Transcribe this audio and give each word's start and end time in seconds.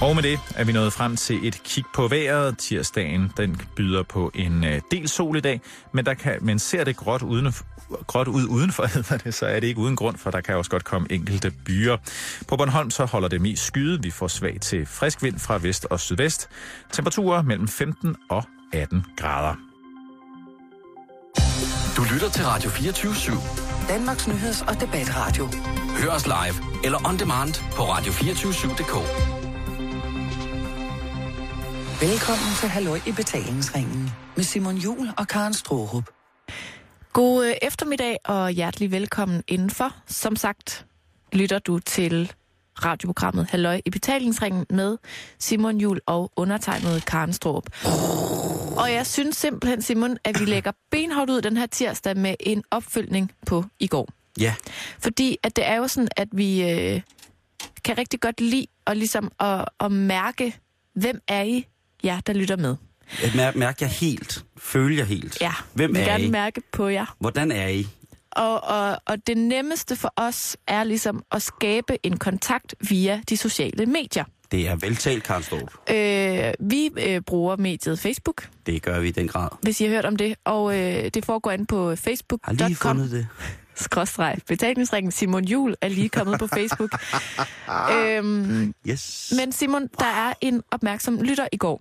Og 0.00 0.14
med 0.14 0.22
det 0.22 0.38
er 0.54 0.64
vi 0.64 0.72
nået 0.72 0.92
frem 0.92 1.16
til 1.16 1.46
et 1.48 1.62
kig 1.62 1.84
på 1.94 2.08
vejret. 2.08 2.58
Tirsdagen 2.58 3.32
den 3.36 3.60
byder 3.76 4.02
på 4.02 4.30
en 4.34 4.64
øh, 4.64 4.80
del 4.90 5.08
sol 5.08 5.36
i 5.36 5.40
dag, 5.40 5.60
men, 5.94 6.06
der 6.06 6.14
kan, 6.14 6.38
men 6.40 6.58
ser 6.58 6.84
det 6.84 6.96
gråt, 6.96 7.22
uden, 7.22 7.54
gråt 8.06 8.28
ud 8.28 8.46
udenfor, 8.46 8.86
hedder 8.86 9.16
det, 9.24 9.34
så 9.34 9.46
er 9.46 9.60
det 9.60 9.66
ikke 9.66 9.80
uden 9.80 9.96
grund, 9.96 10.18
for 10.18 10.30
der 10.30 10.40
kan 10.40 10.56
også 10.56 10.70
godt 10.70 10.84
komme 10.84 11.12
enkelte 11.12 11.52
byer. 11.64 11.96
På 12.48 12.56
Bornholm 12.56 12.90
så 12.90 13.04
holder 13.04 13.28
det 13.28 13.40
mest 13.40 13.66
skyde. 13.66 14.02
Vi 14.02 14.10
får 14.10 14.28
svag 14.28 14.60
til 14.60 14.86
frisk 14.86 15.22
vind 15.22 15.38
fra 15.38 15.58
vest 15.58 15.86
og 15.90 16.00
sydvest. 16.00 16.48
Temperaturer 16.92 17.42
mellem 17.42 17.68
15 17.68 18.16
og 18.30 18.44
18 18.72 19.04
grader. 19.16 19.54
Du 21.96 22.02
lytter 22.12 22.30
til 22.30 22.44
Radio 22.44 22.70
24 22.70 23.12
/7. 23.12 23.88
Danmarks 23.88 24.28
nyheds- 24.28 24.68
og 24.68 24.80
debatradio. 24.80 25.48
Hør 26.02 26.10
os 26.10 26.26
live 26.26 26.84
eller 26.84 27.08
on 27.08 27.18
demand 27.18 27.54
på 27.76 27.82
radio247.dk. 27.82 29.39
Velkommen 32.00 32.54
til 32.60 32.68
Halløj 32.68 33.00
i 33.06 33.12
betalingsringen 33.12 34.10
med 34.36 34.44
Simon 34.44 34.76
Jul 34.76 35.08
og 35.18 35.28
Karen 35.28 35.54
Strohrup. 35.54 36.04
God 37.12 37.46
øh, 37.46 37.54
eftermiddag 37.62 38.16
og 38.24 38.50
hjertelig 38.50 38.90
velkommen 38.90 39.42
indenfor. 39.48 39.94
Som 40.06 40.36
sagt 40.36 40.86
lytter 41.32 41.58
du 41.58 41.78
til 41.78 42.32
radioprogrammet 42.84 43.50
Halløj 43.50 43.80
i 43.84 43.90
betalingsringen 43.90 44.66
med 44.70 44.96
Simon 45.38 45.78
Jul 45.78 46.00
og 46.06 46.32
undertegnet 46.36 47.06
Karen 47.06 47.32
Strohrup. 47.32 47.66
Og 48.76 48.92
jeg 48.92 49.06
synes 49.06 49.36
simpelthen, 49.36 49.82
Simon, 49.82 50.16
at 50.24 50.40
vi 50.40 50.44
lægger 50.44 50.72
benhårdt 50.90 51.30
ud 51.30 51.40
den 51.40 51.56
her 51.56 51.66
tirsdag 51.66 52.16
med 52.16 52.34
en 52.40 52.64
opfølgning 52.70 53.32
på 53.46 53.64
i 53.80 53.86
går. 53.86 54.08
Ja. 54.38 54.54
Fordi 54.98 55.36
at 55.42 55.56
det 55.56 55.66
er 55.66 55.76
jo 55.76 55.88
sådan, 55.88 56.08
at 56.16 56.28
vi 56.32 56.70
øh, 56.70 57.00
kan 57.84 57.98
rigtig 57.98 58.20
godt 58.20 58.40
lide 58.40 58.66
at, 58.86 58.96
ligesom 58.96 59.32
at, 59.40 59.64
at 59.80 59.92
mærke, 59.92 60.56
hvem 60.94 61.20
er 61.28 61.42
I, 61.42 61.66
jer, 62.04 62.20
der 62.20 62.32
lytter 62.32 62.56
med. 62.56 62.76
Jeg 63.22 63.30
mær- 63.30 63.58
mærker 63.58 63.86
jeg 63.86 63.90
helt. 63.94 64.44
Føler 64.58 64.96
jeg 64.96 65.06
helt. 65.06 65.40
Ja, 65.40 65.52
Hvem 65.74 65.96
er 65.96 66.00
gerne 66.04 66.24
I? 66.24 66.30
mærke 66.30 66.62
på 66.72 66.88
jer. 66.88 67.16
Hvordan 67.18 67.52
er 67.52 67.68
I? 67.68 67.86
Og, 68.32 68.64
og, 68.64 68.98
og 69.06 69.26
det 69.26 69.36
nemmeste 69.36 69.96
for 69.96 70.12
os 70.16 70.56
er 70.66 70.84
ligesom 70.84 71.22
at 71.32 71.42
skabe 71.42 72.06
en 72.06 72.16
kontakt 72.16 72.74
via 72.88 73.20
de 73.28 73.36
sociale 73.36 73.86
medier. 73.86 74.24
Det 74.50 74.68
er 74.68 74.76
veltalt, 74.76 75.22
Karen 75.22 75.42
Storp. 75.42 75.72
Øh, 75.90 76.70
vi 76.70 76.90
øh, 77.06 77.20
bruger 77.20 77.56
mediet 77.56 77.98
Facebook, 77.98 78.48
Det 78.66 78.82
gør 78.82 79.00
vi 79.00 79.08
i 79.08 79.10
den 79.10 79.28
grad. 79.28 79.48
hvis 79.62 79.80
I 79.80 79.84
har 79.84 79.90
hørt 79.90 80.04
om 80.04 80.16
det. 80.16 80.34
Og 80.44 80.78
øh, 80.78 81.10
det 81.14 81.24
foregår 81.24 81.50
inde 81.50 81.66
på 81.66 81.76
Har 81.84 81.90
lige 81.90 81.96
facebook.com. 81.96 82.96
fundet 82.96 83.10
det. 83.10 83.26
Skråstreg. 83.80 84.38
Betalingsringen 84.46 85.12
Simon 85.12 85.44
Jul 85.44 85.74
er 85.80 85.88
lige 85.88 86.08
kommet 86.08 86.38
på 86.38 86.46
Facebook. 86.46 86.90
øhm, 87.94 88.74
Yes. 88.88 89.32
men 89.36 89.52
Simon, 89.52 89.88
der 89.98 90.04
er 90.06 90.32
en 90.40 90.62
opmærksom 90.70 91.16
lytter 91.22 91.48
i 91.52 91.56
går. 91.56 91.80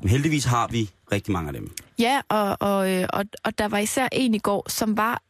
Men 0.00 0.08
heldigvis 0.08 0.44
har 0.44 0.68
vi 0.68 0.90
rigtig 1.12 1.32
mange 1.32 1.48
af 1.48 1.52
dem. 1.54 1.70
Ja, 1.98 2.20
og, 2.28 2.56
og, 2.60 2.90
øh, 2.90 3.06
og, 3.12 3.24
og 3.44 3.58
der 3.58 3.68
var 3.68 3.78
især 3.78 4.08
en 4.12 4.34
i 4.34 4.38
går, 4.38 4.70
som 4.70 4.96
var 4.96 5.22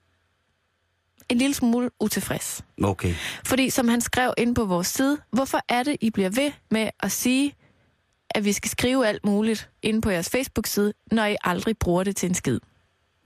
en 1.28 1.38
lille 1.38 1.54
smule 1.54 1.90
utilfreds. 2.00 2.64
Okay. 2.82 3.14
Fordi 3.46 3.70
som 3.70 3.88
han 3.88 4.00
skrev 4.00 4.34
ind 4.38 4.54
på 4.54 4.64
vores 4.64 4.86
side, 4.86 5.18
hvorfor 5.30 5.60
er 5.68 5.82
det, 5.82 5.96
I 6.00 6.10
bliver 6.10 6.30
ved 6.30 6.52
med 6.70 6.88
at 7.00 7.12
sige, 7.12 7.54
at 8.30 8.44
vi 8.44 8.52
skal 8.52 8.70
skrive 8.70 9.06
alt 9.06 9.24
muligt 9.24 9.70
inde 9.82 10.00
på 10.00 10.10
jeres 10.10 10.30
Facebook-side, 10.30 10.92
når 11.12 11.24
I 11.24 11.36
aldrig 11.44 11.78
bruger 11.78 12.04
det 12.04 12.16
til 12.16 12.28
en 12.28 12.34
skid? 12.34 12.60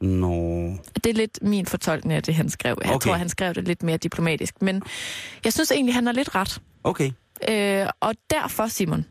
Nå. 0.00 0.72
Det 0.94 1.06
er 1.06 1.12
lidt 1.14 1.38
min 1.42 1.66
fortolkning 1.66 2.12
af 2.14 2.22
det, 2.22 2.34
han 2.34 2.48
skrev. 2.50 2.78
Jeg 2.84 2.92
Okay. 2.94 3.08
tror, 3.08 3.14
han 3.16 3.28
skrev 3.28 3.54
det 3.54 3.64
lidt 3.68 3.82
mere 3.82 3.96
diplomatisk. 3.96 4.62
Men 4.62 4.82
jeg 5.44 5.52
synes 5.52 5.70
egentlig, 5.70 5.94
han 5.94 6.06
har 6.06 6.12
lidt 6.12 6.34
ret. 6.34 6.60
Okay. 6.84 7.10
Øh, 7.48 7.86
og 8.00 8.14
derfor, 8.30 8.66
Simon, 8.66 9.04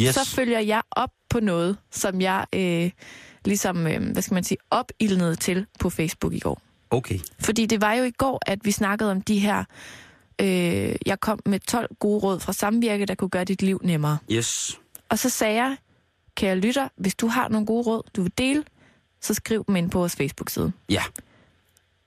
Yes. 0.00 0.14
så 0.14 0.26
følger 0.26 0.60
jeg 0.60 0.82
op 0.90 1.10
på 1.30 1.40
noget, 1.40 1.76
som 1.90 2.20
jeg 2.20 2.46
øh, 2.52 2.90
ligesom, 3.44 3.86
øh, 3.86 4.12
hvad 4.12 4.22
skal 4.22 4.34
man 4.34 4.44
sige, 4.44 4.58
opildnede 4.70 5.36
til 5.36 5.66
på 5.80 5.90
Facebook 5.90 6.32
i 6.32 6.38
går. 6.38 6.60
Okay. 6.90 7.18
Fordi 7.40 7.66
det 7.66 7.80
var 7.80 7.92
jo 7.94 8.04
i 8.04 8.10
går, 8.10 8.40
at 8.46 8.58
vi 8.64 8.70
snakkede 8.70 9.10
om 9.10 9.20
de 9.22 9.38
her... 9.38 9.64
Øh, 10.40 10.94
jeg 11.06 11.20
kom 11.20 11.40
med 11.46 11.60
12 11.60 11.94
gode 12.00 12.18
råd 12.20 12.40
fra 12.40 12.52
Samvirke, 12.52 13.06
der 13.06 13.14
kunne 13.14 13.28
gøre 13.30 13.44
dit 13.44 13.62
liv 13.62 13.80
nemmere. 13.84 14.18
Yes. 14.32 14.78
Og 15.08 15.18
så 15.18 15.28
sagde 15.30 15.54
jeg, 15.54 15.76
kære 16.36 16.56
lytter, 16.56 16.88
hvis 16.96 17.14
du 17.14 17.26
har 17.26 17.48
nogle 17.48 17.66
gode 17.66 17.82
råd, 17.82 18.02
du 18.16 18.22
vil 18.22 18.32
dele, 18.38 18.64
så 19.24 19.34
skriv 19.34 19.64
dem 19.66 19.76
ind 19.76 19.90
på 19.90 19.98
vores 19.98 20.16
Facebook-side. 20.16 20.72
Ja. 20.88 21.02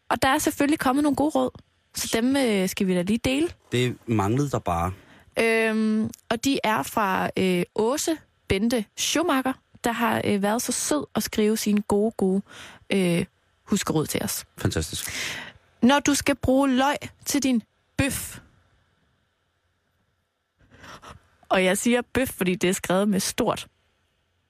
Og 0.09 0.21
der 0.21 0.27
er 0.27 0.37
selvfølgelig 0.37 0.79
kommet 0.79 1.03
nogle 1.03 1.15
gode 1.15 1.29
råd, 1.29 1.49
så 1.95 2.09
dem 2.13 2.35
øh, 2.35 2.69
skal 2.69 2.87
vi 2.87 2.95
da 2.95 3.01
lige 3.01 3.17
dele. 3.23 3.47
Det 3.71 3.97
manglede 4.05 4.49
der 4.49 4.59
bare. 4.59 4.91
Øhm, 5.39 6.09
og 6.29 6.43
de 6.43 6.59
er 6.63 6.83
fra 6.83 7.29
øh, 7.37 7.63
Åse 7.75 8.17
Bente 8.47 8.85
Schumacher, 8.97 9.53
der 9.83 9.91
har 9.91 10.21
øh, 10.25 10.41
været 10.41 10.61
så 10.61 10.71
sød 10.71 11.05
at 11.15 11.23
skrive 11.23 11.57
sine 11.57 11.81
gode, 11.81 12.11
gode 12.11 12.41
øh, 12.89 13.25
huskeråd 13.63 14.05
til 14.05 14.23
os. 14.23 14.45
Fantastisk. 14.57 15.11
Når 15.81 15.99
du 15.99 16.13
skal 16.13 16.35
bruge 16.35 16.69
løg 16.69 16.95
til 17.25 17.43
din 17.43 17.63
bøf. 17.97 18.39
Og 21.49 21.63
jeg 21.63 21.77
siger 21.77 22.01
bøf, 22.13 22.29
fordi 22.29 22.55
det 22.55 22.69
er 22.69 22.73
skrevet 22.73 23.07
med 23.09 23.19
stort 23.19 23.67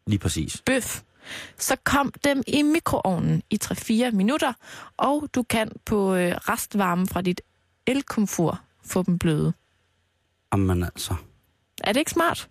Lige 0.07 0.19
præcis. 0.19 0.61
bøf. 0.65 1.01
Så 1.57 1.75
kom 1.83 2.13
dem 2.23 2.43
i 2.47 2.61
mikroovnen 2.61 3.43
i 3.49 3.59
3-4 3.63 4.11
minutter, 4.11 4.53
og 4.97 5.29
du 5.35 5.43
kan 5.43 5.71
på 5.85 6.15
øh, 6.15 6.35
restvarme 6.35 7.07
fra 7.07 7.21
dit 7.21 7.41
elkomfur 7.87 8.59
få 8.85 9.03
dem 9.03 9.19
bløde. 9.19 9.53
Jamen 10.53 10.83
altså. 10.83 11.15
Er 11.83 11.93
det 11.93 11.99
ikke 11.99 12.11
smart? 12.11 12.49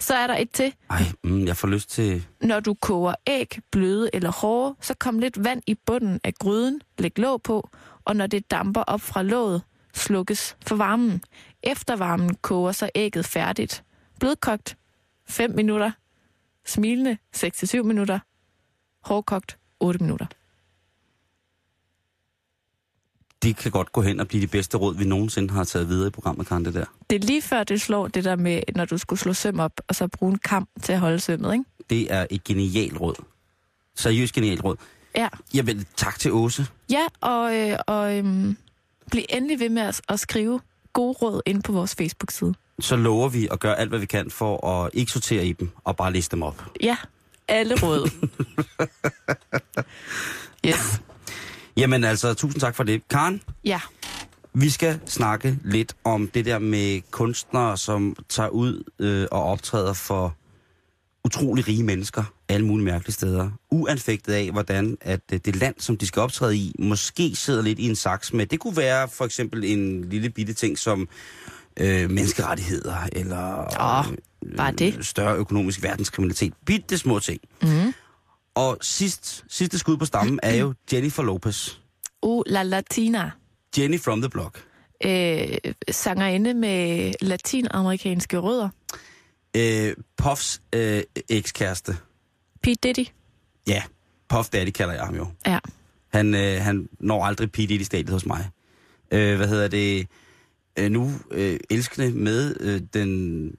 Så 0.00 0.14
er 0.14 0.26
der 0.26 0.36
et 0.36 0.50
til. 0.50 0.74
Ej, 0.90 1.02
mm, 1.24 1.46
jeg 1.46 1.56
får 1.56 1.68
lyst 1.68 1.90
til... 1.90 2.26
Når 2.40 2.60
du 2.60 2.74
koger 2.74 3.14
æg, 3.26 3.58
bløde 3.72 4.10
eller 4.12 4.32
hårde, 4.32 4.74
så 4.80 4.94
kom 4.94 5.18
lidt 5.18 5.44
vand 5.44 5.62
i 5.66 5.74
bunden 5.86 6.20
af 6.24 6.34
gryden, 6.34 6.80
læg 6.98 7.18
låg 7.18 7.42
på, 7.42 7.68
og 8.04 8.16
når 8.16 8.26
det 8.26 8.50
damper 8.50 8.82
op 8.82 9.00
fra 9.00 9.22
låget, 9.22 9.62
slukkes 9.94 10.56
for 10.66 10.76
varmen. 10.76 11.22
Efter 11.62 11.96
varmen 11.96 12.34
koger 12.34 12.72
så 12.72 12.90
ægget 12.94 13.26
færdigt. 13.26 13.84
Blødkogt 14.20 14.76
5 15.28 15.50
minutter, 15.50 15.90
smilende 16.66 17.18
6-7 17.36 17.82
minutter, 17.82 18.18
hårdkogt 19.02 19.58
8 19.80 19.98
minutter. 20.04 20.26
Det 23.42 23.56
kan 23.56 23.70
godt 23.70 23.92
gå 23.92 24.02
hen 24.02 24.20
og 24.20 24.28
blive 24.28 24.42
de 24.42 24.46
bedste 24.46 24.76
råd, 24.76 24.96
vi 24.96 25.04
nogensinde 25.04 25.54
har 25.54 25.64
taget 25.64 25.88
videre 25.88 26.06
i 26.06 26.10
programmet, 26.10 26.46
Karen, 26.46 26.64
det 26.64 26.74
der. 26.74 26.84
Det 27.10 27.22
er 27.22 27.26
lige 27.26 27.42
før 27.42 27.64
det 27.64 27.80
slår 27.80 28.08
det 28.08 28.24
der 28.24 28.36
med, 28.36 28.62
når 28.74 28.84
du 28.84 28.98
skulle 28.98 29.20
slå 29.20 29.32
søm 29.32 29.60
op, 29.60 29.80
og 29.88 29.94
så 29.94 30.08
bruge 30.08 30.32
en 30.32 30.38
kam 30.38 30.68
til 30.82 30.92
at 30.92 31.00
holde 31.00 31.20
sømmet, 31.20 31.52
ikke? 31.52 31.64
Det 31.90 32.12
er 32.12 32.26
et 32.30 32.44
genialt 32.44 33.00
råd. 33.00 33.14
Seriøst 33.94 34.34
genialt 34.34 34.64
råd. 34.64 34.76
Ja, 35.16 35.28
Jamen, 35.54 35.86
tak 35.96 36.18
til 36.18 36.32
Åse. 36.32 36.66
ja 36.90 37.06
og, 37.20 37.54
øh, 37.56 37.78
og 37.86 38.18
øhm, 38.18 38.56
bliv 39.10 39.22
endelig 39.28 39.60
ved 39.60 39.68
med 39.68 39.82
at, 39.82 40.00
at 40.08 40.20
skrive 40.20 40.60
gode 40.96 41.12
råd 41.22 41.40
ind 41.46 41.62
på 41.62 41.72
vores 41.72 41.94
Facebook-side. 41.94 42.54
Så 42.80 42.96
lover 42.96 43.28
vi 43.28 43.48
at 43.50 43.60
gøre 43.60 43.78
alt, 43.78 43.88
hvad 43.88 43.98
vi 43.98 44.06
kan 44.06 44.30
for 44.30 44.66
at 44.66 44.90
ikke 44.94 45.12
sortere 45.12 45.46
i 45.46 45.52
dem 45.52 45.70
og 45.84 45.96
bare 45.96 46.12
liste 46.12 46.36
dem 46.36 46.42
op. 46.42 46.64
Ja, 46.82 46.96
alle 47.48 47.74
råd. 47.82 48.10
yes. 50.68 51.00
Jamen 51.76 52.04
altså, 52.04 52.34
tusind 52.34 52.60
tak 52.60 52.74
for 52.76 52.84
det. 52.84 53.08
Karen, 53.08 53.42
Ja, 53.64 53.80
vi 54.54 54.70
skal 54.70 55.00
snakke 55.06 55.58
lidt 55.64 55.96
om 56.04 56.28
det 56.28 56.44
der 56.44 56.58
med 56.58 57.00
kunstnere, 57.10 57.76
som 57.76 58.16
tager 58.28 58.48
ud 58.48 58.82
øh, 58.98 59.26
og 59.30 59.42
optræder 59.42 59.92
for 59.92 60.34
utrolig 61.26 61.68
rige 61.68 61.82
mennesker 61.82 62.24
alle 62.48 62.66
mulige 62.66 62.84
mærkelige 62.84 63.12
steder. 63.14 63.50
Uanfægtet 63.70 64.32
af, 64.32 64.50
hvordan 64.52 64.96
at 65.00 65.20
øh, 65.32 65.40
det 65.44 65.56
land, 65.56 65.74
som 65.78 65.96
de 65.96 66.06
skal 66.06 66.22
optræde 66.22 66.56
i, 66.56 66.74
måske 66.78 67.36
sidder 67.36 67.62
lidt 67.62 67.78
i 67.78 67.88
en 67.88 67.96
saks 67.96 68.32
med. 68.32 68.46
Det 68.46 68.60
kunne 68.60 68.76
være 68.76 69.08
for 69.08 69.24
eksempel 69.24 69.64
en 69.64 70.04
lille 70.10 70.30
bitte 70.30 70.52
ting 70.52 70.78
som 70.78 71.08
øh, 71.76 72.10
menneskerettigheder, 72.10 72.96
eller 73.12 73.58
Åh, 73.80 74.14
bare 74.56 74.72
det. 74.72 75.06
større 75.06 75.36
økonomisk 75.36 75.82
verdenskriminalitet. 75.82 76.52
Bitte 76.66 76.98
små 76.98 77.18
ting. 77.18 77.40
Mhm. 77.62 77.94
Og 78.54 78.78
sidst, 78.80 79.44
sidste 79.48 79.78
skud 79.78 79.96
på 79.96 80.04
stammen 80.04 80.40
er 80.42 80.54
jo 80.54 80.74
Jennifer 80.92 81.22
Lopez. 81.22 81.70
uh, 82.22 82.42
La 82.46 82.62
Latina. 82.62 83.30
Jenny 83.78 84.00
from 84.00 84.20
the 84.20 84.28
Block. 84.30 84.62
Øh, 85.04 85.48
sangerinde 85.90 86.54
med 86.54 87.12
latinamerikanske 87.20 88.38
rødder. 88.38 88.68
Øh, 89.56 89.94
Puffs 90.16 90.62
øh, 90.72 91.02
ekskæreste. 91.28 91.96
Pete 92.62 92.78
Diddy. 92.82 93.06
Ja, 93.68 93.82
Puff 94.28 94.48
Daddy 94.48 94.70
kalder 94.70 94.94
jeg 94.94 95.04
ham 95.04 95.16
jo. 95.16 95.26
Ja. 95.46 95.58
Han, 96.12 96.34
øh, 96.34 96.62
han 96.62 96.88
når 97.00 97.24
aldrig 97.24 97.52
P. 97.52 97.58
i 97.58 97.84
stadiet 97.84 98.10
hos 98.10 98.26
mig. 98.26 98.50
Øh, 99.10 99.36
hvad 99.36 99.48
hedder 99.48 99.68
det? 99.68 100.06
Øh, 100.78 100.90
nu 100.90 101.10
øh, 101.30 101.60
elskende 101.70 102.10
med 102.10 102.56
øh, 102.60 102.80
den 102.94 103.50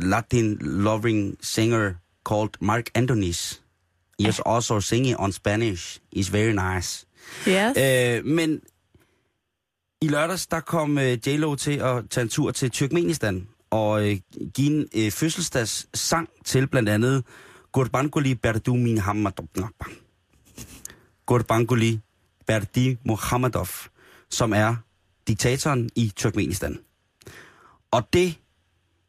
Latin 0.00 0.56
loving 0.60 1.36
singer 1.40 1.94
called 2.28 2.50
Mark 2.60 2.90
Antonis. 2.94 3.62
He 4.20 4.28
is 4.28 4.40
also 4.46 4.80
singing 4.80 5.20
on 5.20 5.32
Spanish. 5.32 6.00
Is 6.12 6.32
very 6.32 6.74
nice. 6.74 7.06
Yes. 7.48 7.76
Øh, 7.78 8.24
men 8.24 8.60
i 10.02 10.08
lørdags, 10.08 10.46
der 10.46 10.60
kom 10.60 10.98
øh, 10.98 11.18
J-Lo 11.26 11.54
til 11.54 11.78
at 11.78 12.10
tage 12.10 12.22
en 12.22 12.28
tur 12.28 12.50
til 12.50 12.70
Turkmenistan. 12.70 13.48
Og 13.74 14.08
øh, 14.08 14.16
give 14.54 14.70
en 14.70 14.88
øh, 14.94 15.12
fødselsdagssang 15.12 16.28
til 16.44 16.66
blandt 16.66 16.88
andet 16.88 17.24
Gurbanguly 17.72 18.32
Berdi 18.32 18.70
Muhammadov. 18.70 19.48
Gurbanguly 21.26 21.98
Berdi 22.46 22.98
Muhammadov, 23.04 23.68
som 24.30 24.52
er 24.52 24.76
diktatoren 25.28 25.90
i 25.96 26.12
Turkmenistan. 26.16 26.78
Og 27.90 28.08
det... 28.12 28.34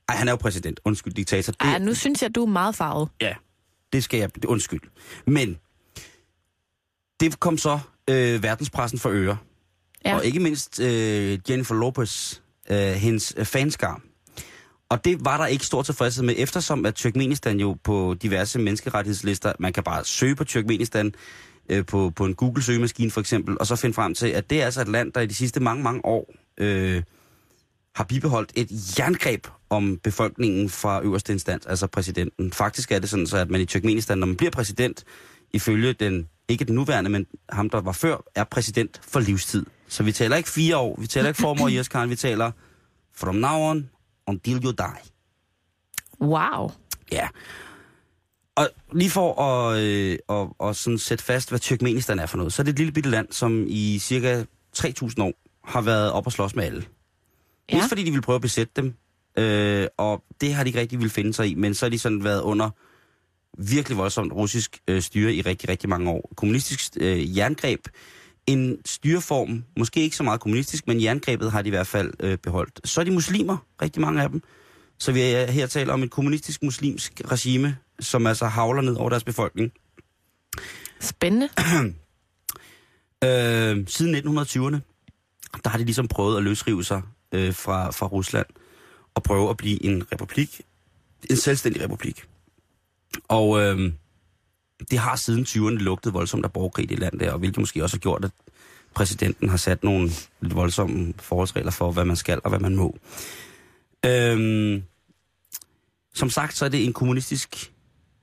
Ej, 0.10 0.16
han 0.16 0.28
er 0.28 0.32
jo 0.32 0.36
præsident. 0.36 0.80
Undskyld, 0.86 1.14
diktator. 1.14 1.52
Det, 1.52 1.62
Ej, 1.62 1.80
nu 1.80 1.94
synes 1.94 2.22
jeg, 2.22 2.36
du 2.36 2.42
er 2.42 2.50
meget 2.50 2.76
farvet. 2.76 3.10
Ja, 3.22 3.36
det 3.94 4.04
skal 4.04 4.20
jeg... 4.20 4.46
Undskyld. 4.48 4.82
Men 5.28 5.58
det 7.20 7.40
kom 7.40 7.58
så 7.58 7.80
øh, 8.10 8.44
verdenspressen 8.44 9.00
for 9.00 9.10
øre. 9.10 9.38
Ja. 10.06 10.16
Og 10.16 10.26
ikke 10.26 10.40
mindst 10.40 10.80
øh, 10.80 11.40
Jennifer 11.50 11.76
Lopez, 11.76 12.42
øh, 12.70 12.78
hendes 12.78 13.34
øh, 13.38 13.46
fanskar. 13.46 14.02
Og 14.90 15.06
det 15.06 15.26
var 15.26 15.38
der 15.38 15.46
ikke 15.46 15.66
stor 15.66 15.84
tilfredshed 15.84 16.24
med, 16.24 16.36
eftersom 16.38 16.86
at 16.86 16.96
Turkmenistan 16.96 17.60
jo 17.60 17.78
på 17.84 18.16
diverse 18.22 18.60
menneskerettighedslister, 18.60 19.54
man 19.60 19.74
kan 19.74 19.84
bare 19.84 20.06
søge 20.06 20.36
på 20.36 20.44
Turkmenistan 20.44 21.14
øh, 21.70 21.86
på, 21.86 22.12
på 22.16 22.26
en 22.26 22.36
Google-søgemaskine 22.36 23.12
for 23.12 23.22
eksempel, 23.22 23.58
og 23.60 23.68
så 23.68 23.76
finde 23.76 23.94
frem 23.94 24.14
til, 24.14 24.28
at 24.28 24.50
det 24.50 24.62
er 24.62 24.66
altså 24.66 24.82
et 24.82 24.88
land, 24.88 25.14
der 25.14 25.22
i 25.22 25.26
de 25.26 25.36
sidste 25.36 25.60
mange, 25.60 25.84
mange 25.84 26.06
år 26.06 26.34
øh, 26.58 27.04
har 27.96 28.04
bibeholdt 28.04 28.52
et 28.56 29.00
jerngreb 29.00 29.48
om 29.70 30.00
befolkningen 30.04 30.70
fra 30.70 31.04
øverste 31.04 31.34
instans, 31.34 31.66
altså 31.66 31.88
præsidenten. 31.88 32.52
Faktisk 32.52 32.92
er 32.92 33.00
det 33.00 33.10
sådan, 33.10 33.28
så 33.28 33.38
at 33.38 33.50
man 33.50 33.62
i 33.62 33.66
Turkmenistan, 33.66 34.18
når 34.18 34.28
man 34.28 34.36
bliver 34.36 34.52
præsident, 34.52 35.04
ifølge 35.54 35.94
den, 35.94 36.28
ikke 36.48 36.66
den 36.66 36.76
nuværende, 36.76 37.10
men 37.10 37.26
ham, 37.50 37.70
der 37.70 37.82
var 37.82 37.92
før, 37.92 38.18
er 38.36 38.44
præsident 38.44 39.02
for 39.08 39.20
livstid. 39.20 39.66
Så 39.88 40.04
vi 40.04 40.12
taler 40.12 40.36
ikke 40.36 40.50
fire 40.50 40.78
år, 40.78 40.96
vi 41.00 41.08
taler 41.08 41.28
ikke 41.28 41.42
formår 41.42 41.68
i 41.68 42.08
vi 42.10 42.16
taler 42.16 42.52
from 43.16 43.36
now 43.36 43.70
on, 43.70 43.90
until 44.27 44.63
you 44.63 44.72
die. 44.72 45.01
Wow. 46.22 46.72
Ja. 47.12 47.27
Og 48.56 48.69
lige 48.94 49.10
for 49.10 49.42
at, 49.42 49.80
øh, 49.80 50.18
at, 50.30 50.68
at 50.69 50.75
sådan 50.75 50.98
sætte 50.98 51.24
fast, 51.24 51.50
hvad 51.50 51.60
Turkmenistan 51.60 52.19
er 52.19 52.25
for 52.25 52.38
noget, 52.38 52.54
så 52.54 52.62
er 52.62 52.63
det 52.63 52.72
et 52.72 52.77
lille 52.77 52.94
bitte 52.94 53.10
land, 53.10 53.27
som 53.31 53.66
i 53.68 54.00
cirka 54.00 54.44
3.000 54.77 55.22
år 55.22 55.33
har 55.63 55.81
været 55.81 56.12
op 56.12 56.25
og 56.25 56.31
slås 56.31 56.56
med 56.56 56.63
alle. 56.63 56.86
Ja. 57.72 57.75
Mest 57.77 57.89
fordi 57.89 58.04
de 58.04 58.12
ville 58.12 58.22
prøve 58.22 58.36
at 58.36 58.42
besætte 58.42 58.74
dem, 58.75 58.94
øh, 59.38 59.88
og 59.98 60.24
det 60.42 60.54
har 60.54 60.63
de 60.63 60.69
ikke 60.69 60.80
rigtig 60.80 61.00
ville 61.00 61.10
finde 61.10 61.33
sig 61.33 61.48
i, 61.48 61.56
men 61.56 61.74
så 61.74 61.86
har 61.86 61.89
de 61.89 62.00
sådan 62.00 62.24
været 62.24 62.42
under 62.42 62.69
virkelig 63.57 63.98
voldsomt 63.98 64.33
russisk 64.33 64.80
øh, 64.88 65.01
styre 65.01 65.33
i 65.33 65.42
rigtig, 65.42 65.69
rigtig 65.69 65.89
mange 65.89 66.12
år. 66.12 66.31
Kommunistisk 66.36 66.92
øh, 67.00 67.38
jerngreb, 67.38 67.88
en 68.48 68.78
styreform, 68.86 69.64
måske 69.78 70.02
ikke 70.02 70.16
så 70.16 70.24
meget 70.24 70.40
kommunistisk, 70.40 70.88
men 70.88 71.02
jerngrebet 71.02 71.52
har 71.52 71.62
de 71.62 71.68
i 71.68 71.70
hvert 71.70 71.88
fald 71.88 72.14
øh, 72.20 72.38
beholdt. 72.38 72.88
Så 72.88 73.02
er 73.02 73.06
de 73.06 73.12
muslimer, 73.12 73.58
rigtig 73.82 74.02
mange 74.02 74.22
af 74.22 74.30
dem. 74.30 74.42
Så 74.98 75.12
vi 75.12 75.22
er 75.22 75.52
her 75.52 75.68
taler 75.68 75.94
om 75.94 76.04
et 76.04 76.12
kommunistisk 76.12 76.64
muslimsk 76.64 77.22
regime, 77.32 77.78
som 78.00 78.28
altså 78.28 78.46
havler 78.46 78.82
ned 78.82 78.96
over 78.96 79.10
deres 79.10 79.24
befolkning. 79.24 79.72
Spændende. 81.00 81.50
Øh, 83.24 83.88
siden 83.88 84.16
1920'erne, 84.16 84.80
der 85.64 85.70
har 85.70 85.78
de 85.78 85.86
ligesom 85.86 86.08
prøvet 86.08 86.38
at 86.38 86.44
løsrive 86.44 86.84
sig 86.84 87.02
øh, 87.32 87.54
fra, 87.54 87.92
fra 87.92 88.08
Rusland 88.08 88.46
og 89.16 89.24
prøve 89.24 89.50
at 89.50 89.58
blive 89.58 89.84
en 89.86 90.04
republik, 90.12 90.62
en 91.30 91.36
selvstændig 91.36 91.82
republik. 91.84 92.24
Og 93.28 93.62
øh, 93.62 93.92
det 94.92 95.00
har 95.00 95.16
siden 95.16 95.44
20'erne 95.44 95.83
lugtet 95.83 96.13
voldsomt 96.13 96.45
af 96.45 96.54
borgerkrig 96.54 96.83
i 96.83 96.88
det 96.88 97.00
land 97.00 97.19
der, 97.19 97.31
og 97.31 97.39
hvilket 97.39 97.60
måske 97.60 97.83
også 97.83 97.95
har 97.95 98.00
gjort, 98.00 98.25
at 98.25 98.31
præsidenten 98.94 99.50
har 99.50 99.57
sat 99.57 99.83
nogle 99.83 100.10
lidt 100.42 100.56
voldsomme 100.56 101.13
forholdsregler 101.19 101.72
for, 101.72 101.92
hvad 101.92 102.06
man 102.06 102.16
skal 102.16 102.39
og 102.44 102.50
hvad 102.50 102.60
man 102.60 102.75
må. 102.75 102.98
Øh, 104.06 104.81
som 106.16 106.30
sagt, 106.30 106.56
så 106.57 106.66
er 106.66 106.69
det 106.69 106.86
en 106.86 106.94
kommunistisk 106.94 107.74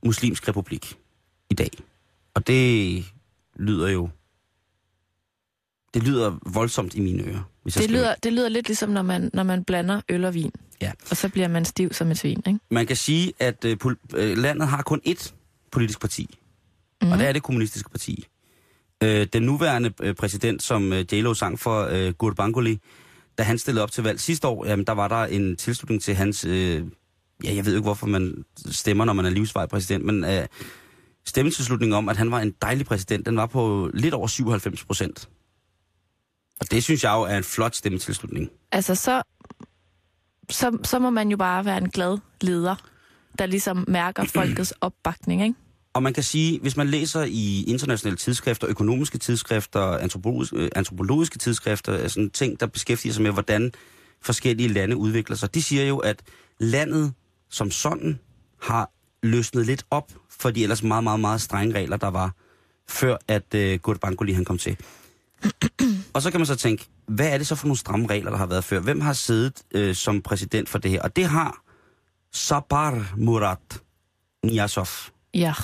muslimsk 0.04 0.48
republik 0.48 0.98
i 1.50 1.54
dag. 1.54 1.70
Og 2.34 2.46
det 2.46 3.04
lyder 3.56 3.88
jo 3.88 4.08
det 5.94 6.02
lyder 6.02 6.38
voldsomt 6.46 6.94
i 6.94 7.00
mine 7.00 7.22
ører. 7.22 7.42
Hvis 7.62 7.74
Det 7.74 7.90
lyder, 7.90 8.14
det 8.14 8.32
lyder 8.32 8.48
lidt 8.48 8.66
ligesom, 8.68 8.90
når 8.90 9.02
man, 9.02 9.30
når 9.34 9.42
man 9.42 9.64
blander 9.64 10.00
øl 10.08 10.24
og 10.24 10.34
vin. 10.34 10.52
Ja. 10.80 10.92
Og 11.10 11.16
så 11.16 11.28
bliver 11.28 11.48
man 11.48 11.64
stiv 11.64 11.92
som 11.92 12.10
et 12.10 12.18
svin, 12.18 12.42
ikke? 12.46 12.58
Man 12.70 12.86
kan 12.86 12.96
sige, 12.96 13.32
at 13.38 13.64
øh, 13.64 13.76
øh, 14.14 14.38
landet 14.38 14.68
har 14.68 14.82
kun 14.82 15.00
ét 15.06 15.32
politisk 15.70 16.00
parti, 16.00 16.38
mm. 17.02 17.06
Mhm. 17.06 17.12
og 17.12 17.18
det 17.18 17.28
er 17.28 17.32
det 17.32 17.42
kommunistiske 17.42 17.90
parti. 17.90 18.26
Øh, 19.02 19.26
den 19.32 19.42
nuværende 19.42 19.92
øh, 20.02 20.14
præsident, 20.14 20.62
som 20.62 20.92
øh, 20.92 21.04
J-Lo 21.12 21.34
sang 21.34 21.60
for, 21.60 21.88
øh, 21.90 22.12
Gurbanguly, 22.12 22.76
da 23.38 23.42
han 23.42 23.58
stillede 23.58 23.82
op 23.82 23.92
til 23.92 24.04
valg 24.04 24.20
sidste 24.20 24.48
år, 24.48 24.66
jamen, 24.66 24.86
der 24.86 24.92
var 24.92 25.08
der 25.08 25.24
en 25.24 25.56
tilslutning 25.56 26.02
til 26.02 26.14
hans... 26.14 26.44
Øh, 26.44 26.84
ja, 27.44 27.54
jeg 27.54 27.66
ved 27.66 27.74
ikke, 27.74 27.82
hvorfor 27.82 28.06
man 28.06 28.44
stemmer, 28.70 29.04
når 29.04 29.12
man 29.12 29.24
er 29.24 29.30
livsvej 29.30 29.66
præsident, 29.66 30.04
men 30.04 30.24
øh, 30.24 30.46
stemmetilslutningen 31.24 31.96
om, 31.96 32.08
at 32.08 32.16
han 32.16 32.30
var 32.30 32.40
en 32.40 32.54
dejlig 32.62 32.86
præsident, 32.86 33.26
den 33.26 33.36
var 33.36 33.46
på 33.46 33.90
lidt 33.94 34.14
over 34.14 34.26
97 34.26 34.84
procent. 34.84 35.28
Og 36.60 36.70
det 36.70 36.84
synes 36.84 37.04
jeg 37.04 37.12
jo 37.12 37.22
er 37.22 37.36
en 37.36 37.44
flot 37.44 37.74
stemmetilslutning. 37.74 38.50
Altså, 38.72 38.94
så, 38.94 39.22
så, 40.50 40.78
så 40.84 40.98
må 40.98 41.10
man 41.10 41.28
jo 41.28 41.36
bare 41.36 41.64
være 41.64 41.78
en 41.78 41.90
glad 41.90 42.18
leder, 42.40 42.76
der 43.38 43.46
ligesom 43.46 43.84
mærker 43.88 44.24
folkets 44.36 44.72
opbakning, 44.80 45.42
ikke? 45.42 45.54
Og 45.94 46.02
man 46.02 46.14
kan 46.14 46.22
sige, 46.22 46.60
hvis 46.60 46.76
man 46.76 46.88
læser 46.88 47.22
i 47.22 47.64
internationale 47.64 48.16
tidsskrifter, 48.16 48.68
økonomiske 48.68 49.18
tidsskrifter, 49.18 49.98
antropologiske, 49.98 50.56
øh, 50.56 50.70
antropologiske 50.76 51.38
tidsskrifter, 51.38 51.92
altså 51.92 52.14
sådan 52.14 52.30
ting, 52.30 52.60
der 52.60 52.66
beskæftiger 52.66 53.12
sig 53.12 53.22
med, 53.22 53.30
hvordan 53.30 53.72
forskellige 54.20 54.68
lande 54.68 54.96
udvikler 54.96 55.36
sig, 55.36 55.54
de 55.54 55.62
siger 55.62 55.84
jo, 55.84 55.98
at 55.98 56.22
landet 56.58 57.12
som 57.50 57.70
sådan 57.70 58.18
har 58.62 58.90
løsnet 59.22 59.66
lidt 59.66 59.86
op 59.90 60.12
for 60.30 60.50
de 60.50 60.62
ellers 60.62 60.82
meget, 60.82 61.04
meget, 61.04 61.20
meget 61.20 61.40
strenge 61.40 61.74
regler, 61.74 61.96
der 61.96 62.08
var, 62.08 62.34
før 62.88 63.16
at 63.28 63.54
øh, 63.54 63.80
uh, 63.88 63.96
Bankoli 63.96 64.32
han 64.32 64.44
kom 64.44 64.58
til. 64.58 64.76
og 66.14 66.22
så 66.22 66.30
kan 66.30 66.40
man 66.40 66.46
så 66.46 66.56
tænke, 66.56 66.86
hvad 67.06 67.28
er 67.28 67.38
det 67.38 67.46
så 67.46 67.54
for 67.54 67.66
nogle 67.66 67.78
stramme 67.78 68.06
regler, 68.06 68.30
der 68.30 68.38
har 68.38 68.46
været 68.46 68.64
før? 68.64 68.80
Hvem 68.80 69.00
har 69.00 69.12
siddet 69.12 69.62
øh, 69.74 69.94
som 69.94 70.22
præsident 70.22 70.68
for 70.68 70.78
det 70.78 70.90
her? 70.90 71.02
Og 71.02 71.16
det 71.16 71.24
har 71.24 71.62
Sabar 72.32 73.14
Murat 73.16 73.82
Niyazov, 74.44 74.88
Ja. 75.34 75.54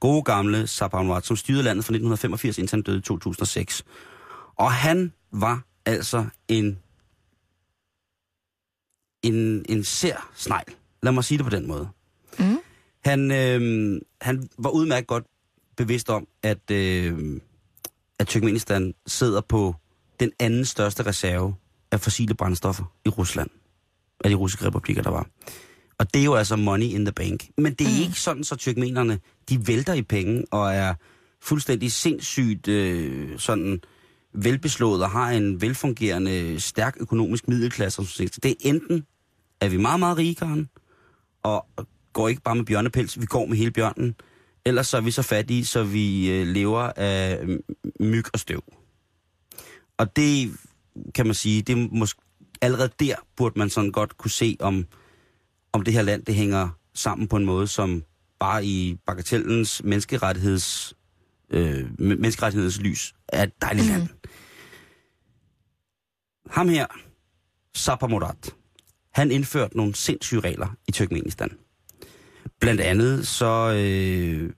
gode 0.00 0.22
gamle 0.22 0.66
Sabah 0.66 1.22
som 1.22 1.36
styrede 1.36 1.62
landet 1.62 1.84
fra 1.84 1.92
1985 1.92 2.58
indtil 2.58 2.76
han 2.76 2.82
døde 2.82 2.98
i 2.98 3.00
2006. 3.00 3.84
Og 4.56 4.72
han 4.72 5.12
var 5.32 5.62
altså 5.86 6.26
en 6.48 6.78
en, 9.22 9.64
en 9.68 9.84
sær 9.84 10.30
snegl. 10.34 10.74
Lad 11.02 11.12
mig 11.12 11.24
sige 11.24 11.38
det 11.38 11.44
på 11.44 11.50
den 11.50 11.68
måde. 11.68 11.88
Mm. 12.38 12.58
Han, 13.04 13.30
øh, 13.30 14.00
han 14.20 14.48
var 14.58 14.70
udmærket 14.70 15.06
godt 15.06 15.24
bevidst 15.76 16.10
om, 16.10 16.28
at, 16.42 16.70
øh, 16.70 17.40
at 18.18 18.26
Turkmenistan 18.26 18.94
sidder 19.06 19.40
på 19.40 19.74
den 20.20 20.32
anden 20.38 20.64
største 20.64 21.06
reserve 21.06 21.54
af 21.90 22.00
fossile 22.00 22.34
brændstoffer 22.34 22.84
i 23.04 23.08
Rusland. 23.08 23.50
Af 24.24 24.30
de 24.30 24.36
russiske 24.36 24.66
republikker, 24.66 25.02
der 25.02 25.10
var. 25.10 25.26
Og 26.00 26.14
det 26.14 26.20
er 26.20 26.24
jo 26.24 26.34
altså 26.34 26.56
money 26.56 26.86
in 26.86 27.04
the 27.04 27.12
bank. 27.12 27.48
Men 27.56 27.74
det 27.74 27.86
er 27.86 27.96
mm. 27.96 28.02
ikke 28.02 28.20
sådan, 28.20 28.44
så 28.44 28.56
tyrkmenerne, 28.56 29.18
de 29.48 29.66
vælter 29.66 29.94
i 29.94 30.02
penge 30.02 30.44
og 30.50 30.74
er 30.74 30.94
fuldstændig 31.42 31.92
sindssygt 31.92 32.68
øh, 32.68 33.38
sådan 33.38 33.80
velbeslået 34.32 35.02
og 35.02 35.10
har 35.10 35.30
en 35.30 35.60
velfungerende, 35.60 36.60
stærk 36.60 36.96
økonomisk 37.00 37.48
middelklasse. 37.48 38.02
Det 38.02 38.46
er 38.46 38.54
enten, 38.60 39.06
at 39.60 39.72
vi 39.72 39.76
meget, 39.76 40.00
meget 40.00 40.18
rigere, 40.18 40.66
og 41.42 41.66
går 42.12 42.28
ikke 42.28 42.42
bare 42.42 42.56
med 42.56 42.64
bjørnepels, 42.64 43.20
vi 43.20 43.26
går 43.26 43.46
med 43.46 43.56
hele 43.56 43.70
bjørnen, 43.70 44.14
ellers 44.64 44.86
så 44.86 44.96
er 44.96 45.00
vi 45.00 45.10
så 45.10 45.22
fattige, 45.22 45.66
så 45.66 45.84
vi 45.84 46.30
øh, 46.30 46.46
lever 46.46 46.92
af 46.96 47.46
myg 48.00 48.24
og 48.32 48.38
støv. 48.38 48.62
Og 49.98 50.16
det 50.16 50.52
kan 51.14 51.26
man 51.26 51.34
sige, 51.34 51.62
det 51.62 51.72
er 51.72 51.88
måske, 51.92 52.20
allerede 52.60 52.90
der 53.00 53.14
burde 53.36 53.58
man 53.58 53.70
sådan 53.70 53.92
godt 53.92 54.18
kunne 54.18 54.30
se, 54.30 54.56
om, 54.60 54.86
om 55.72 55.82
det 55.82 55.94
her 55.94 56.02
land 56.02 56.24
det 56.24 56.34
hænger 56.34 56.68
sammen 56.94 57.28
på 57.28 57.36
en 57.36 57.44
måde, 57.44 57.66
som 57.66 58.02
bare 58.38 58.64
i 58.64 58.98
bagatellens 59.06 59.82
menneskerettigheds, 59.84 60.94
øh, 61.50 62.00
menneskerettigheds 62.00 62.80
lys 62.80 63.14
er 63.28 63.42
et 63.42 63.52
dejligt 63.62 63.86
mm. 63.86 63.92
land. 63.92 64.08
Ham 66.50 66.68
her, 66.68 66.86
Sapar 67.74 68.06
Murat, 68.06 68.54
han 69.12 69.30
indførte 69.30 69.76
nogle 69.76 69.94
sindssyge 69.94 70.40
regler 70.40 70.76
i 70.88 70.92
Turkmenistan. 70.92 71.50
Blandt 72.60 72.80
andet 72.80 73.26
så, 73.26 73.72
øh, 73.76 74.52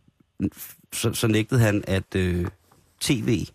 så, 0.93 1.13
så 1.15 1.27
nægtede 1.27 1.61
han, 1.61 1.85
at 1.87 2.15
øh, 2.17 2.47
tv, 3.01 3.47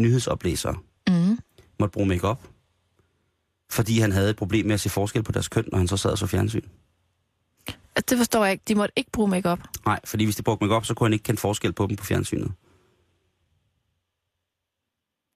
nyhedsoplæsere, 0.00 0.76
Mm. 1.08 1.38
måtte 1.80 1.92
bruge 1.92 2.06
makeup, 2.08 2.48
fordi 3.70 3.98
han 4.00 4.12
havde 4.12 4.30
et 4.30 4.36
problem 4.36 4.66
med 4.66 4.74
at 4.74 4.80
se 4.80 4.88
forskel 4.88 5.22
på 5.22 5.32
deres 5.32 5.48
køn, 5.48 5.64
når 5.72 5.78
han 5.78 5.88
så 5.88 5.96
sad 5.96 6.10
og 6.10 6.18
så 6.18 6.26
fjernsyn. 6.26 6.62
Det 8.08 8.18
forstår 8.18 8.44
jeg 8.44 8.52
ikke. 8.52 8.64
De 8.68 8.74
måtte 8.74 8.92
ikke 8.96 9.10
bruge 9.10 9.28
makeup. 9.28 9.58
Nej, 9.86 10.00
fordi 10.04 10.24
hvis 10.24 10.36
de 10.36 10.42
brugte 10.42 10.64
makeup, 10.64 10.84
så 10.84 10.94
kunne 10.94 11.04
han 11.04 11.12
ikke 11.12 11.22
kende 11.22 11.40
forskel 11.40 11.72
på 11.72 11.86
dem 11.86 11.96
på 11.96 12.04
fjernsynet. 12.04 12.52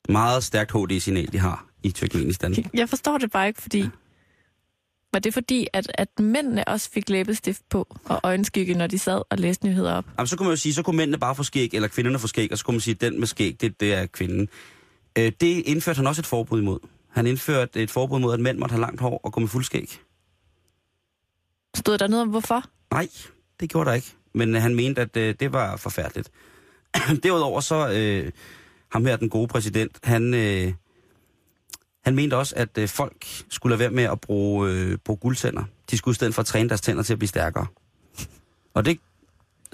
Meget 0.08 0.44
stærkt 0.44 0.72
HD-signal, 0.72 1.32
de 1.32 1.38
har 1.38 1.66
i 1.82 1.90
Turkmenistan. 1.90 2.54
Jeg 2.74 2.88
forstår 2.88 3.18
det 3.18 3.30
bare 3.30 3.48
ikke, 3.48 3.62
fordi... 3.62 3.84
Var 5.12 5.18
det 5.20 5.34
fordi, 5.34 5.66
at, 5.72 5.90
at 5.94 6.08
mændene 6.20 6.68
også 6.68 6.90
fik 6.90 7.08
læbestift 7.08 7.62
på 7.70 7.96
og 8.04 8.20
øjenskygge, 8.22 8.74
når 8.74 8.86
de 8.86 8.98
sad 8.98 9.22
og 9.30 9.38
læste 9.38 9.66
nyheder 9.66 9.92
op? 9.92 10.04
Jamen, 10.18 10.26
så 10.26 10.36
kunne 10.36 10.46
man 10.46 10.52
jo 10.52 10.60
sige, 10.60 10.74
så 10.74 10.82
kunne 10.82 10.96
mændene 10.96 11.18
bare 11.18 11.34
få 11.34 11.42
skæg, 11.42 11.70
eller 11.72 11.88
kvinderne 11.88 12.18
få 12.18 12.26
skæg, 12.26 12.52
og 12.52 12.58
så 12.58 12.64
kunne 12.64 12.72
man 12.72 12.80
sige, 12.80 12.94
at 12.94 13.00
den 13.00 13.18
med 13.18 13.26
skæg, 13.26 13.56
det, 13.60 13.80
det 13.80 13.94
er 13.94 14.06
kvinden. 14.06 14.48
Øh, 15.18 15.32
det 15.40 15.62
indførte 15.66 15.96
han 15.96 16.06
også 16.06 16.22
et 16.22 16.26
forbud 16.26 16.60
imod. 16.60 16.78
Han 17.14 17.26
indførte 17.26 17.82
et 17.82 17.90
forbud 17.90 18.18
mod, 18.20 18.34
at 18.34 18.40
mænd 18.40 18.58
måtte 18.58 18.72
have 18.72 18.80
langt 18.80 19.00
hår 19.00 19.20
og 19.24 19.32
gå 19.32 19.40
med 19.40 19.48
fuld 19.48 19.64
skæg. 19.64 20.00
Stod 21.76 21.98
der 21.98 22.06
noget 22.06 22.22
om 22.22 22.28
hvorfor? 22.28 22.64
Nej, 22.92 23.08
det 23.60 23.70
gjorde 23.70 23.90
der 23.90 23.94
ikke. 23.94 24.12
Men 24.32 24.56
øh, 24.56 24.62
han 24.62 24.74
mente, 24.74 25.00
at 25.00 25.16
øh, 25.16 25.34
det 25.40 25.52
var 25.52 25.76
forfærdeligt. 25.76 26.30
Derudover 27.22 27.60
så, 27.60 27.88
øh, 27.88 28.32
ham 28.92 29.06
her, 29.06 29.16
den 29.16 29.28
gode 29.28 29.48
præsident, 29.48 29.98
han, 30.02 30.34
øh, 30.34 30.72
han 32.04 32.14
mente 32.14 32.36
også, 32.36 32.54
at 32.56 32.78
øh, 32.78 32.88
folk 32.88 33.26
skulle 33.50 33.70
lade 33.70 33.80
være 33.80 33.90
med 33.90 34.04
at 34.04 34.20
bruge, 34.20 34.70
øh, 34.70 34.98
bruge 34.98 35.16
guldtænder. 35.16 35.64
De 35.90 35.98
skulle 35.98 36.12
i 36.12 36.14
stedet 36.14 36.34
for 36.34 36.42
træne 36.42 36.68
deres 36.68 36.80
tænder 36.80 37.02
til 37.02 37.12
at 37.12 37.18
blive 37.18 37.28
stærkere. 37.28 37.66
Og 38.74 38.84
det, 38.84 38.98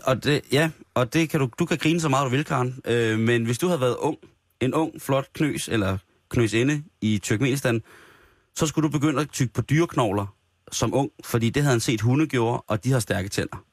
og 0.02 0.24
det, 0.24 0.42
ja, 0.52 0.70
og 0.94 1.14
det 1.14 1.30
kan 1.30 1.40
du, 1.40 1.50
du 1.58 1.66
kan 1.66 1.78
grine 1.78 2.00
så 2.00 2.08
meget 2.08 2.24
du 2.24 2.30
vil, 2.30 2.44
Karen. 2.44 2.80
Øh, 2.84 3.18
men 3.18 3.44
hvis 3.44 3.58
du 3.58 3.66
havde 3.66 3.80
været 3.80 3.96
ung, 3.96 4.18
en 4.60 4.74
ung, 4.74 5.02
flot 5.02 5.28
knøs, 5.32 5.68
eller 5.68 5.98
knøsinde 6.30 6.82
i 7.00 7.18
Turkmenistan, 7.18 7.82
så 8.56 8.66
skulle 8.66 8.88
du 8.88 8.98
begynde 8.98 9.20
at 9.20 9.30
tykke 9.30 9.52
på 9.52 9.60
dyreknogler 9.60 10.36
som 10.72 10.94
ung, 10.94 11.10
fordi 11.24 11.50
det 11.50 11.62
havde 11.62 11.72
han 11.72 11.80
set 11.80 12.00
hunde 12.00 12.26
gjorde, 12.26 12.62
og 12.66 12.84
de 12.84 12.92
har 12.92 12.98
stærke 12.98 13.28
tænder. 13.28 13.64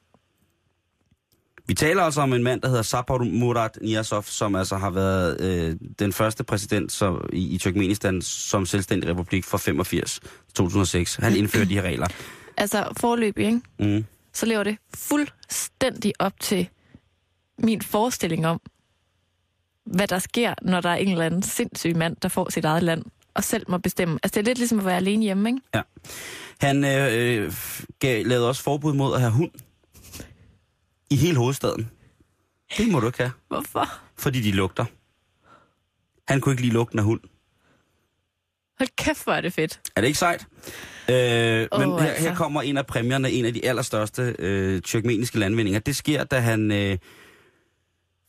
Vi 1.67 1.73
taler 1.73 2.03
altså 2.03 2.21
om 2.21 2.33
en 2.33 2.43
mand, 2.43 2.61
der 2.61 2.67
hedder 2.67 2.81
Sapar 2.81 3.17
Murad 3.17 3.69
Niyazov, 3.81 4.23
som 4.23 4.55
altså 4.55 4.77
har 4.77 4.89
været 4.89 5.41
øh, 5.41 5.75
den 5.99 6.13
første 6.13 6.43
præsident 6.43 6.91
så, 6.91 7.27
i, 7.33 7.55
i 7.55 7.57
Turkmenistan 7.57 8.21
som 8.21 8.65
selvstændig 8.65 9.09
republik 9.09 9.43
fra 9.43 9.57
85 9.57 10.19
til 10.19 10.21
2006. 10.55 11.15
Han 11.15 11.35
indførte 11.35 11.69
de 11.69 11.73
her 11.73 11.81
regler. 11.81 12.07
Altså 12.59 12.87
forløb, 12.99 13.37
ikke? 13.37 13.61
Mm. 13.79 14.05
Så 14.33 14.45
lever 14.45 14.63
det 14.63 14.77
fuldstændig 14.95 16.13
op 16.19 16.39
til 16.39 16.69
min 17.59 17.81
forestilling 17.81 18.47
om, 18.47 18.61
hvad 19.87 20.07
der 20.07 20.19
sker, 20.19 20.53
når 20.61 20.81
der 20.81 20.89
er 20.89 20.95
en 20.95 21.11
eller 21.11 21.25
anden 21.25 21.43
sindssyg 21.43 21.95
mand, 21.95 22.15
der 22.21 22.29
får 22.29 22.49
sit 22.49 22.65
eget 22.65 22.83
land 22.83 23.03
og 23.37 23.43
selv 23.43 23.65
må 23.67 23.77
bestemme. 23.77 24.19
Altså 24.23 24.39
det 24.39 24.47
er 24.47 24.49
lidt 24.49 24.57
ligesom 24.57 24.79
at 24.79 24.85
være 24.85 24.97
alene 24.97 25.23
hjemme, 25.23 25.49
ikke? 25.49 25.61
Ja. 25.75 25.81
Han 26.61 26.85
øh, 26.85 27.43
øh, 27.43 27.53
gav, 27.99 28.25
lavede 28.25 28.47
også 28.49 28.63
forbud 28.63 28.93
mod 28.93 29.13
at 29.13 29.19
have 29.19 29.31
hund 29.31 29.51
i 31.09 31.15
hele 31.15 31.37
hovedstaden. 31.37 31.89
Det 32.77 32.91
må 32.91 32.99
du 32.99 33.07
ikke 33.07 33.17
have, 33.17 33.31
Hvorfor? 33.47 33.89
fordi 34.17 34.41
de 34.41 34.51
lugter. 34.51 34.85
Han 36.27 36.41
kunne 36.41 36.53
ikke 36.53 36.61
lide 36.61 36.73
lugten 36.73 36.99
af 36.99 37.05
hund. 37.05 37.19
Hold 38.79 38.89
kæft, 38.97 39.23
hvor 39.23 39.33
er 39.33 39.41
det 39.41 39.53
fedt. 39.53 39.81
Er 39.95 40.01
det 40.01 40.07
ikke 40.07 40.19
sejt? 40.19 40.47
Øh, 41.09 41.67
Åh, 41.71 41.79
men 41.79 41.99
her, 41.99 42.09
altså. 42.09 42.29
her 42.29 42.35
kommer 42.35 42.61
en 42.61 42.77
af 42.77 42.85
præmierne, 42.85 43.31
en 43.31 43.45
af 43.45 43.53
de 43.53 43.65
allerstørste 43.65 44.35
øh, 44.39 44.81
tyrkmeniske 44.81 45.39
landvindinger. 45.39 45.79
Det 45.79 45.95
sker, 45.95 46.23
da 46.23 46.39
han 46.39 46.71
øh, 46.71 46.97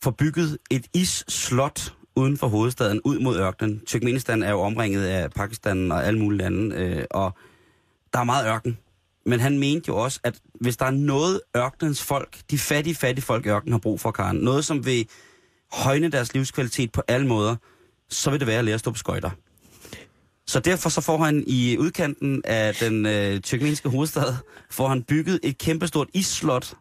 får 0.03 0.11
bygget 0.11 0.57
et 0.71 0.87
isslot 0.93 1.93
uden 2.15 2.37
for 2.37 2.47
hovedstaden, 2.47 3.01
ud 3.05 3.19
mod 3.19 3.39
ørkenen. 3.39 3.81
Turkmenistan 3.87 4.43
er 4.43 4.51
jo 4.51 4.59
omringet 4.59 5.05
af 5.05 5.31
Pakistan 5.31 5.91
og 5.91 6.05
alle 6.05 6.19
mulige 6.19 6.37
lande, 6.37 6.75
øh, 6.75 7.05
og 7.11 7.37
der 8.13 8.19
er 8.19 8.23
meget 8.23 8.47
ørken. 8.47 8.77
Men 9.25 9.39
han 9.39 9.59
mente 9.59 9.85
jo 9.87 9.97
også, 9.97 10.19
at 10.23 10.39
hvis 10.61 10.77
der 10.77 10.85
er 10.85 10.91
noget 10.91 11.41
ørkenens 11.57 12.03
folk, 12.03 12.37
de 12.51 12.57
fattige, 12.57 12.95
fattige 12.95 13.25
folk 13.25 13.45
i 13.45 13.49
ørkenen 13.49 13.71
har 13.73 13.79
brug 13.79 13.99
for, 13.99 14.11
Karen, 14.11 14.37
noget 14.37 14.65
som 14.65 14.85
vil 14.85 15.07
højne 15.71 16.09
deres 16.09 16.33
livskvalitet 16.33 16.91
på 16.91 17.01
alle 17.07 17.27
måder, 17.27 17.55
så 18.09 18.31
vil 18.31 18.39
det 18.39 18.47
være 18.47 18.59
at 18.59 18.65
lære 18.65 18.73
at 18.73 18.79
stå 18.79 18.91
på 18.91 18.97
skøjter. 18.97 19.29
Så 20.47 20.59
derfor 20.59 20.89
så 20.89 21.01
får 21.01 21.17
han 21.17 21.43
i 21.47 21.77
udkanten 21.77 22.41
af 22.45 22.75
den 22.75 23.05
øh, 23.05 23.39
tyrkmenske 23.39 23.89
hovedstad, 23.89 24.35
får 24.69 24.87
han 24.87 25.03
bygget 25.03 25.39
et 25.43 25.57
kæmpestort 25.57 26.07
isslot, 26.13 26.73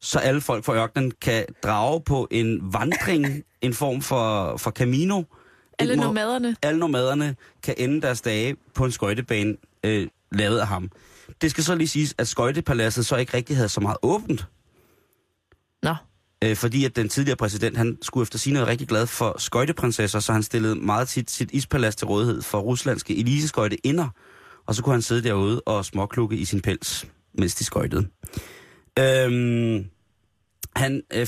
så 0.00 0.18
alle 0.18 0.40
folk 0.40 0.64
fra 0.64 0.74
ørkenen 0.74 1.12
kan 1.22 1.44
drage 1.62 2.00
på 2.00 2.28
en 2.30 2.72
vandring, 2.72 3.42
en 3.62 3.74
form 3.74 4.02
for, 4.02 4.56
for 4.56 4.70
camino. 4.70 5.22
Alle 5.78 5.96
må- 5.96 6.02
nomaderne. 6.02 6.56
alle 6.62 6.80
nomaderne 6.80 7.36
kan 7.62 7.74
ende 7.78 8.00
deres 8.02 8.20
dage 8.20 8.56
på 8.74 8.84
en 8.84 8.92
skøjtebane 8.92 9.56
øh, 9.84 10.08
lavet 10.32 10.58
af 10.58 10.66
ham. 10.66 10.90
Det 11.40 11.50
skal 11.50 11.64
så 11.64 11.74
lige 11.74 11.88
siges, 11.88 12.14
at 12.18 12.28
skøjtepaladset 12.28 13.06
så 13.06 13.16
ikke 13.16 13.36
rigtig 13.36 13.56
havde 13.56 13.68
så 13.68 13.80
meget 13.80 13.96
åbent, 14.02 14.46
Nå, 15.82 15.94
øh, 16.44 16.56
fordi 16.56 16.84
at 16.84 16.96
den 16.96 17.08
tidligere 17.08 17.36
præsident, 17.36 17.76
han 17.76 17.98
skulle 18.02 18.22
efter 18.22 18.52
være 18.52 18.66
rigtig 18.66 18.88
glad 18.88 19.06
for 19.06 19.34
skøjteprinsesser, 19.38 20.20
så 20.20 20.32
han 20.32 20.42
stillede 20.42 20.74
meget 20.74 21.08
tit 21.08 21.30
sit 21.30 21.50
ispalads 21.52 21.96
til 21.96 22.06
rådighed 22.06 22.42
for 22.42 22.58
ruslandske 22.58 23.16
eliseskøjte 23.18 23.86
inder, 23.86 24.08
og 24.66 24.74
så 24.74 24.82
kunne 24.82 24.94
han 24.94 25.02
sidde 25.02 25.22
derude 25.22 25.60
og 25.60 25.84
småklukke 25.84 26.36
i 26.36 26.44
sin 26.44 26.60
pels, 26.60 27.06
mens 27.34 27.54
de 27.54 27.64
skøjtede. 27.64 28.08
Øhm, 28.98 29.86
han 30.76 31.02
øh, 31.14 31.26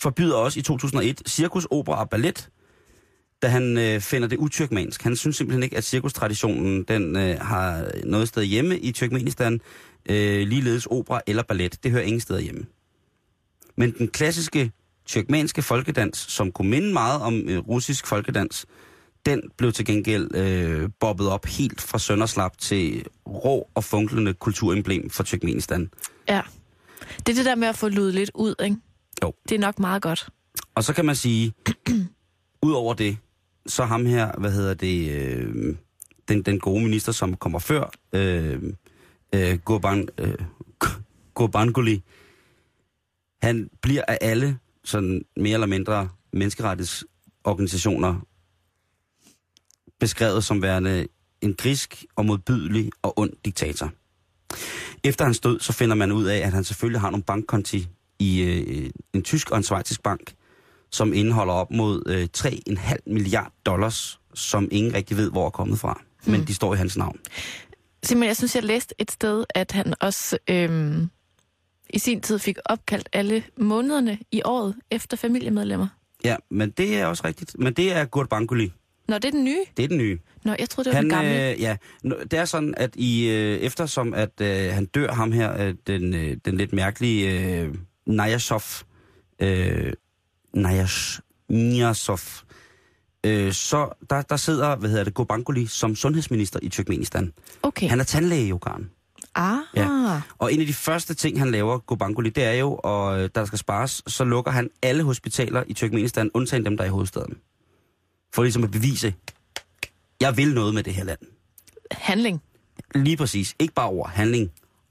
forbyder 0.00 0.36
også 0.36 0.60
i 0.60 0.62
2001 0.62 1.22
cirkus, 1.26 1.66
opera 1.70 2.00
og 2.00 2.10
ballet, 2.10 2.48
da 3.42 3.48
han 3.48 3.78
øh, 3.78 4.00
finder 4.00 4.28
det 4.28 4.36
utyrkmansk. 4.36 5.02
Han 5.02 5.16
synes 5.16 5.36
simpelthen 5.36 5.62
ikke, 5.62 5.76
at 5.76 5.84
cirkustraditionen 5.84 6.82
den, 6.82 7.16
øh, 7.16 7.40
har 7.40 7.90
noget 8.04 8.28
sted 8.28 8.42
hjemme 8.44 8.78
i 8.78 8.92
Turkmenistan. 8.92 9.60
Øh, 10.08 10.48
ligeledes 10.48 10.86
opera 10.86 11.20
eller 11.26 11.42
ballet. 11.42 11.84
Det 11.84 11.90
hører 11.90 12.02
ingen 12.02 12.20
steder 12.20 12.40
hjemme. 12.40 12.66
Men 13.76 13.94
den 13.98 14.08
klassiske 14.08 14.72
tyrkmanske 15.06 15.62
folkedans, 15.62 16.18
som 16.18 16.52
kunne 16.52 16.70
minde 16.70 16.92
meget 16.92 17.22
om 17.22 17.48
øh, 17.48 17.58
russisk 17.58 18.06
folkedans, 18.06 18.66
den 19.26 19.42
blev 19.56 19.72
til 19.72 19.84
gengæld 19.84 20.34
øh, 20.34 20.88
bobbet 21.00 21.28
op 21.28 21.46
helt 21.46 21.80
fra 21.80 21.98
sønderslap 21.98 22.58
til 22.58 23.04
rå 23.26 23.68
og 23.74 23.84
funklende 23.84 24.34
kulturemblem 24.34 25.10
for 25.10 25.22
Turkmenistan. 25.22 25.90
ja. 26.28 26.40
Det 27.18 27.28
er 27.28 27.34
det 27.34 27.44
der 27.44 27.54
med 27.54 27.68
at 27.68 27.76
få 27.76 27.88
ludet 27.88 28.14
lidt 28.14 28.30
ud, 28.34 28.54
ikke? 28.64 28.76
Jo. 29.22 29.32
Det 29.48 29.54
er 29.54 29.58
nok 29.58 29.78
meget 29.78 30.02
godt. 30.02 30.28
Og 30.74 30.84
så 30.84 30.92
kan 30.92 31.04
man 31.04 31.16
sige, 31.16 31.54
ud 32.66 32.72
over 32.72 32.94
det, 32.94 33.16
så 33.66 33.84
ham 33.84 34.06
her, 34.06 34.32
hvad 34.38 34.52
hedder 34.52 34.74
det, 34.74 35.10
øh, 35.10 35.76
den, 36.28 36.42
den 36.42 36.60
gode 36.60 36.82
minister, 36.84 37.12
som 37.12 37.36
kommer 37.36 37.58
før, 37.58 37.90
øh, 38.12 38.62
øh, 39.34 39.58
Gurban, 39.58 40.08
øh, 40.18 40.34
Gurbanguly, 41.34 41.98
han 43.42 43.70
bliver 43.82 44.02
af 44.08 44.18
alle 44.20 44.58
sådan 44.84 45.24
mere 45.36 45.54
eller 45.54 45.66
mindre 45.66 46.08
menneskerettighedsorganisationer 46.32 48.20
beskrevet 50.00 50.44
som 50.44 50.62
værende 50.62 51.06
en 51.40 51.54
grisk 51.54 52.04
og 52.16 52.26
modbydelig 52.26 52.90
og 53.02 53.18
ond 53.18 53.32
diktator. 53.44 53.90
Efter 55.04 55.24
hans 55.24 55.40
død, 55.40 55.60
så 55.60 55.72
finder 55.72 55.94
man 55.94 56.12
ud 56.12 56.24
af, 56.24 56.36
at 56.38 56.52
han 56.52 56.64
selvfølgelig 56.64 57.00
har 57.00 57.10
nogle 57.10 57.24
bankkonti 57.24 57.88
i 58.18 58.40
øh, 58.42 58.90
en 59.14 59.22
tysk 59.22 59.50
og 59.50 59.56
en 59.56 59.62
svejtisk 59.62 60.02
bank, 60.02 60.34
som 60.92 61.12
indeholder 61.12 61.54
op 61.54 61.70
mod 61.70 62.02
øh, 62.06 62.28
3,5 62.36 62.94
milliard 63.06 63.52
dollars, 63.66 64.20
som 64.34 64.68
ingen 64.72 64.94
rigtig 64.94 65.16
ved, 65.16 65.30
hvor 65.30 65.46
er 65.46 65.50
kommet 65.50 65.78
fra. 65.78 66.00
Men 66.26 66.40
Mm. 66.40 66.46
de 66.46 66.54
står 66.54 66.74
i 66.74 66.76
hans 66.76 66.96
navn. 66.96 67.18
Simon, 68.02 68.24
jeg 68.26 68.36
synes, 68.36 68.54
jeg 68.54 68.64
læste 68.64 68.94
et 68.98 69.10
sted, 69.10 69.44
at 69.54 69.72
han 69.72 69.94
også 70.00 70.38
øhm, 70.50 71.08
i 71.90 71.98
sin 71.98 72.20
tid 72.20 72.38
fik 72.38 72.56
opkaldt 72.66 73.08
alle 73.12 73.42
månederne 73.60 74.18
i 74.32 74.42
året 74.44 74.74
efter 74.90 75.16
familiemedlemmer. 75.16 75.86
Ja, 76.24 76.36
men 76.50 76.70
det 76.70 76.96
er 76.98 77.06
også 77.06 77.22
rigtigt. 77.26 77.56
Men 77.58 77.72
det 77.72 77.92
er 77.92 78.04
Gurbanguly. 78.04 78.68
Nå, 79.08 79.14
det 79.14 79.24
er 79.24 79.30
den 79.30 79.44
nye. 79.44 79.64
Det 79.76 79.84
er 79.84 79.88
den 79.88 79.98
nye. 79.98 80.18
Nå, 80.44 80.54
jeg 80.58 80.70
troede, 80.70 80.90
det 80.90 80.94
var 80.94 81.02
Han, 81.02 81.10
den 81.10 81.18
gamle. 81.18 81.50
øh, 81.52 81.60
ja, 81.60 81.76
det 82.30 82.32
er 82.38 82.44
sådan, 82.44 82.74
at 82.76 82.96
i 82.96 83.28
øh, 83.28 83.58
eftersom 83.58 84.14
at 84.14 84.40
øh, 84.40 84.72
han 84.72 84.86
dør 84.86 85.12
ham 85.12 85.32
her, 85.32 85.66
øh, 85.66 85.74
den, 85.86 86.14
øh, 86.14 86.36
den 86.44 86.56
lidt 86.56 86.72
mærkelige 86.72 87.50
øh, 87.60 87.74
Nayasov, 88.06 88.62
øh, 89.40 89.92
Nayash, 90.54 91.20
Niyazov, 91.48 92.18
øh, 93.26 93.52
så 93.52 93.88
der, 94.10 94.22
der 94.22 94.36
sidder, 94.36 94.76
hvad 94.76 94.90
hedder 94.90 95.04
det, 95.04 95.14
Gurbanguly 95.14 95.64
som 95.66 95.96
sundhedsminister 95.96 96.58
i 96.62 96.68
Turkmenistan. 96.68 97.32
Okay. 97.62 97.88
Han 97.88 98.00
er 98.00 98.04
tandlæge, 98.04 98.48
jo, 98.48 98.58
Karen. 98.58 98.90
Ah, 99.34 99.58
Ja. 99.76 100.20
Og 100.38 100.52
en 100.52 100.60
af 100.60 100.66
de 100.66 100.72
første 100.74 101.14
ting, 101.14 101.38
han 101.38 101.50
laver, 101.50 101.78
Gurbanguly, 101.78 102.30
det 102.34 102.44
er 102.44 102.52
jo, 102.52 102.80
og 102.84 103.20
øh, 103.22 103.30
der 103.34 103.44
skal 103.44 103.58
spares, 103.58 104.02
så 104.06 104.24
lukker 104.24 104.50
han 104.50 104.70
alle 104.82 105.02
hospitaler 105.02 105.62
i 105.66 105.72
Turkmenistan, 105.74 106.30
undtagen 106.34 106.64
dem, 106.64 106.76
der 106.76 106.84
er 106.84 106.88
i 106.88 106.90
hovedstaden. 106.90 107.36
For 108.34 108.42
ligesom 108.42 108.64
at 108.64 108.70
bevise, 108.70 109.14
jeg 110.20 110.36
vil 110.36 110.54
noget 110.54 110.74
med 110.74 110.82
det 110.82 110.94
her 110.94 111.04
land. 111.04 111.18
handling. 111.90 112.42
Lige 112.94 113.16
præcis. 113.16 113.54
Ikke 113.58 113.74
bare 113.74 113.88
ord, 113.88 114.10
handling. 114.10 114.50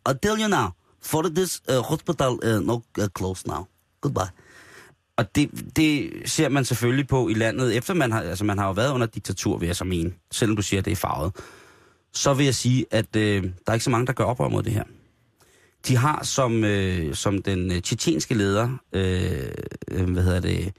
I'll 0.10 0.20
tell 0.24 0.42
you 0.42 0.48
now, 0.48 0.68
for 1.02 1.22
this 1.22 1.62
uh, 1.70 1.76
hospital 1.76 2.30
uh, 2.30 2.66
no 2.68 2.80
uh, 3.00 3.06
close 3.18 3.48
now. 3.48 3.66
Goodbye. 4.02 4.32
Og 5.18 5.36
det, 5.36 5.76
det 5.76 6.12
ser 6.26 6.50
man 6.50 6.66
selvfølgelig 6.66 7.08
på 7.08 7.30
i 7.30 7.34
landet, 7.34 7.78
efter 7.78 7.94
man 7.94 8.12
har, 8.12 8.22
altså 8.22 8.46
man 8.46 8.58
har 8.58 8.66
jo 8.66 8.72
været 8.72 8.92
under 8.92 9.08
diktatur, 9.08 9.58
vil 9.58 9.68
jeg 9.68 9.76
så 9.76 9.86
mene, 9.86 10.14
selvom 10.32 10.56
du 10.56 10.62
siger, 10.62 10.80
at 10.80 10.86
det 10.86 10.92
er 10.92 10.96
farvet. 10.96 11.36
Så 12.14 12.34
vil 12.34 12.46
jeg 12.46 12.56
sige, 12.56 12.86
at 12.92 13.16
øh, 13.16 13.44
der 13.44 13.50
er 13.68 13.74
ikke 13.74 13.84
så 13.84 13.90
mange, 13.90 14.08
der 14.08 14.14
gør 14.14 14.24
oprør 14.24 14.50
mod 14.50 14.64
det 14.64 14.74
her. 14.74 14.84
De 15.88 15.98
har 15.98 16.24
som, 16.24 16.64
øh, 16.64 17.16
som 17.16 17.42
den 17.42 17.72
øh, 17.72 17.82
tjetjenske 17.82 18.34
leder, 18.34 18.78
øh, 18.94 20.10
hvad 20.12 20.24
hedder 20.24 20.40
det, 20.40 20.74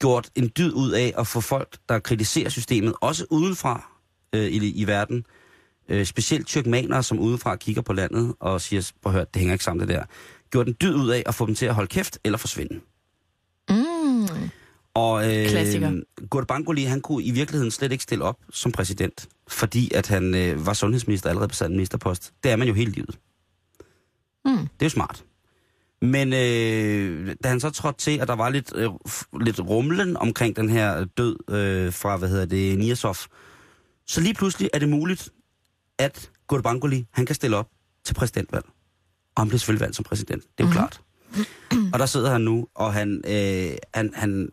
gjort 0.00 0.30
en 0.34 0.50
dyd 0.58 0.72
ud 0.72 0.90
af 0.90 1.14
at 1.18 1.26
få 1.26 1.40
folk, 1.40 1.78
der 1.88 1.98
kritiserer 1.98 2.48
systemet, 2.48 2.94
også 3.00 3.26
udenfra 3.30 3.90
øh, 4.32 4.44
i, 4.44 4.72
i 4.72 4.86
verden, 4.86 5.24
øh, 5.88 6.06
specielt 6.06 6.46
tyrkmanere, 6.46 7.02
som 7.02 7.18
udefra 7.18 7.56
kigger 7.56 7.82
på 7.82 7.92
landet 7.92 8.34
og 8.40 8.60
siger, 8.60 8.92
prøv 9.02 9.10
at 9.10 9.14
høre, 9.14 9.26
det 9.34 9.40
hænger 9.40 9.52
ikke 9.52 9.64
sammen 9.64 9.88
det 9.88 9.94
der, 9.96 10.04
gjort 10.50 10.68
en 10.68 10.76
dyd 10.80 10.94
ud 10.94 11.08
af 11.08 11.22
at 11.26 11.34
få 11.34 11.46
dem 11.46 11.54
til 11.54 11.66
at 11.66 11.74
holde 11.74 11.88
kæft 11.88 12.18
eller 12.24 12.38
forsvinde. 12.38 12.80
Mm. 13.68 14.50
Og 14.94 15.24
øh, 15.24 15.48
Klassiker. 15.48 16.88
Han 16.88 17.00
kunne 17.00 17.24
i 17.24 17.30
virkeligheden 17.30 17.70
slet 17.70 17.92
ikke 17.92 18.04
stille 18.04 18.24
op 18.24 18.36
som 18.50 18.72
præsident, 18.72 19.28
fordi 19.48 19.94
at 19.94 20.08
han 20.08 20.34
øh, 20.34 20.66
var 20.66 20.72
sundhedsminister 20.72 21.28
allerede 21.28 21.48
på 21.48 21.68
ministerpost. 21.68 22.32
Det 22.44 22.50
er 22.50 22.56
man 22.56 22.68
jo 22.68 22.74
hele 22.74 22.90
livet. 22.90 23.18
Mm. 24.44 24.56
Det 24.56 24.80
er 24.80 24.86
jo 24.86 24.90
smart. 24.90 25.24
Men 26.02 26.32
øh, 26.32 27.34
da 27.44 27.48
han 27.48 27.60
så 27.60 27.70
trådte 27.70 27.98
til, 27.98 28.18
at 28.18 28.28
der 28.28 28.36
var 28.36 28.48
lidt, 28.48 28.72
øh, 28.74 28.90
lidt 29.40 29.60
rumlen 29.60 30.16
omkring 30.16 30.56
den 30.56 30.68
her 30.68 31.04
død 31.04 31.36
øh, 31.50 31.92
fra, 31.92 32.16
hvad 32.16 32.28
hedder 32.28 32.46
det, 32.46 32.78
Niasov, 32.78 33.16
så 34.06 34.20
lige 34.20 34.34
pludselig 34.34 34.70
er 34.72 34.78
det 34.78 34.88
muligt, 34.88 35.28
at 35.98 36.30
Gurbanguly, 36.46 37.02
han 37.10 37.26
kan 37.26 37.34
stille 37.34 37.56
op 37.56 37.68
til 38.04 38.14
præsidentvalg. 38.14 38.64
Og 39.34 39.42
han 39.42 39.48
bliver 39.48 39.58
selvfølgelig 39.58 39.80
valgt 39.80 39.96
som 39.96 40.04
præsident. 40.04 40.42
Det 40.42 40.64
er 40.64 40.64
jo 40.64 40.64
mm-hmm. 40.64 40.76
klart. 40.76 41.00
Og 41.92 41.98
der 41.98 42.06
sidder 42.06 42.30
han 42.30 42.40
nu, 42.40 42.66
og 42.74 42.92
han, 42.92 43.22
øh, 43.26 43.76
han, 43.94 44.12
han 44.14 44.48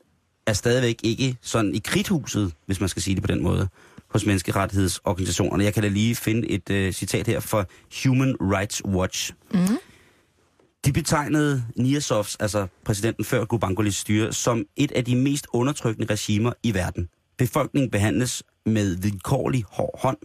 er 0.46 0.54
stadigvæk 0.54 1.00
ikke 1.04 1.38
sådan 1.42 1.76
i 1.76 1.82
kridthuset, 1.86 2.54
hvis 2.66 2.80
man 2.80 2.90
skal 2.90 3.02
sige 3.02 3.16
det 3.16 3.24
på 3.24 3.28
den 3.28 3.44
måde, 3.44 3.68
hos 4.08 4.26
menneskerettighedsorganisationerne. 4.26 5.64
Jeg 5.64 5.74
kan 5.74 5.84
da 5.84 5.90
lige 5.90 6.16
finde 6.16 6.50
et 6.50 6.70
øh, 6.70 6.94
citat 6.94 7.28
her 7.28 7.40
fra 7.40 7.66
Human 8.04 8.36
Rights 8.42 8.86
Watch. 8.86 9.34
Mm. 9.54 9.60
De 10.86 10.94
betegnede 10.94 11.64
Niasovs, 11.76 12.36
altså 12.36 12.68
præsidenten 12.86 13.26
før 13.26 13.46
Gurbangulis 13.46 13.96
styre, 13.96 14.34
som 14.34 14.66
et 14.76 14.92
af 14.92 15.06
de 15.06 15.16
mest 15.16 15.48
undertrykkende 15.54 16.14
regimer 16.14 16.54
i 16.64 16.74
verden. 16.74 17.10
Befolkningen 17.38 17.92
behandles 17.92 18.44
med 18.66 18.96
vilkårlig 18.96 19.64
hård 19.70 20.00
hånd. 20.02 20.18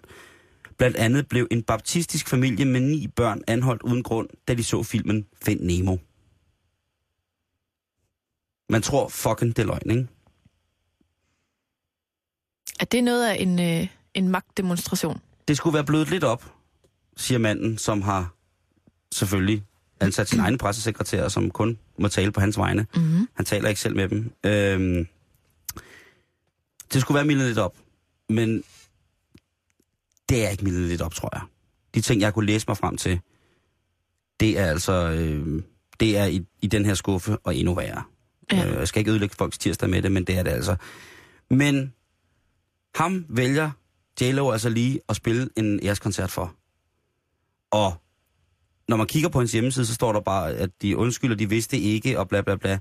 Blandt 0.79 0.97
andet 0.97 1.29
blev 1.29 1.47
en 1.51 1.63
baptistisk 1.63 2.29
familie 2.29 2.65
med 2.65 2.81
ni 2.81 3.09
børn 3.09 3.43
anholdt 3.47 3.83
uden 3.83 4.03
grund, 4.03 4.29
da 4.49 4.55
de 4.55 4.65
så 4.65 4.83
filmen 4.83 5.27
Find 5.45 5.61
Nemo. 5.61 5.97
Man 8.69 8.83
tror 8.83 9.09
fucking 9.09 9.57
det 9.57 9.63
er 9.63 9.67
løgn, 9.67 9.91
ikke? 9.91 10.09
Er 12.81 12.85
det 12.85 13.05
noget 13.05 13.29
af 13.29 13.37
en, 13.41 13.61
øh, 13.61 13.89
en 14.15 14.29
magtdemonstration? 14.29 15.21
Det 15.49 15.57
skulle 15.57 15.75
være 15.75 15.85
blødt 15.85 16.11
lidt 16.11 16.25
op, 16.25 16.55
siger 17.17 17.39
manden, 17.39 17.79
som 17.79 18.03
har 18.03 18.35
selvfølgelig 19.15 19.65
ansat 20.03 20.29
sin 20.29 20.41
egen 20.41 20.59
pressesekretær, 20.59 21.29
som 21.29 21.51
kun 21.51 21.79
må 21.99 22.09
tale 22.09 22.33
på 22.33 22.41
hans 22.41 22.59
vegne. 22.59 22.87
Mm. 22.97 23.29
Han 23.35 23.47
taler 23.47 23.69
ikke 23.69 23.81
selv 23.81 23.97
med 23.97 24.09
dem. 24.09 24.33
Øhm, 24.47 25.07
det 26.93 27.01
skulle 27.01 27.17
være 27.17 27.25
mildet 27.25 27.47
lidt 27.47 27.59
op, 27.59 27.77
men 28.29 28.63
det 30.29 30.47
er 30.47 30.49
ikke 30.49 30.65
mildet 30.65 30.89
lidt 30.89 31.03
op, 31.03 31.15
tror 31.15 31.29
jeg. 31.33 31.43
De 31.95 32.01
ting, 32.01 32.21
jeg 32.21 32.35
kunne 32.35 32.47
læse 32.47 32.65
mig 32.69 32.77
frem 32.77 32.97
til, 32.97 33.21
det 34.41 34.59
er 34.59 34.67
altså 34.67 34.93
øh, 34.93 35.63
det 36.01 36.19
er 36.19 36.25
i, 36.25 36.47
i 36.63 36.67
den 36.67 36.85
her 36.85 36.95
skuffe 36.95 37.39
og 37.39 37.57
endnu 37.57 37.75
værre. 37.75 38.03
Ja. 38.53 38.67
Øh, 38.67 38.75
jeg 38.75 38.89
skal 38.89 39.01
ikke 39.01 39.11
ødelægge 39.11 39.35
folks 39.39 39.59
tirsdag 39.59 39.91
med 39.91 40.03
det, 40.03 40.13
men 40.13 40.25
det 40.25 40.39
er 40.39 40.43
det 40.43 40.51
altså. 40.51 40.77
Men 41.51 41.93
ham 42.95 43.27
vælger 43.29 43.71
J-Lo 44.21 44.51
altså 44.51 44.69
lige 44.69 45.01
at 45.09 45.17
spille 45.17 45.49
en 45.57 45.81
ærskoncert 45.83 46.31
for. 46.31 46.55
Og 47.71 48.02
når 48.89 48.97
man 48.97 49.07
kigger 49.07 49.29
på 49.29 49.39
hans 49.39 49.53
hjemmeside, 49.53 49.87
så 49.87 49.95
står 49.95 50.13
der 50.13 50.21
bare, 50.21 50.53
at 50.53 50.71
de 50.83 50.97
undskylder, 50.97 51.37
de 51.37 51.49
vidste 51.49 51.79
ikke, 51.79 52.19
og 52.19 52.29
bla 52.29 52.41
bla 52.41 52.57
bla. 52.57 52.79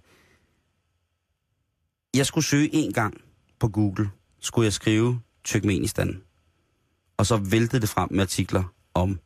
Jeg 2.13 2.25
skulle 2.25 2.46
søge 2.46 2.70
en 2.74 2.93
gang 2.93 3.22
på 3.60 3.67
Google, 3.67 4.10
skulle 4.39 4.65
jeg 4.65 4.74
skrive 4.74 5.22
Turkmenistan. 5.43 6.22
Og 7.17 7.25
så 7.25 7.38
væltede 7.38 7.81
det 7.81 7.89
frem 7.89 8.08
med 8.12 8.22
artikler 8.22 8.63
om, 8.93 9.20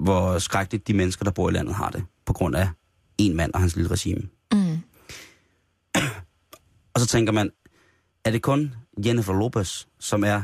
hvor 0.00 0.38
skrækkeligt 0.38 0.88
de 0.88 0.94
mennesker, 0.94 1.24
der 1.24 1.30
bor 1.30 1.50
i 1.50 1.52
landet, 1.52 1.74
har 1.74 1.90
det. 1.90 2.04
På 2.24 2.32
grund 2.32 2.56
af 2.56 2.68
en 3.18 3.36
mand 3.36 3.52
og 3.54 3.60
hans 3.60 3.76
lille 3.76 3.90
regime. 3.90 4.28
Mm. 4.52 4.78
Og 6.94 7.00
så 7.00 7.06
tænker 7.06 7.32
man, 7.32 7.50
er 8.24 8.30
det 8.30 8.42
kun 8.42 8.74
Jennifer 9.06 9.32
Lopez, 9.32 9.86
som 10.00 10.24
er 10.24 10.42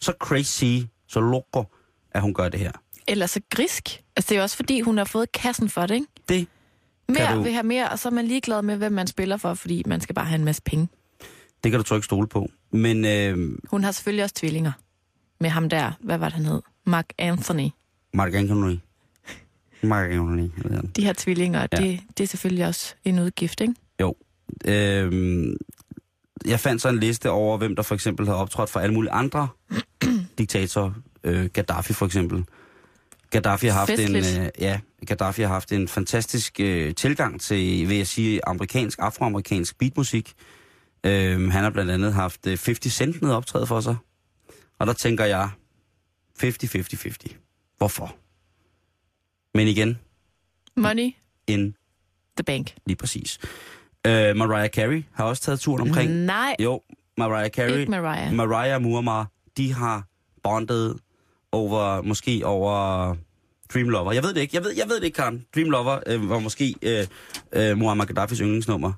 så 0.00 0.12
crazy, 0.20 0.86
så 1.06 1.20
loco, 1.20 1.64
at 2.10 2.22
hun 2.22 2.34
gør 2.34 2.48
det 2.48 2.60
her? 2.60 2.72
Eller 3.08 3.26
så 3.26 3.40
grisk. 3.50 4.03
Altså, 4.16 4.28
det 4.28 4.34
er 4.34 4.36
jo 4.36 4.42
også 4.42 4.56
fordi, 4.56 4.80
hun 4.80 4.98
har 4.98 5.04
fået 5.04 5.32
kassen 5.32 5.68
for 5.68 5.86
det, 5.86 5.94
ikke? 5.94 6.06
Det 6.28 6.46
Mere 7.08 7.36
du- 7.36 7.42
vil 7.42 7.52
have 7.52 7.62
mere, 7.62 7.88
og 7.88 7.98
så 7.98 8.08
er 8.08 8.12
man 8.12 8.26
ligeglad 8.26 8.62
med, 8.62 8.76
hvem 8.76 8.92
man 8.92 9.06
spiller 9.06 9.36
for, 9.36 9.54
fordi 9.54 9.82
man 9.86 10.00
skal 10.00 10.14
bare 10.14 10.24
have 10.26 10.38
en 10.38 10.44
masse 10.44 10.62
penge. 10.62 10.88
Det 11.64 11.70
kan 11.72 11.80
du 11.80 11.84
trykke 11.84 12.04
stole 12.04 12.26
på. 12.26 12.48
Men 12.72 13.04
øh, 13.04 13.58
Hun 13.70 13.84
har 13.84 13.92
selvfølgelig 13.92 14.24
også 14.24 14.34
tvillinger. 14.34 14.72
Med 15.40 15.50
ham 15.50 15.68
der, 15.68 15.92
hvad 16.00 16.18
var 16.18 16.28
det, 16.28 16.32
han 16.36 16.44
hed? 16.46 16.60
Mark 16.86 17.06
Anthony. 17.18 17.68
Mark 18.14 18.34
Anthony. 18.34 18.76
Mark 19.82 20.10
Anthony. 20.10 20.48
De 20.96 21.04
her 21.04 21.12
tvillinger, 21.16 21.66
Ja. 21.72 21.76
det, 21.76 22.00
det 22.18 22.24
er 22.24 22.28
selvfølgelig 22.28 22.66
også 22.66 22.94
en 23.04 23.18
udgift, 23.18 23.60
ikke? 23.60 23.74
Jo. 24.00 24.14
Øh, 24.64 25.56
jeg 26.46 26.60
fandt 26.60 26.82
så 26.82 26.88
en 26.88 26.98
liste 26.98 27.30
over, 27.30 27.58
hvem 27.58 27.76
der 27.76 27.82
for 27.82 27.94
eksempel 27.94 28.26
har 28.26 28.34
optrådt 28.34 28.70
for 28.70 28.80
alle 28.80 28.94
mulige 28.94 29.12
andre 29.12 29.48
diktatorer. 30.38 30.92
Øh, 31.24 31.46
Gaddafi 31.52 31.92
for 31.92 32.06
eksempel. 32.06 32.44
Gaddafi 33.34 33.66
har 33.66 33.78
haft 33.78 33.90
Festligt. 33.90 34.36
en 34.36 34.42
øh, 34.42 34.48
ja, 34.58 34.80
Gaddafi 35.06 35.42
har 35.42 35.48
haft 35.48 35.72
en 35.72 35.88
fantastisk 35.88 36.60
øh, 36.60 36.94
tilgang 36.94 37.40
til, 37.40 37.88
vil 37.88 37.96
jeg 37.96 38.06
sige, 38.06 38.40
amerikansk, 38.48 38.98
afroamerikansk 39.02 39.78
beatmusik. 39.78 40.32
Øh, 41.06 41.50
han 41.50 41.62
har 41.62 41.70
blandt 41.70 41.90
andet 41.90 42.12
haft 42.12 42.46
øh, 42.46 42.58
50 42.64 42.92
Cent 42.92 43.22
med 43.22 43.30
optræde 43.32 43.66
for 43.66 43.80
sig. 43.80 43.96
Og 44.78 44.86
der 44.86 44.92
tænker 44.92 45.24
jeg 45.24 45.50
50-50-50. 46.44 47.34
Hvorfor? 47.78 48.16
Men 49.54 49.68
igen, 49.68 49.98
Money, 50.76 51.10
en 51.46 51.74
the 52.36 52.44
bank. 52.44 52.74
lige 52.86 52.96
præcis. 52.96 53.38
Øh, 54.06 54.36
Mariah 54.36 54.68
Carey 54.70 55.04
har 55.12 55.24
også 55.24 55.42
taget 55.42 55.60
turen 55.60 55.80
omkring. 55.88 56.10
Nej, 56.12 56.56
Jo, 56.60 56.82
Mariah 57.18 57.50
Carey, 57.50 57.78
ikke 57.78 57.90
Mariah. 57.90 58.32
Mariah 58.34 58.82
Muammar, 58.82 59.30
de 59.56 59.72
har 59.72 60.06
bondet 60.42 60.98
over, 61.54 62.02
måske 62.02 62.42
over 62.44 63.14
Dream 63.74 63.88
Lover. 63.88 64.12
Jeg 64.12 64.22
ved 64.22 64.34
det 64.34 64.40
ikke, 64.40 64.56
jeg 64.56 64.64
ved, 64.64 64.72
jeg 64.76 64.88
ved 64.88 64.96
det 64.96 65.04
ikke, 65.04 65.16
Karen. 65.16 65.46
Dream 65.54 65.70
Lover 65.70 65.98
øh, 66.06 66.30
var 66.30 66.38
måske 66.38 66.74
øh, 66.82 67.06
øh, 67.52 67.78
Muammar 67.78 68.04
Gaddafis 68.04 68.38
yndlingsnummer. 68.38 68.92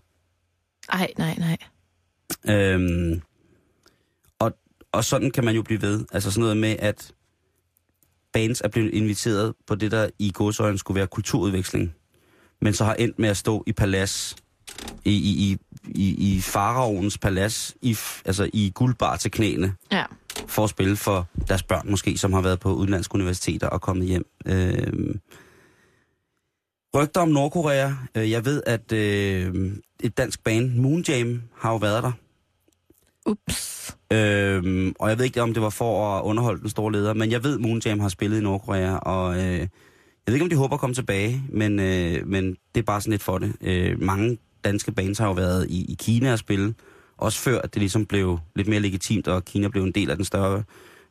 Ej, 0.93 1.09
nej, 1.19 1.37
nej. 1.39 1.57
Øhm, 2.57 3.23
og, 4.39 4.53
og 4.93 5.05
sådan 5.05 5.31
kan 5.31 5.45
man 5.45 5.55
jo 5.55 5.63
blive 5.63 5.83
ved. 5.83 6.05
Altså 6.13 6.31
sådan 6.31 6.41
noget 6.41 6.57
med, 6.57 6.77
at 6.79 7.13
bands 8.33 8.61
er 8.61 8.69
blevet 8.69 8.95
inviteret 8.95 9.55
på 9.67 9.75
det, 9.75 9.91
der 9.91 10.09
i 10.19 10.31
godsøjne 10.35 10.79
skulle 10.79 10.97
være 10.99 11.07
kulturudveksling, 11.07 11.95
men 12.61 12.75
så 12.75 12.85
har 12.85 12.95
endt 12.95 13.19
med 13.19 13.29
at 13.29 13.37
stå 13.37 13.65
i 13.67 13.73
palads, 13.73 14.37
i, 15.05 15.11
i, 15.13 15.57
i, 15.85 16.35
i, 16.37 16.41
faraovens 16.41 17.19
palads, 17.19 17.75
i, 17.83 17.97
altså 18.25 18.51
i 18.53 18.73
guldbar 18.75 19.17
til 19.17 19.31
knæene, 19.31 19.75
Ja. 19.93 20.05
for 20.47 20.65
at 20.65 20.71
spille 20.71 20.97
for 20.97 21.27
deres 21.49 21.63
børn 21.63 21.91
måske, 21.91 22.19
som 22.19 22.33
har 22.33 22.41
været 22.41 22.61
på 22.61 22.75
udenlandske 22.75 23.15
universiteter 23.15 23.67
og 23.69 23.81
kommet 23.81 24.07
hjem. 24.07 24.27
Øhm, 24.47 25.21
rygter 26.95 27.21
om 27.21 27.29
Nordkorea. 27.29 27.91
Øh, 28.15 28.31
Jeg 28.31 28.45
ved, 28.45 28.63
at 28.67 28.93
øh, 28.93 29.73
et 30.03 30.19
dansk 30.19 30.45
band, 30.45 30.75
Moonjam, 30.75 31.43
har 31.59 31.71
jo 31.71 31.77
været 31.77 32.03
der. 32.03 32.13
Ups. 33.27 33.97
Øhm, 34.13 34.95
og 34.99 35.09
jeg 35.09 35.19
ved 35.19 35.25
ikke, 35.25 35.43
om 35.43 35.55
det 35.55 35.63
var 35.63 35.71
for 35.71 36.17
at 36.19 36.23
underholde 36.23 36.61
den 36.61 36.71
store 36.71 36.93
leder, 36.93 37.15
men 37.15 37.31
jeg 37.31 37.45
ved, 37.45 37.59
Moonjam 37.59 38.01
har 38.01 38.09
spillet 38.09 38.39
i 38.39 38.43
Nordkorea, 38.43 38.97
og 38.97 39.35
øh, 39.37 39.59
jeg 39.61 39.69
ved 40.27 40.35
ikke, 40.35 40.45
om 40.45 40.51
de 40.51 40.57
håber 40.57 40.75
at 40.75 40.81
komme 40.81 40.95
tilbage, 40.95 41.43
men, 41.49 41.81
øh, 41.81 42.27
men 42.27 42.51
det 42.75 42.81
er 42.81 42.85
bare 42.85 43.01
sådan 43.01 43.11
lidt 43.11 43.23
for 43.23 43.39
det. 43.39 43.53
Øh, 43.61 44.03
mange 44.03 44.39
danske 44.67 44.93
bands 44.93 45.19
har 45.19 45.27
jo 45.27 45.33
været 45.33 45.67
i, 45.71 45.93
i 45.93 45.97
Kina 45.99 46.33
at 46.33 46.39
spille, 46.39 46.75
også 47.17 47.39
før 47.39 47.61
at 47.61 47.75
det 47.75 47.81
ligesom 47.81 48.07
blev 48.07 48.39
lidt 48.57 48.69
mere 48.69 48.81
legitimt, 48.81 49.29
og 49.29 49.45
Kina 49.45 49.69
blev 49.69 49.83
en 49.83 49.93
del 49.93 50.11
af 50.11 50.17
den 50.17 50.25
større, 50.25 50.63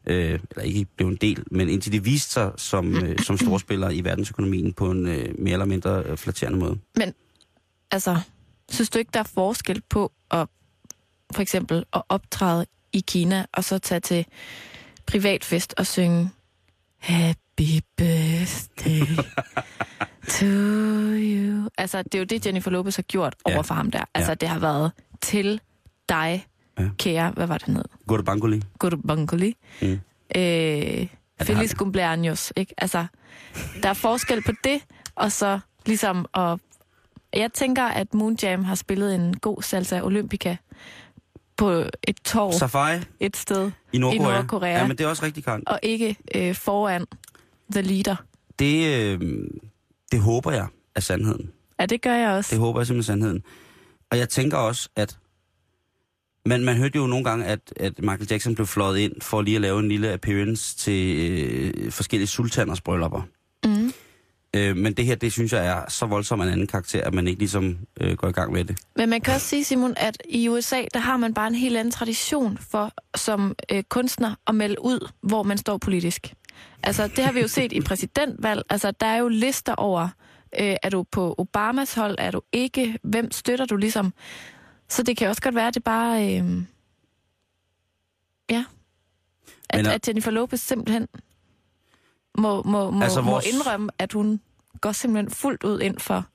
øh, 0.07 0.39
eller 0.51 0.63
ikke 0.63 0.85
blev 0.97 1.07
en 1.07 1.15
del, 1.15 1.43
men 1.51 1.69
indtil 1.69 1.91
de 1.91 2.03
viste 2.03 2.31
sig 2.31 2.51
som, 2.57 2.95
øh, 2.95 3.19
som 3.19 3.37
storspillere 3.37 3.95
i 3.95 4.03
verdensøkonomien 4.03 4.73
på 4.73 4.91
en 4.91 5.07
øh, 5.07 5.39
mere 5.39 5.53
eller 5.53 5.65
mindre 5.65 6.03
øh, 6.03 6.17
flatterende 6.17 6.59
måde. 6.59 6.77
Altså, 7.91 8.19
synes 8.69 8.89
du 8.89 8.99
ikke, 8.99 9.11
der 9.13 9.19
er 9.19 9.29
forskel 9.33 9.81
på 9.89 10.11
at 10.31 10.47
for 11.33 11.41
eksempel 11.41 11.85
at 11.93 12.01
optræde 12.09 12.65
i 12.93 13.03
Kina, 13.07 13.45
og 13.53 13.63
så 13.63 13.77
tage 13.77 13.99
til 13.99 14.25
privatfest 15.05 15.73
og 15.77 15.85
synge 15.85 16.29
Happy 16.99 17.79
birthday 17.97 19.01
to 20.29 20.45
you. 21.15 21.69
Altså, 21.77 22.01
det 22.03 22.15
er 22.15 22.19
jo 22.19 22.25
det, 22.25 22.45
Jennifer 22.45 22.71
Lopez 22.71 22.95
har 22.95 23.03
gjort 23.03 23.35
Ja. 23.47 23.53
over 23.53 23.63
for 23.63 23.73
ham 23.75 23.91
der. 23.91 24.03
Altså, 24.13 24.31
Ja. 24.31 24.35
det 24.35 24.49
har 24.49 24.59
været 24.59 24.91
til 25.21 25.61
dig, 26.09 26.45
Ja. 26.79 26.89
kære, 26.97 27.31
hvad 27.31 27.47
var 27.47 27.57
det, 27.57 27.65
han 27.65 27.75
hed? 27.75 27.83
Går 28.07 28.17
det 28.89 29.01
Bangoli? 29.07 29.55
Mm. 29.81 29.87
Øh, 30.35 31.07
Feliz 31.41 31.69
det. 31.69 31.81
cumpleaños, 31.81 32.51
ikke? 32.55 32.73
Altså, 32.77 33.05
der 33.83 33.89
er 33.89 33.93
forskel 33.93 34.43
på 34.43 34.51
det, 34.63 34.81
og 35.15 35.31
så 35.31 35.59
ligesom 35.85 36.25
at... 36.33 36.59
Jeg 37.33 37.53
tænker, 37.53 37.83
at 37.83 38.13
Moonjam 38.13 38.63
har 38.63 38.75
spillet 38.75 39.15
en 39.15 39.37
god 39.37 39.61
salsa 39.61 40.01
olympica 40.01 40.57
på 41.57 41.69
et 42.03 42.15
torv 42.25 42.53
Safari 42.53 42.99
et 43.19 43.37
sted, 43.37 43.71
i 43.93 43.97
Nordkorea. 43.97 44.33
Nordkorea. 44.35 44.71
Ja, 44.77 44.87
men 44.87 44.97
det 44.97 45.03
er 45.03 45.07
også 45.07 45.23
rigtig 45.25 45.43
kant. 45.43 45.69
og 45.69 45.79
ikke 45.83 46.15
øh, 46.35 46.55
foran 46.55 47.05
the 47.71 47.81
leader. 47.81 48.15
Det, 48.59 48.85
øh, 49.21 49.47
det 50.11 50.19
håber 50.19 50.51
jeg 50.51 50.67
er 50.95 50.99
sandheden. 50.99 51.51
Ja, 51.79 51.85
det 51.85 52.01
gør 52.01 52.13
jeg 52.13 52.29
også. 52.29 52.51
Det 52.51 52.59
håber 52.59 52.79
jeg 52.79 52.87
simpelthen 52.87 53.13
er 53.13 53.21
sandheden. 53.21 53.43
Og 54.11 54.17
jeg 54.17 54.29
tænker 54.29 54.57
også, 54.57 54.89
at 54.95 55.17
man, 56.45 56.63
man 56.63 56.77
hørte 56.77 56.97
jo 56.97 57.07
nogle 57.07 57.25
gange, 57.25 57.45
at, 57.45 57.59
at 57.75 57.99
Michael 57.99 58.27
Jackson 58.31 58.55
blev 58.55 58.67
fløjet 58.67 58.97
ind 58.97 59.21
for 59.21 59.41
lige 59.41 59.55
at 59.55 59.61
lave 59.61 59.79
en 59.79 59.89
lille 59.89 60.13
appearance 60.13 60.77
til 60.77 61.17
øh, 61.17 61.91
forskellige 61.91 62.27
sultaners 62.27 62.81
bryllupper. 62.81 63.21
Mm. 63.65 63.93
Øh, 64.55 64.77
men 64.77 64.93
det 64.93 65.05
her, 65.05 65.15
det 65.15 65.31
synes 65.31 65.53
jeg 65.53 65.65
er 65.65 65.89
så 65.89 66.05
voldsom 66.05 66.41
en 66.41 66.47
anden 66.47 66.67
karakter, 66.67 67.03
at 67.03 67.13
man 67.13 67.27
ikke 67.27 67.39
ligesom 67.39 67.77
øh, 68.01 68.17
går 68.17 68.27
i 68.27 68.31
gang 68.31 68.51
med 68.51 68.65
det. 68.65 68.79
Men 68.95 69.09
man 69.09 69.21
kan 69.21 69.33
også 69.33 69.47
sige, 69.47 69.63
Simon, 69.63 69.93
at 69.97 70.17
i 70.29 70.49
USA, 70.49 70.81
der 70.93 70.99
har 70.99 71.17
man 71.17 71.33
bare 71.33 71.47
en 71.47 71.55
helt 71.55 71.77
anden 71.77 71.91
tradition 71.91 72.57
for 72.71 72.91
som 73.15 73.55
øh, 73.71 73.83
kunstner 73.83 74.35
at 74.47 74.55
melde 74.55 74.75
ud, 74.81 75.09
hvor 75.21 75.43
man 75.43 75.57
står 75.57 75.77
politisk. 75.77 76.33
Altså, 76.83 77.07
det 77.07 77.23
har 77.23 77.31
vi 77.31 77.39
jo 77.41 77.47
set 77.47 77.71
i 77.71 77.81
præsidentvalg. 77.81 78.61
Altså, 78.69 78.91
der 78.91 79.05
er 79.07 79.17
jo 79.17 79.27
lister 79.27 79.75
over, 79.75 80.03
øh, 80.59 80.75
er 80.83 80.89
du 80.89 81.03
på 81.03 81.35
Obamas 81.37 81.93
hold, 81.93 82.15
er 82.19 82.31
du 82.31 82.41
ikke, 82.51 82.99
hvem 83.03 83.31
støtter 83.31 83.65
du 83.65 83.75
ligesom. 83.75 84.13
Så 84.89 85.03
det 85.03 85.17
kan 85.17 85.29
også 85.29 85.41
godt 85.41 85.55
være, 85.55 85.67
at 85.67 85.73
det 85.75 85.83
bare... 85.83 86.23
Øh, 86.39 86.61
ja. 88.49 88.65
At, 89.69 89.77
Men 89.85 89.85
at 89.85 90.07
Jennifer 90.07 90.31
Lopez 90.31 90.59
simpelthen 90.59 91.07
må, 92.37 92.63
må, 92.63 92.91
må, 92.91 93.03
Altså, 93.03 93.21
vores- 93.21 93.45
må 93.45 93.51
indrømme, 93.57 93.89
at 93.99 94.13
hun 94.13 94.41
går 94.81 94.91
simpelthen 94.91 95.31
fuldt 95.31 95.63
ud 95.63 95.79
ind 95.81 95.99
for 95.99 96.25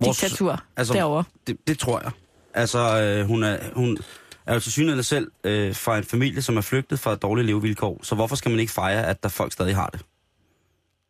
Vores- 0.00 0.18
diktatur 0.20 0.62
altså, 0.76 0.94
derovre. 0.94 1.24
Det, 1.46 1.66
det 1.66 1.78
tror 1.78 2.00
jeg. 2.00 2.10
Altså, 2.54 2.78
øh, 3.02 3.26
hun, 3.26 3.42
er, 3.44 3.58
hun 3.74 3.98
er 4.48 4.54
jo 4.54 4.60
til 4.60 4.72
synligheden 4.72 5.04
selv 5.04 5.30
øh, 5.44 5.74
fra 5.74 5.98
en 5.98 6.04
familie, 6.04 6.42
som 6.42 6.56
er 6.56 6.60
flygtet 6.60 7.00
fra 7.00 7.16
dårlige 7.16 7.46
levevilkår. 7.46 8.00
Så 8.02 8.14
hvorfor 8.14 8.36
skal 8.36 8.50
man 8.50 8.60
ikke 8.60 8.72
fejre, 8.72 9.06
at 9.06 9.22
der 9.22 9.28
folk 9.28 9.52
stadig 9.52 9.76
har 9.76 9.86
det? 9.86 10.00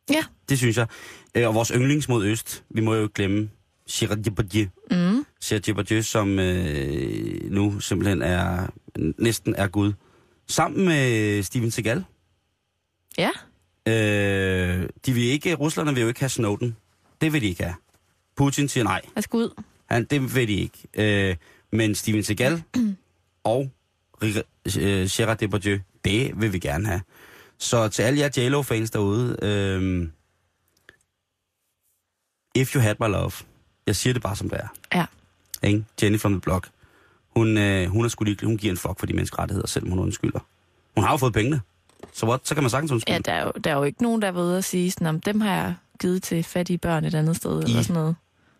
Ja. 0.09 0.23
Det 0.49 0.57
synes 0.57 0.77
jeg. 0.77 0.87
Øh, 1.35 1.47
og 1.47 1.55
vores 1.55 1.69
yndlings 1.75 2.09
mod 2.09 2.25
øst, 2.25 2.63
vi 2.69 2.81
må 2.81 2.93
jo 2.93 3.01
ikke 3.03 3.13
glemme 3.13 3.49
Gérard 3.91 4.21
Depardieu. 4.21 4.67
Mm. 4.91 5.25
Gérard 5.43 5.59
Depardieu, 5.59 6.01
som 6.01 6.39
øh, 6.39 7.51
nu 7.51 7.79
simpelthen 7.79 8.21
er 8.21 8.67
næsten 9.17 9.55
er 9.55 9.67
Gud. 9.67 9.93
Sammen 10.47 10.85
med 10.85 11.43
Steven 11.43 11.71
Seagal. 11.71 12.03
Ja. 13.17 13.29
Øh, 13.87 14.89
de 15.05 15.13
vil 15.13 15.23
ikke, 15.23 15.55
Russerne 15.55 15.93
vil 15.93 16.01
jo 16.01 16.07
ikke 16.07 16.19
have 16.19 16.29
Snowden. 16.29 16.75
Det 17.21 17.33
vil 17.33 17.41
de 17.41 17.47
ikke 17.47 17.63
have. 17.63 17.75
Putin 18.37 18.69
siger 18.69 18.83
nej. 18.83 19.01
Jeg 19.15 19.23
skal 19.23 19.37
ud. 19.37 19.63
Han, 19.89 20.05
det 20.05 20.35
ved 20.35 20.47
de 20.47 20.53
ikke. 20.53 21.29
Øh, 21.29 21.35
men 21.71 21.95
Steven 21.95 22.23
Seagal 22.23 22.63
og 23.43 23.71
Ri- 24.23 24.79
øh, 24.79 25.39
Depardieu, 25.39 25.77
det 26.05 26.41
vil 26.41 26.53
vi 26.53 26.59
gerne 26.59 26.87
have. 26.87 27.01
Så 27.57 27.87
til 27.89 28.01
alle 28.03 28.19
jer 28.19 28.29
JLo-fans 28.37 28.91
derude, 28.91 29.37
øh, 29.41 30.07
if 32.55 32.75
you 32.75 32.81
had 32.81 32.95
my 32.99 33.07
love, 33.07 33.31
jeg 33.87 33.95
siger 33.95 34.13
det 34.13 34.21
bare 34.21 34.35
som 34.35 34.49
det 34.49 34.59
er. 34.59 34.67
Ja. 34.95 35.05
Ikke? 35.67 35.85
Jenny 36.01 36.19
from 36.19 36.31
the 36.33 36.41
Block. 36.41 36.69
Hun, 37.35 37.57
øh, 37.57 37.87
hun 37.89 38.05
er 38.05 38.09
sgu. 38.09 38.25
Hun 38.43 38.57
giver 38.57 38.71
en 38.71 38.77
fuck 38.77 38.99
for 38.99 39.05
de 39.05 39.13
menneskerettigheder, 39.13 39.67
selvom 39.67 39.89
hun 39.89 39.99
undskylder. 39.99 40.39
Hun 40.95 41.03
har 41.03 41.11
jo 41.11 41.17
fået 41.17 41.33
pengene. 41.33 41.61
Så 42.13 42.25
what? 42.25 42.47
Så 42.47 42.53
kan 42.55 42.63
man 42.63 42.69
sagtens 42.69 42.91
undskylde. 42.91 43.13
Ja, 43.13 43.19
der 43.19 43.31
er, 43.31 43.43
jo, 43.43 43.51
der 43.63 43.71
er 43.71 43.75
jo 43.75 43.83
ikke 43.83 44.03
nogen, 44.03 44.21
der 44.21 44.27
er 44.27 44.31
ved 44.31 44.57
at 44.57 44.63
sige, 44.63 44.91
sådan, 44.91 45.07
om 45.07 45.21
dem 45.21 45.41
har 45.41 45.53
jeg 45.53 45.75
givet 45.99 46.23
til 46.23 46.43
fattige 46.43 46.77
børn 46.77 47.05
et 47.05 47.13
andet 47.15 47.35
sted, 47.35 47.63
eller 47.63 47.81
sådan 47.81 47.93
noget. 47.93 48.15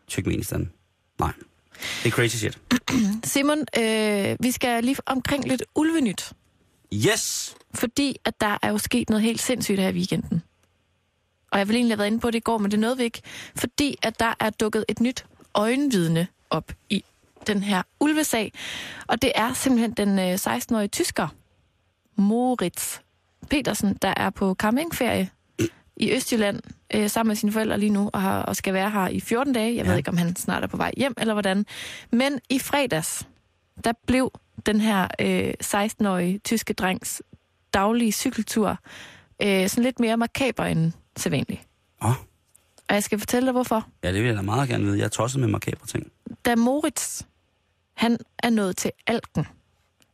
Turkmenistan. 0.08 0.72
Nej. 1.20 1.34
Det 2.04 2.08
er 2.08 2.12
crazy 2.12 2.36
shit. 2.36 2.60
Simon, 3.24 3.66
øh, 3.78 4.36
vi 4.40 4.52
skal 4.52 4.84
lige 4.84 4.98
omkring 5.06 5.48
lidt 5.48 5.64
ulvenyt, 5.76 6.32
Yes! 6.94 7.56
fordi 7.74 8.16
at 8.26 8.42
der 8.42 8.58
er 8.62 8.70
jo 8.70 8.78
sket 8.78 9.10
noget 9.10 9.24
helt 9.24 9.42
sindssygt 9.42 9.80
her 9.80 9.90
i 9.90 9.94
weekenden. 9.94 10.44
Og 11.52 11.60
jeg 11.60 11.68
vil 11.68 11.76
egentlig 11.76 11.94
have 11.94 12.00
været 12.00 12.08
inde 12.08 12.20
på 12.20 12.32
det 12.32 12.38
i 12.38 12.40
går, 12.40 12.58
men 12.58 12.72
det 12.72 12.80
nåede 12.80 12.98
vi 12.98 13.04
ikke, 13.04 13.22
fordi 13.56 13.98
at 14.02 14.20
der 14.20 14.34
er 14.40 14.50
dukket 14.50 14.86
et 14.88 15.00
nyt 15.00 15.26
øjenvidne 15.56 16.28
op 16.50 16.72
i 16.90 17.04
den 17.48 17.64
her 17.64 17.82
ulvesag. 18.00 18.54
Og 19.08 19.22
det 19.22 19.32
er 19.36 19.54
simpelthen 19.54 19.92
den 19.92 20.20
øh, 20.20 20.34
16-årige 20.34 20.88
tysker, 20.88 21.28
Moritz 22.16 22.98
Petersen, 23.50 23.94
der 24.02 24.14
er 24.18 24.30
på 24.30 24.56
campingferie 24.56 25.30
i 26.00 26.12
Østjylland 26.16 26.62
øh, 26.96 27.10
sammen 27.10 27.30
med 27.30 27.36
sine 27.36 27.52
forældre 27.52 27.78
lige 27.78 27.90
nu, 27.90 28.10
og, 28.14 28.22
har, 28.22 28.42
og 28.42 28.56
skal 28.56 28.74
være 28.74 28.90
her 28.92 29.08
i 29.08 29.20
14 29.20 29.54
dage. 29.54 29.76
Jeg 29.76 29.86
ja. 29.86 29.90
ved 29.90 29.98
ikke, 29.98 30.10
om 30.10 30.18
han 30.18 30.36
snart 30.36 30.64
er 30.64 30.68
på 30.68 30.78
vej 30.78 30.92
hjem, 30.98 31.14
eller 31.18 31.34
hvordan. 31.34 31.66
Men 32.12 32.40
i 32.50 32.60
fredags, 32.60 33.28
der 33.84 33.94
blev 34.08 34.32
den 34.66 34.82
her 34.82 35.08
øh, 35.22 35.54
16-årige 35.64 36.40
tyske 36.40 36.74
drengs 36.74 37.22
daglige 37.74 38.12
cykeltur 38.12 38.78
øh, 39.42 39.70
sådan 39.70 39.84
lidt 39.84 40.00
mere 40.00 40.18
makaber 40.18 40.64
end 40.66 40.92
sædvanligt. 41.18 41.62
Åh, 42.04 42.10
Og 42.90 42.96
jeg 42.96 43.04
skal 43.04 43.20
fortælle 43.20 43.46
dig, 43.46 43.52
hvorfor. 43.52 43.88
ja, 44.04 44.08
det 44.14 44.22
vil 44.22 44.28
jeg 44.28 44.38
da 44.38 44.42
meget 44.42 44.70
gerne 44.70 44.84
vide. 44.86 44.98
Jeg 44.98 45.06
er 45.06 45.10
tosset 45.10 45.40
med 45.40 45.48
makabre 45.48 45.88
ting. 45.88 46.12
Da 46.46 46.56
Moritz, 46.56 47.22
han 47.94 48.18
er 48.40 48.50
nået 48.50 48.78
til 48.78 48.92
Alken, 49.08 49.48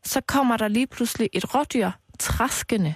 så 0.03 0.21
kommer 0.21 0.57
der 0.57 0.67
lige 0.67 0.87
pludselig 0.87 1.29
et 1.33 1.55
rådyr 1.55 1.91
traskende 2.19 2.93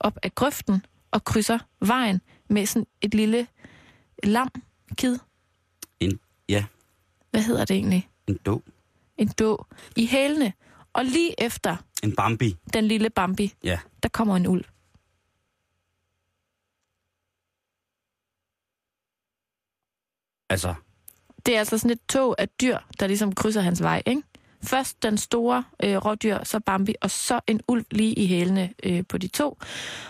op 0.00 0.18
af 0.22 0.34
grøften 0.34 0.86
og 1.12 1.24
krydser 1.24 1.58
vejen 1.80 2.20
med 2.48 2.66
sådan 2.66 2.86
et 3.00 3.14
lille 3.14 3.46
lam, 4.24 4.48
kid. 4.96 5.18
En, 6.00 6.20
ja, 6.48 6.64
Hvad 7.30 7.42
hedder 7.42 7.64
det 7.64 7.76
egentlig? 7.76 8.08
en 8.26 8.38
dog. 8.46 8.62
En 9.16 9.28
då 9.28 9.66
i 9.96 10.06
hælene. 10.06 10.52
Og 10.92 11.04
lige 11.04 11.34
efter 11.42 11.76
En 12.02 12.16
Bambi. 12.16 12.56
den 12.72 12.88
lille 12.88 13.10
Bambi, 13.10 13.54
Ja. 13.64 13.78
der 14.02 14.08
kommer 14.08 14.36
en 14.36 14.46
ulv. 14.46 14.64
Altså, 20.50 20.74
Det 21.46 21.54
er 21.54 21.58
altså 21.58 21.78
sådan 21.78 21.90
et 21.90 22.00
tog 22.08 22.34
af 22.38 22.48
dyr, 22.48 22.78
der 23.00 23.06
ligesom 23.06 23.34
krydser 23.34 23.60
hans 23.60 23.82
vej, 23.82 24.02
ikke? 24.06 24.22
Først 24.64 25.02
den 25.02 25.18
store 25.18 25.64
øh, 25.84 25.96
rådyr, 25.96 26.44
så 26.44 26.60
Bambi, 26.60 26.94
og 27.00 27.10
så 27.10 27.40
en 27.46 27.60
ulv 27.68 27.84
lige 27.90 28.12
i 28.12 28.26
hælene 28.26 28.72
øh, 28.82 29.04
på 29.08 29.18
de 29.18 29.28
to. 29.28 29.58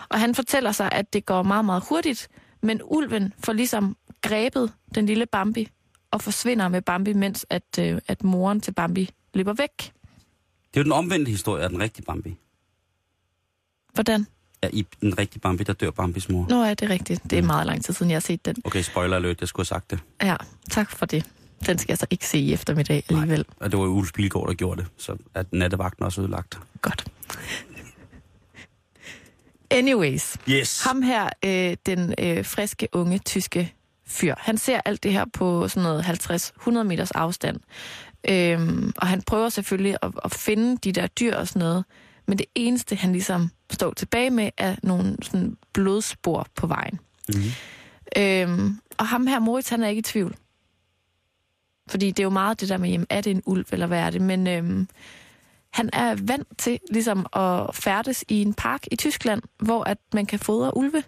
Og 0.09 0.19
han 0.19 0.35
fortæller 0.35 0.71
sig, 0.71 0.91
at 0.91 1.13
det 1.13 1.25
går 1.25 1.43
meget, 1.43 1.65
meget 1.65 1.83
hurtigt, 1.89 2.27
men 2.61 2.81
ulven 2.83 3.33
får 3.43 3.53
ligesom 3.53 3.97
grebet 4.21 4.73
den 4.95 5.05
lille 5.05 5.25
Bambi 5.25 5.67
og 6.11 6.21
forsvinder 6.21 6.67
med 6.67 6.81
Bambi, 6.81 7.13
mens 7.13 7.45
at, 7.49 7.79
øh, 7.79 8.01
at 8.07 8.23
moren 8.23 8.61
til 8.61 8.71
Bambi 8.71 9.09
løber 9.33 9.53
væk. 9.53 9.77
det 9.77 9.91
er 10.73 10.79
jo 10.79 10.83
den 10.83 10.91
omvendte 10.91 11.31
historie 11.31 11.63
af 11.63 11.69
den 11.69 11.79
rigtige 11.79 12.05
Bambi. 12.05 12.35
Hvordan? 13.93 14.27
Ja, 14.63 14.69
i 14.73 14.85
den 15.01 15.17
rigtige 15.17 15.39
Bambi, 15.39 15.63
der 15.63 15.73
dør 15.73 15.91
Bambis 15.91 16.29
mor. 16.29 16.45
Nå, 16.49 16.63
er 16.63 16.73
det 16.73 16.89
rigtigt? 16.89 17.23
Det 17.29 17.37
er 17.37 17.41
meget 17.41 17.67
lang 17.67 17.83
tid 17.83 17.93
siden, 17.93 18.09
jeg 18.09 18.15
har 18.15 18.21
set 18.21 18.45
den. 18.45 18.55
Okay, 18.63 18.81
spoiler 18.81 19.15
alert, 19.15 19.39
jeg 19.41 19.47
skulle 19.47 19.63
have 19.63 19.79
sagt 19.79 19.91
det. 19.91 19.99
Ja, 20.21 20.35
tak 20.71 20.91
for 20.91 21.05
det. 21.05 21.25
Den 21.67 21.77
skal 21.77 21.91
jeg 21.91 21.97
så 21.97 22.05
ikke 22.09 22.27
se 22.27 22.37
i 22.37 22.53
eftermiddag 22.53 23.03
alligevel. 23.09 23.45
Og 23.59 23.71
det 23.71 23.79
var 23.79 23.85
jo 23.85 23.91
Ulf 23.91 24.11
Bilgaard, 24.13 24.47
der 24.47 24.53
gjorde 24.53 24.81
det, 24.81 24.89
så 24.97 25.17
at 25.33 25.53
nattevagten 25.53 26.05
også 26.05 26.21
ødelagt. 26.21 26.59
Godt. 26.81 27.05
Anyways. 29.71 30.37
Yes! 30.49 30.83
Ham 30.83 31.01
her, 31.01 31.29
øh, 31.45 31.77
den 31.85 32.13
øh, 32.19 32.45
friske, 32.45 32.87
unge, 32.93 33.19
tyske 33.19 33.73
fyr, 34.07 34.35
han 34.37 34.57
ser 34.57 34.81
alt 34.85 35.03
det 35.03 35.11
her 35.13 35.25
på 35.33 35.67
sådan 35.67 35.83
noget 35.83 36.03
50-100 36.03 36.83
meters 36.83 37.11
afstand. 37.11 37.59
Øhm, 38.29 38.93
og 38.97 39.07
han 39.07 39.21
prøver 39.21 39.49
selvfølgelig 39.49 39.97
at, 40.01 40.11
at 40.25 40.33
finde 40.33 40.77
de 40.77 40.91
der 40.91 41.07
dyr 41.07 41.35
og 41.35 41.47
sådan 41.47 41.59
noget. 41.59 41.85
Men 42.27 42.37
det 42.37 42.45
eneste, 42.55 42.95
han 42.95 43.11
ligesom 43.11 43.49
står 43.71 43.93
tilbage 43.93 44.29
med, 44.29 44.49
er 44.57 44.75
nogle 44.83 45.17
sådan 45.21 45.57
blodspor 45.73 46.47
på 46.55 46.67
vejen. 46.67 46.99
Mhm. 47.29 47.51
Øhm, 48.17 48.79
og 48.97 49.07
ham 49.07 49.27
her, 49.27 49.39
Moritz, 49.39 49.69
han 49.69 49.83
er 49.83 49.87
ikke 49.87 49.99
i 49.99 50.03
tvivl. 50.03 50.35
Fordi 51.87 52.07
det 52.07 52.19
er 52.19 52.23
jo 52.23 52.29
meget 52.29 52.59
det 52.61 52.69
der 52.69 52.77
med, 52.77 52.89
jamen, 52.89 53.07
er 53.09 53.21
det 53.21 53.31
en 53.31 53.41
ulv, 53.45 53.65
eller 53.71 53.87
hvad 53.87 53.99
er 53.99 54.09
det? 54.09 54.21
Men 54.21 54.47
øhm, 54.47 54.87
han 55.73 55.89
er 55.93 56.15
vant 56.21 56.47
til 56.57 56.79
ligesom 56.91 57.25
at 57.33 57.75
færdes 57.75 58.25
i 58.27 58.41
en 58.41 58.53
park 58.53 58.87
i 58.91 58.95
Tyskland, 58.95 59.41
hvor 59.59 59.83
at 59.83 59.97
man 60.13 60.25
kan 60.25 60.39
fodre 60.39 60.77
ulve. 60.77 61.03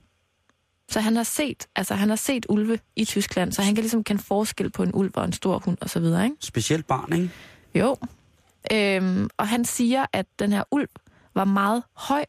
Så 0.89 0.99
han 0.99 1.15
har 1.15 1.23
set, 1.23 1.67
altså 1.75 1.95
han 1.95 2.09
har 2.09 2.15
set 2.15 2.45
ulve 2.49 2.79
i 2.95 3.05
Tyskland, 3.05 3.51
så 3.51 3.61
han 3.61 3.75
kan 3.75 3.81
ligesom 3.81 4.03
kende 4.03 4.23
forskel 4.23 4.69
på 4.69 4.83
en 4.83 4.91
ulv 4.93 5.11
og 5.13 5.25
en 5.25 5.33
stor 5.33 5.59
hund 5.59 5.77
og 5.81 5.89
så 5.89 5.99
videre, 5.99 6.23
ikke? 6.23 6.35
Specielt 6.39 6.87
barn, 6.87 7.13
ikke? 7.13 7.29
Jo. 7.75 7.97
Øhm, 8.73 9.29
og 9.37 9.47
han 9.47 9.65
siger, 9.65 10.05
at 10.13 10.25
den 10.39 10.51
her 10.51 10.63
ulv 10.71 10.89
var 11.35 11.45
meget 11.45 11.83
høj, 11.93 12.25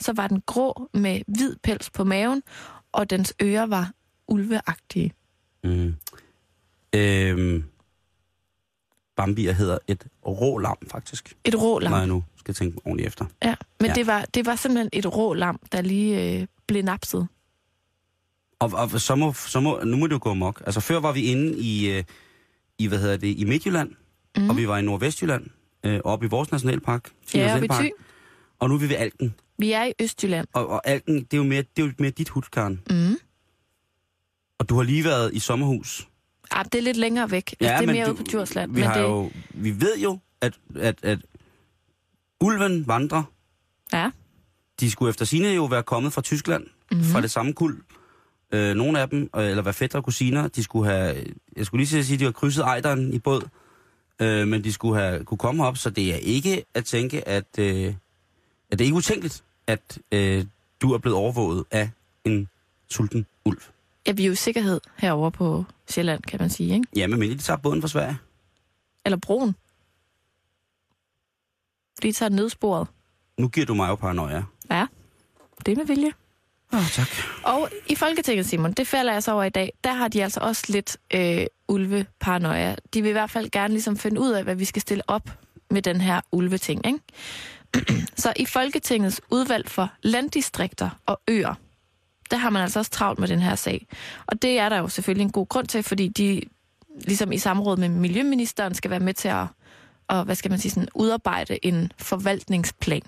så 0.00 0.12
var 0.12 0.28
den 0.28 0.42
grå 0.46 0.88
med 0.94 1.20
hvid 1.26 1.56
pels 1.62 1.90
på 1.90 2.04
maven, 2.04 2.42
og 2.92 3.10
dens 3.10 3.34
ører 3.42 3.66
var 3.66 3.90
ulveagtige. 4.28 5.12
Mm. 5.64 5.94
Øhm, 6.94 7.64
Bambi 9.20 9.44
hedder 9.44 9.78
et 9.88 10.06
rålam, 10.26 10.76
faktisk. 10.90 11.36
Et 11.44 11.54
rå 11.62 11.78
lam. 11.78 11.90
Når 11.90 11.98
jeg 11.98 12.06
nu 12.06 12.24
skal 12.36 12.54
tænke 12.54 12.78
ordentligt 12.84 13.06
efter. 13.06 13.24
Ja, 13.44 13.54
men 13.80 13.88
Ja. 13.88 13.94
Det, 13.94 14.06
var, 14.06 14.24
det 14.34 14.46
var 14.46 14.56
simpelthen 14.56 14.88
et 14.92 15.16
rå 15.16 15.34
lam, 15.34 15.60
der 15.72 15.82
lige 15.82 16.40
øh, 16.40 16.46
blev 16.66 16.82
napset. 16.84 17.28
Og, 18.58 18.70
og 18.74 19.00
så 19.00 19.14
må, 19.14 19.32
så 19.32 19.60
må, 19.60 19.80
nu 19.84 19.96
må 19.96 20.06
det 20.06 20.12
jo 20.12 20.18
gå 20.22 20.30
amok. 20.30 20.62
Altså 20.66 20.80
før 20.80 21.00
var 21.00 21.12
vi 21.12 21.22
inde 21.22 21.58
i, 21.58 21.90
øh, 21.90 22.04
i 22.78 22.86
hvad 22.86 22.98
hedder 22.98 23.16
det, 23.16 23.38
i 23.38 23.44
Midtjylland, 23.44 23.90
mm. 24.36 24.50
og 24.50 24.56
vi 24.56 24.68
var 24.68 24.78
i 24.78 24.82
Nordvestjylland. 24.82 25.46
øh, 25.84 26.00
oppe 26.04 26.26
i 26.26 26.28
vores 26.28 26.52
nationalpark. 26.52 27.10
Ja, 27.34 27.54
oppe 27.54 27.64
i 27.64 27.68
Nationalpark. 27.68 27.80
Thy. 27.84 27.90
Og 28.58 28.68
nu 28.68 28.74
er 28.74 28.78
vi 28.78 28.88
ved 28.88 28.96
Alken. 28.96 29.34
Vi 29.58 29.72
er 29.72 29.84
i 29.84 29.92
Østjylland. 30.00 30.46
Og, 30.52 30.68
og 30.68 30.88
Alken, 30.88 31.14
det 31.14 31.32
er 31.32 31.36
jo 31.36 31.42
mere, 31.44 31.62
det 31.76 31.82
er 31.82 31.86
jo 31.86 31.92
mere 31.98 32.10
dit 32.10 32.28
hud, 32.28 32.42
Karen. 32.52 32.80
Mm. 32.90 33.16
Og 34.58 34.68
du 34.68 34.76
har 34.76 34.82
lige 34.82 35.04
været 35.04 35.34
i 35.34 35.38
sommerhus. 35.38 36.08
Ah, 36.50 36.64
det 36.64 36.74
er 36.74 36.82
lidt 36.82 36.96
længere 36.96 37.30
væk. 37.30 37.54
Ja, 37.60 37.76
det 37.80 37.88
er 37.88 37.92
mere 37.92 38.04
du- 38.06 38.10
ude 38.10 38.16
på 38.16 38.22
Djursland. 38.30 38.70
Vi, 38.70 38.80
men 38.80 38.88
har 38.88 38.94
det, 38.94 39.02
jo, 39.02 39.30
vi 39.50 39.80
ved 39.80 39.98
jo, 39.98 40.18
at, 40.40 40.58
at, 40.76 40.98
at 41.02 41.18
ulven 42.40 42.86
vandrer. 42.88 43.22
Ja. 43.92 44.10
De 44.80 44.90
skulle 44.90 45.10
efter 45.10 45.24
sine 45.24 45.48
jo 45.48 45.64
være 45.64 45.82
kommet 45.82 46.12
fra 46.12 46.22
Tyskland, 46.22 46.66
mm-hmm. 46.90 47.04
fra 47.06 47.20
det 47.20 47.30
samme 47.30 47.52
kuld. 47.52 47.82
Øh, 48.52 48.74
nogle 48.74 49.00
af 49.00 49.08
dem, 49.08 49.30
øh, 49.36 49.44
eller 49.48 49.62
være 49.62 49.74
fætter 49.74 49.98
og 49.98 50.04
kusiner, 50.04 50.48
de 50.48 50.62
skulle 50.62 50.90
have, 50.90 51.24
jeg 51.56 51.66
skulle 51.66 51.84
lige 51.84 52.04
sige, 52.04 52.14
at 52.14 52.20
de 52.20 52.24
har 52.24 52.32
krydset 52.32 52.62
ejderen 52.64 53.14
i 53.14 53.18
båd, 53.18 53.48
øh, 54.20 54.48
men 54.48 54.64
de 54.64 54.72
skulle 54.72 55.00
have 55.00 55.24
kunne 55.24 55.38
komme 55.38 55.66
op, 55.66 55.76
så 55.76 55.90
det 55.90 56.12
er 56.14 56.16
ikke 56.16 56.64
at 56.74 56.84
tænke, 56.84 57.28
at, 57.28 57.58
øh, 57.58 57.94
at 58.70 58.78
det 58.78 58.80
er 58.80 58.84
ikke 58.84 58.96
utænkeligt, 58.96 59.44
at 59.66 59.98
øh, 60.12 60.44
du 60.82 60.92
er 60.92 60.98
blevet 60.98 61.18
overvåget 61.18 61.64
af 61.70 61.90
en 62.24 62.48
sulten 62.88 63.26
ulv. 63.44 63.62
Ja, 64.06 64.12
vi 64.12 64.22
er 64.22 64.26
jo 64.26 64.32
i 64.32 64.36
sikkerhed 64.36 64.80
herovre 64.96 65.30
på 65.30 65.64
Sjælland, 65.88 66.22
kan 66.22 66.40
man 66.40 66.50
sige, 66.50 66.74
ikke? 66.74 66.86
Ja, 66.96 67.06
men 67.06 67.20
de 67.20 67.38
tager 67.38 67.56
båden 67.56 67.80
fra 67.80 67.88
Sverige. 67.88 68.18
Eller 69.04 69.18
broen. 69.18 69.54
De 72.02 72.12
tager 72.12 72.30
nødsporet. 72.30 72.88
Nu 73.38 73.48
giver 73.48 73.66
du 73.66 73.74
mig 73.74 73.88
jo 73.88 73.94
paranoia. 73.94 74.42
Ja, 74.70 74.86
det 75.66 75.72
er 75.72 75.76
med 75.76 75.86
vilje. 75.86 76.12
Åh, 76.72 76.78
oh, 76.78 76.86
tak. 76.86 77.08
Og 77.44 77.68
i 77.88 77.94
Folketinget, 77.94 78.46
Simon, 78.46 78.72
det 78.72 78.86
falder 78.86 79.12
jeg 79.12 79.22
så 79.22 79.32
over 79.32 79.44
i 79.44 79.50
dag, 79.50 79.72
der 79.84 79.92
har 79.92 80.08
de 80.08 80.22
altså 80.22 80.40
også 80.40 80.64
lidt 80.68 80.96
øh, 81.14 81.46
ulveparanoia. 81.68 82.76
De 82.94 83.02
vil 83.02 83.08
i 83.08 83.12
hvert 83.12 83.30
fald 83.30 83.50
gerne 83.50 83.74
ligesom 83.74 83.96
finde 83.96 84.20
ud 84.20 84.30
af, 84.30 84.44
hvad 84.44 84.54
vi 84.54 84.64
skal 84.64 84.82
stille 84.82 85.02
op 85.06 85.30
med 85.70 85.82
den 85.82 86.00
her 86.00 86.20
ulveting, 86.32 86.86
ikke? 86.86 86.98
så 88.22 88.32
i 88.36 88.46
Folketingets 88.46 89.20
udvalg 89.30 89.68
for 89.68 89.88
landdistrikter 90.02 90.90
og 91.06 91.20
øer, 91.28 91.54
der 92.30 92.36
har 92.36 92.50
man 92.50 92.62
altså 92.62 92.78
også 92.78 92.90
travlt 92.90 93.18
med 93.18 93.28
den 93.28 93.40
her 93.40 93.54
sag. 93.54 93.86
Og 94.26 94.42
det 94.42 94.58
er 94.58 94.68
der 94.68 94.78
jo 94.78 94.88
selvfølgelig 94.88 95.24
en 95.24 95.32
god 95.32 95.46
grund 95.48 95.66
til, 95.66 95.82
fordi 95.82 96.08
de 96.08 96.42
ligesom 97.04 97.32
i 97.32 97.38
samråd 97.38 97.76
med 97.76 97.88
Miljøministeren 97.88 98.74
skal 98.74 98.90
være 98.90 99.00
med 99.00 99.14
til 99.14 99.28
at, 99.28 99.46
og, 100.08 100.24
hvad 100.24 100.34
skal 100.34 100.50
man 100.50 100.58
sige, 100.58 100.72
sådan, 100.72 100.88
udarbejde 100.94 101.66
en 101.66 101.92
forvaltningsplan. 101.98 103.02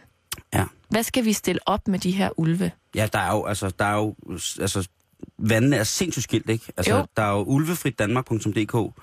Ja. 0.54 0.64
Hvad 0.88 1.02
skal 1.02 1.24
vi 1.24 1.32
stille 1.32 1.60
op 1.66 1.88
med 1.88 1.98
de 1.98 2.10
her 2.10 2.30
ulve? 2.36 2.70
Ja, 2.94 3.08
der 3.12 3.18
er 3.18 3.32
jo, 3.32 3.44
altså, 3.44 3.70
der 3.78 3.84
er 3.84 3.94
jo, 3.94 4.14
altså, 4.60 4.88
vandene 5.38 5.76
er 5.76 5.84
sindssygt 5.84 6.24
skilt, 6.24 6.50
ikke? 6.50 6.72
Altså, 6.76 6.96
Jo. 6.96 7.06
der 7.16 7.22
er 7.22 7.30
jo 7.30 7.42
ulvefritdanmark.dk, 7.42 8.94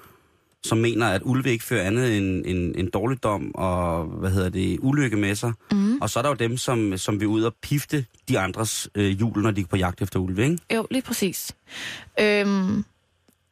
som 0.65 0.77
mener, 0.77 1.07
at 1.07 1.21
ulve 1.25 1.51
ikke 1.51 1.63
fører 1.63 1.83
andet 1.83 2.17
end 2.17 2.45
en, 2.45 2.75
en 2.75 2.89
dårligdom 2.89 3.55
og, 3.55 4.03
hvad 4.03 4.31
hedder 4.31 4.49
det, 4.49 4.79
ulykke 4.81 5.17
med 5.17 5.35
sig. 5.35 5.53
Mm. 5.71 5.97
Og 6.01 6.09
så 6.09 6.19
er 6.19 6.23
der 6.23 6.29
jo 6.29 6.35
dem, 6.35 6.57
som, 6.57 6.97
som 6.97 7.19
vil 7.19 7.27
ud 7.27 7.43
og 7.43 7.53
pifte 7.61 8.05
de 8.29 8.39
andres 8.39 8.89
øh, 8.95 9.21
jul, 9.21 9.41
når 9.41 9.51
de 9.51 9.61
er 9.61 9.65
på 9.65 9.77
jagt 9.77 10.01
efter 10.01 10.19
ulve, 10.19 10.43
ikke? 10.43 10.57
Jo, 10.75 10.87
lige 10.91 11.01
præcis. 11.01 11.55
Øhm, 12.19 12.85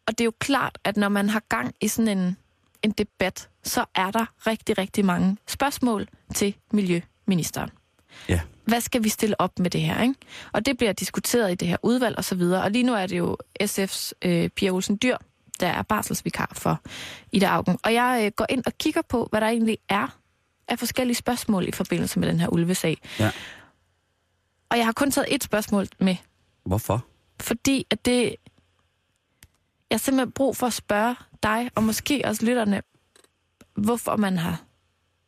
og 0.08 0.12
det 0.18 0.22
er 0.22 0.26
jo 0.26 0.34
klart, 0.40 0.78
at 0.84 0.98
når 0.98 1.10
man 1.10 1.30
har 1.30 1.42
gang 1.50 1.76
i 1.82 1.88
sådan 1.88 2.18
en, 2.18 2.38
en 2.84 2.92
debat, 2.92 3.50
så 3.64 3.86
er 3.96 4.12
der 4.12 4.26
rigtig, 4.48 4.78
rigtig 4.78 5.06
mange 5.06 5.38
spørgsmål 5.48 6.08
til 6.36 6.56
Miljøministeren. 6.72 7.70
Ja. 8.30 8.40
Hvad 8.66 8.82
skal 8.82 9.04
vi 9.04 9.10
stille 9.10 9.42
op 9.42 9.60
med 9.60 9.70
det 9.70 9.82
her? 9.82 10.02
Ikke? 10.02 10.16
Og 10.52 10.66
det 10.66 10.78
bliver 10.78 10.94
diskuteret 10.94 11.52
i 11.52 11.56
det 11.56 11.68
her 11.68 11.78
udvalg 11.84 12.18
og 12.18 12.24
så 12.24 12.36
videre. 12.36 12.64
Og 12.64 12.72
lige 12.72 12.84
nu 12.84 12.94
er 12.94 13.08
det 13.08 13.18
jo 13.18 13.38
SF's 13.64 14.12
øh, 14.22 14.50
Pia 14.50 14.72
Olsen 14.72 15.00
Dyr, 15.04 15.18
der 15.58 15.68
er 15.68 15.82
barselsvikar 15.82 16.52
for 16.56 16.82
Ida 17.32 17.46
Augen. 17.46 17.78
Og 17.84 17.94
jeg 17.94 18.22
øh, 18.26 18.32
går 18.36 18.46
ind 18.50 18.64
og 18.66 18.74
kigger 18.78 19.02
på, 19.02 19.28
hvad 19.30 19.42
der 19.42 19.48
egentlig 19.48 19.78
er 19.90 20.18
af 20.68 20.80
forskellige 20.80 21.16
spørgsmål 21.16 21.68
i 21.68 21.72
forbindelse 21.72 22.20
med 22.20 22.28
den 22.28 22.40
her 22.40 22.48
ulvesag. 22.48 22.98
Ja. 23.20 23.32
Og 24.70 24.78
jeg 24.78 24.86
har 24.86 24.92
kun 24.92 25.12
taget 25.12 25.36
et 25.36 25.44
spørgsmål 25.44 25.88
med, 26.00 26.16
Hvorfor? 26.66 27.06
fordi 27.42 27.88
at 27.92 28.06
det... 28.06 28.36
Jeg 29.90 29.96
har 29.96 30.00
simpelthen 30.00 30.32
brug 30.32 30.58
for 30.58 30.68
at 30.68 30.74
spørge 30.74 31.16
dig, 31.44 31.70
og 31.76 31.84
måske 31.84 32.22
også 32.26 32.46
lytterne, 32.46 32.82
hvorfor 33.76 34.16
man 34.16 34.38
har 34.38 34.62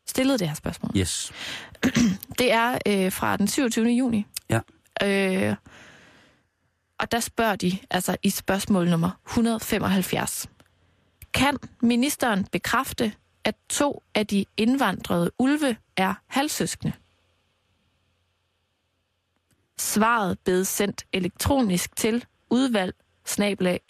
stillet 0.07 0.39
det 0.39 0.47
her 0.47 0.55
spørgsmål. 0.55 0.91
Yes. 0.97 1.31
Det 2.39 2.51
er 2.51 2.77
øh, 2.87 3.11
fra 3.11 3.37
den 3.37 3.47
27. 3.47 3.85
juni. 3.87 4.25
Ja. 4.49 4.59
Øh, 5.03 5.55
og 6.99 7.11
der 7.11 7.19
spørger 7.19 7.55
de, 7.55 7.77
altså 7.89 8.17
i 8.23 8.29
spørgsmål 8.29 8.89
nummer 8.89 9.11
175. 9.27 10.49
Kan 11.33 11.57
ministeren 11.81 12.47
bekræfte, 12.51 13.13
at 13.43 13.55
to 13.69 14.03
af 14.15 14.27
de 14.27 14.45
indvandrede 14.57 15.31
ulve 15.39 15.77
er 15.97 16.13
halvsøskende? 16.27 16.93
Svaret 19.77 20.39
blev 20.39 20.65
sendt 20.65 21.05
elektronisk 21.13 21.95
til 21.95 22.25
udvalg 22.49 22.95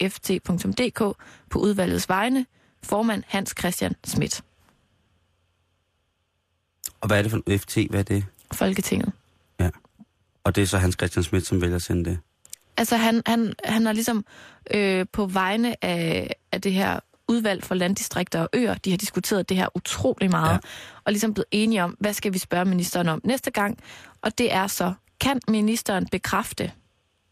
ft.dk 0.02 0.98
på 1.50 1.58
udvalgets 1.58 2.08
vegne, 2.08 2.46
formand 2.82 3.22
Hans 3.26 3.54
Christian 3.58 3.94
Schmidt, 4.04 4.42
Og 7.00 7.06
hvad 7.06 7.18
er 7.18 7.22
det 7.22 7.30
for 7.30 7.42
en 7.46 7.58
FT? 7.58 7.76
Hvad 7.90 8.00
er 8.00 8.04
det? 8.04 8.24
Folketinget. 8.52 9.12
Og 10.44 10.54
det 10.54 10.62
er 10.62 10.66
så 10.66 10.78
Hans 10.78 10.94
Christian 10.94 11.22
Schmidt, 11.22 11.46
som 11.46 11.60
vælger 11.60 11.76
at 11.76 11.82
sende 11.82 12.10
det. 12.10 12.18
Altså 12.80 12.96
han, 12.96 13.22
han, 13.26 13.52
han 13.64 13.86
har 13.86 13.92
ligesom 13.92 14.24
øh, 14.74 15.06
på 15.12 15.26
vegne 15.26 15.84
af, 15.84 16.34
af 16.52 16.60
det 16.60 16.72
her 16.72 17.00
udvalg 17.28 17.64
for 17.64 17.74
landdistrikter 17.74 18.40
og 18.40 18.48
øer, 18.54 18.74
de 18.74 18.90
har 18.90 18.96
diskuteret 18.98 19.48
det 19.48 19.56
her 19.56 19.68
utrolig 19.76 20.30
meget, 20.30 20.52
Ja. 20.52 20.58
og 21.04 21.12
ligesom 21.12 21.34
blevet 21.34 21.46
enige 21.50 21.84
om, 21.84 21.96
hvad 22.00 22.12
skal 22.12 22.32
vi 22.32 22.38
spørge 22.38 22.64
ministeren 22.64 23.08
om 23.08 23.20
næste 23.24 23.50
gang, 23.50 23.78
og 24.22 24.38
det 24.38 24.52
er 24.52 24.66
så, 24.66 24.92
kan 25.20 25.40
ministeren 25.48 26.06
bekræfte, 26.12 26.72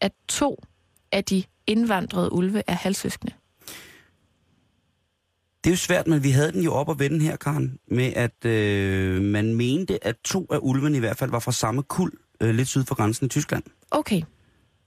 at 0.01 0.11
to 0.27 0.63
af 1.11 1.23
de 1.23 1.43
indvandrede 1.67 2.33
ulve 2.33 2.63
er 2.67 2.73
halvsøskende? 2.73 3.33
Det 5.63 5.69
er 5.69 5.73
jo 5.73 5.77
svært, 5.77 6.07
men 6.07 6.23
vi 6.23 6.29
havde 6.31 6.51
den 6.51 6.63
jo 6.63 6.73
op 6.73 6.89
og 6.89 6.99
vende 6.99 7.19
her, 7.25 7.35
Karen, 7.35 7.79
med 7.87 8.13
at 8.15 8.45
øh, 8.45 9.21
man 9.21 9.55
mente, 9.55 10.03
at 10.07 10.15
to 10.23 10.47
af 10.51 10.59
ulvene 10.61 10.97
i 10.97 10.99
hvert 10.99 11.17
fald 11.17 11.31
var 11.31 11.39
fra 11.39 11.51
samme 11.51 11.83
kuld, 11.83 12.13
øh, 12.41 12.55
lidt 12.55 12.67
syd 12.67 12.83
for 12.85 12.95
grænsen 12.95 13.25
i 13.25 13.29
Tyskland. 13.29 13.63
Okay, 13.91 14.21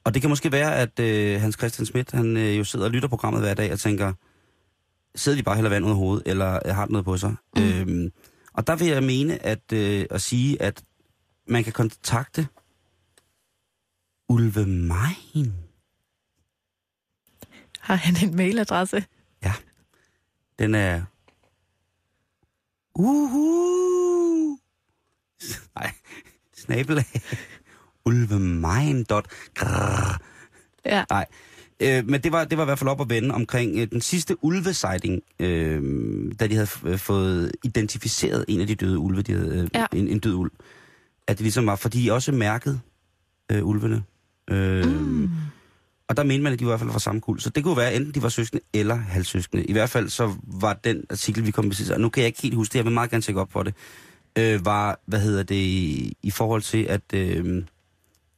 Og 0.04 0.14
det 0.14 0.22
kan 0.22 0.30
måske 0.30 0.52
være, 0.52 0.76
at 0.76 1.00
øh, 1.00 1.40
Hans 1.40 1.56
Christian 1.58 1.86
Schmidt, 1.86 2.12
han 2.12 2.36
øh, 2.36 2.58
jo 2.58 2.64
sidder 2.64 2.84
og 2.84 2.90
lytter 2.90 3.08
programmet 3.08 3.42
hver 3.42 3.54
dag 3.54 3.72
og 3.72 3.80
tænker, 3.80 4.12
sidder 5.14 5.38
de 5.38 5.42
bare 5.42 5.54
heller 5.54 5.70
vand 5.70 5.84
ud 5.84 5.90
af 5.90 5.96
hovedet, 5.96 6.22
eller 6.26 6.60
øh, 6.66 6.74
har 6.74 6.86
noget 6.86 7.04
på 7.04 7.16
sig? 7.16 7.34
Mm. 7.56 7.62
Øhm, 7.62 8.12
og 8.52 8.66
der 8.66 8.76
vil 8.76 8.88
jeg 8.88 9.02
mene 9.02 9.46
at, 9.46 9.72
øh, 9.72 10.06
at 10.10 10.20
sige, 10.20 10.62
at 10.62 10.82
man 11.48 11.64
kan 11.64 11.72
kontakte 11.72 12.46
Ulve 14.28 14.66
Mein. 14.66 15.52
har 17.80 17.94
han 17.94 18.28
en 18.28 18.36
mailadresse? 18.36 19.04
Den 20.58 20.74
er... 20.74 21.02
Uhu! 22.94 24.58
Nej, 25.76 25.92
snabelag. 26.64 27.04
Ulvemein. 28.04 29.04
grrr. 29.04 30.18
Ja, 30.86 31.04
Nej. 31.10 31.26
Øh, 31.80 32.08
men 32.08 32.20
det 32.22 32.32
var, 32.32 32.44
det 32.44 32.58
var 32.58 32.64
i 32.64 32.66
hvert 32.66 32.78
fald 32.78 32.90
op 32.90 33.00
at 33.00 33.10
vende 33.10 33.34
omkring 33.34 33.78
øh, 33.78 33.86
den 33.90 34.00
sidste 34.00 34.44
ulvesighting, 34.44 35.22
øh, 35.40 35.82
da 36.40 36.46
de 36.46 36.54
havde 36.54 36.68
øh, 36.84 36.98
fået 36.98 37.52
identificeret 37.64 38.44
en 38.48 38.60
af 38.60 38.66
de 38.66 38.74
døde 38.74 38.98
ulve, 38.98 39.22
de 39.22 39.32
havde, 39.32 39.58
øh, 39.58 39.68
Ja. 39.74 39.86
en, 39.92 40.08
en 40.08 40.18
død 40.18 40.34
ulv. 40.34 40.50
At 41.26 41.38
det 41.38 41.44
ligesom 41.44 41.66
var, 41.66 41.76
fordi 41.76 42.02
de 42.04 42.12
også 42.12 42.32
mærkede 42.32 42.80
øh, 43.52 43.66
ulvene. 43.66 44.02
Øh, 44.50 44.86
mm. 44.86 45.30
Og 46.08 46.16
der 46.16 46.22
mente 46.22 46.42
man, 46.42 46.52
at 46.52 46.58
de 46.58 46.64
var 46.64 46.70
i 46.70 46.72
hvert 46.72 46.80
fald 46.80 46.90
fra 46.90 46.98
samme 46.98 47.20
kuld. 47.20 47.40
Så 47.40 47.50
det 47.50 47.64
kunne 47.64 47.76
være, 47.76 47.94
enten 47.94 48.14
de 48.14 48.22
var 48.22 48.28
søskende 48.28 48.62
eller 48.72 48.94
halvsøskende. 48.94 49.64
I 49.64 49.72
hvert 49.72 49.90
fald 49.90 50.08
så 50.08 50.34
var 50.42 50.72
den 50.72 51.04
artikel, 51.10 51.46
vi 51.46 51.50
kom 51.50 51.64
med 51.64 51.90
og 51.90 52.00
nu 52.00 52.08
kan 52.08 52.20
jeg 52.20 52.26
ikke 52.26 52.42
helt 52.42 52.54
huske 52.54 52.72
det, 52.72 52.78
jeg 52.78 52.84
vil 52.84 52.92
meget 52.92 53.10
gerne 53.10 53.22
tjekke 53.22 53.40
op 53.40 53.48
på 53.48 53.62
det, 53.62 53.74
øh, 54.38 54.64
var, 54.64 55.00
hvad 55.06 55.20
hedder 55.20 55.42
det, 55.42 55.54
i, 55.54 56.16
i 56.22 56.30
forhold 56.30 56.62
til, 56.62 56.82
at, 56.84 57.02
øh, 57.14 57.64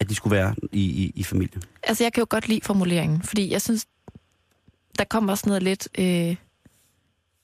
at 0.00 0.08
de 0.08 0.14
skulle 0.14 0.36
være 0.36 0.54
i, 0.72 0.80
i, 1.04 1.12
i 1.14 1.22
familie. 1.24 1.60
altså 1.82 2.04
jeg 2.04 2.12
kan 2.12 2.20
jo 2.20 2.26
godt 2.30 2.48
lide 2.48 2.60
formuleringen, 2.64 3.22
fordi 3.22 3.50
jeg 3.52 3.62
synes, 3.62 3.86
der 4.98 5.04
kommer 5.04 5.32
også 5.32 5.44
noget 5.46 5.62
lidt, 5.62 5.88
øh, 5.98 6.36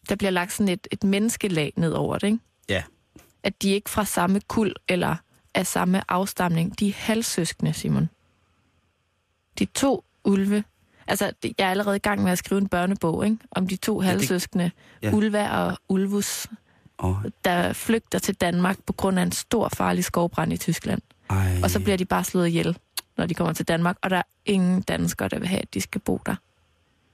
der 0.09 0.17
bliver 0.17 0.31
lagt 0.31 0.53
sådan 0.53 0.69
et, 0.73 0.89
et 0.93 1.05
menneskelag 1.05 1.73
ned 1.77 1.93
over 1.93 2.19
det, 2.19 2.27
ikke? 2.27 2.39
Ja. 2.69 2.83
At 3.43 3.63
de 3.63 3.71
er 3.71 3.75
ikke 3.75 3.91
fra 3.91 4.05
samme 4.05 4.41
kul 4.49 4.75
eller 4.89 5.17
af 5.55 5.67
samme 5.67 6.11
afstamning. 6.11 6.79
De 6.81 6.89
er 6.89 6.93
halvsøskende, 6.97 7.73
Simon. 7.73 8.09
De 9.59 9.65
to 9.65 10.05
ulve. 10.25 10.65
Altså, 11.07 11.33
det- 11.43 11.53
jeg 11.59 11.67
er 11.67 11.71
allerede 11.71 11.97
i 11.97 12.01
gang 12.01 12.23
med 12.23 12.33
at 12.33 12.39
skrive 12.39 12.61
en 12.61 12.69
børnebog, 12.69 13.25
ikke? 13.25 13.39
Om 13.51 13.67
de 13.69 13.77
to 13.77 14.01
halvsøskende, 14.01 14.71
ja. 15.03 15.09
ja. 15.09 15.15
Ulva 15.15 15.51
og 15.65 15.79
Ulvus, 15.89 16.47
Og, 16.99 17.23
der 17.45 17.73
flygter 17.73 18.19
til 18.19 18.35
Danmark 18.35 18.79
på 18.87 18.93
grund 18.93 19.19
af 19.19 19.23
en 19.23 19.33
stor 19.33 19.69
farlig 19.69 20.05
skovbrand 20.05 20.53
i 20.53 20.57
Tyskland. 20.57 21.03
Ej, 21.31 21.61
Og 21.63 21.71
så 21.71 21.81
bliver 21.81 21.97
de 21.97 22.05
bare 22.05 22.25
slået 22.25 22.49
ihjel, 22.49 22.79
når 23.17 23.27
de 23.27 23.35
kommer 23.35 23.53
til 23.53 23.69
Danmark, 23.69 23.97
og 24.03 24.11
der 24.11 24.17
er 24.17 24.23
ingen 24.45 24.83
danskere, 24.83 25.29
der 25.29 25.39
vil 25.39 25.49
have, 25.49 25.63
at 25.63 25.75
de 25.75 25.81
skal 25.81 26.01
bo 26.01 26.21
der. 26.27 26.35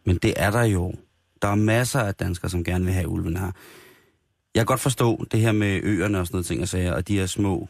Men 0.04 0.16
det 0.16 0.34
er 0.36 0.50
der 0.50 0.62
jo. 0.62 0.94
Der 1.42 1.48
er 1.48 1.54
masser 1.54 2.00
af 2.00 2.14
danskere, 2.14 2.50
som 2.50 2.64
gerne 2.64 2.84
vil 2.84 2.94
have 2.94 3.08
ulven 3.08 3.36
her. 3.36 3.50
Jeg 4.54 4.60
kan 4.60 4.66
godt 4.66 4.80
forstå 4.80 5.24
det 5.30 5.40
her 5.40 5.52
med 5.52 5.80
øerne 5.82 6.20
og 6.20 6.26
sådan 6.26 6.34
noget 6.34 6.46
ting 6.46 6.62
og 6.62 6.68
sager, 6.68 6.92
og 6.92 7.08
de 7.08 7.18
her 7.18 7.26
små, 7.26 7.68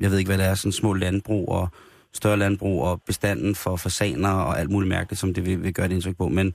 jeg 0.00 0.10
ved 0.10 0.18
ikke 0.18 0.28
hvad 0.28 0.38
det 0.38 0.46
er, 0.46 0.54
sådan 0.54 0.72
små 0.72 0.94
landbrug 0.94 1.48
og 1.48 1.68
større 2.12 2.36
landbrug 2.36 2.82
og 2.82 3.02
bestanden 3.02 3.54
for 3.54 3.76
fasaner 3.76 4.30
og 4.30 4.60
alt 4.60 4.70
muligt 4.70 4.88
mærkeligt, 4.88 5.20
som 5.20 5.34
det 5.34 5.46
vil, 5.46 5.62
vil 5.62 5.74
gøre 5.74 5.88
det 5.88 5.94
indtryk 5.94 6.16
på. 6.16 6.28
Men 6.28 6.54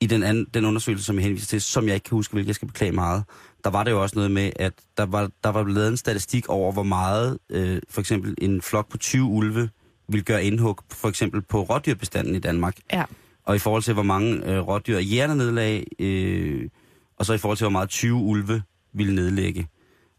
i 0.00 0.06
den, 0.06 0.22
anden, 0.22 0.46
den 0.54 0.64
undersøgelse, 0.64 1.04
som 1.04 1.16
jeg 1.16 1.24
henviser 1.24 1.46
til, 1.46 1.60
som 1.60 1.86
jeg 1.86 1.94
ikke 1.94 2.04
kan 2.04 2.16
huske, 2.16 2.32
hvilket 2.32 2.46
jeg 2.46 2.54
skal 2.54 2.68
beklage 2.68 2.92
meget, 2.92 3.24
der 3.68 3.72
var 3.72 3.84
det 3.84 3.90
jo 3.90 4.02
også 4.02 4.16
noget 4.16 4.30
med, 4.30 4.50
at 4.56 4.72
der 4.96 5.06
var, 5.06 5.30
der 5.44 5.50
var 5.50 5.64
lavet 5.64 5.88
en 5.88 5.96
statistik 5.96 6.48
over, 6.48 6.72
hvor 6.72 6.82
meget 6.82 7.38
øh, 7.50 7.80
for 7.88 8.00
eksempel 8.00 8.34
en 8.38 8.62
flok 8.62 8.88
på 8.90 8.98
20 8.98 9.24
ulve 9.24 9.70
vil 10.08 10.24
gøre 10.24 10.44
indhug, 10.44 10.78
for 10.92 11.08
eksempel 11.08 11.42
på 11.42 11.62
rådyrbestanden 11.62 12.34
i 12.34 12.38
Danmark. 12.38 12.76
Ja. 12.92 13.04
Og 13.44 13.56
i 13.56 13.58
forhold 13.58 13.82
til, 13.82 13.94
hvor 13.94 14.02
mange 14.02 14.46
øh, 14.46 14.68
rådyr 14.68 14.98
hjerner 14.98 15.34
nedlag, 15.34 15.86
øh, 15.98 16.68
og 17.16 17.26
så 17.26 17.32
i 17.32 17.38
forhold 17.38 17.56
til, 17.56 17.64
hvor 17.64 17.70
meget 17.70 17.88
20 17.88 18.14
ulve 18.14 18.62
ville 18.92 19.14
nedlægge. 19.14 19.68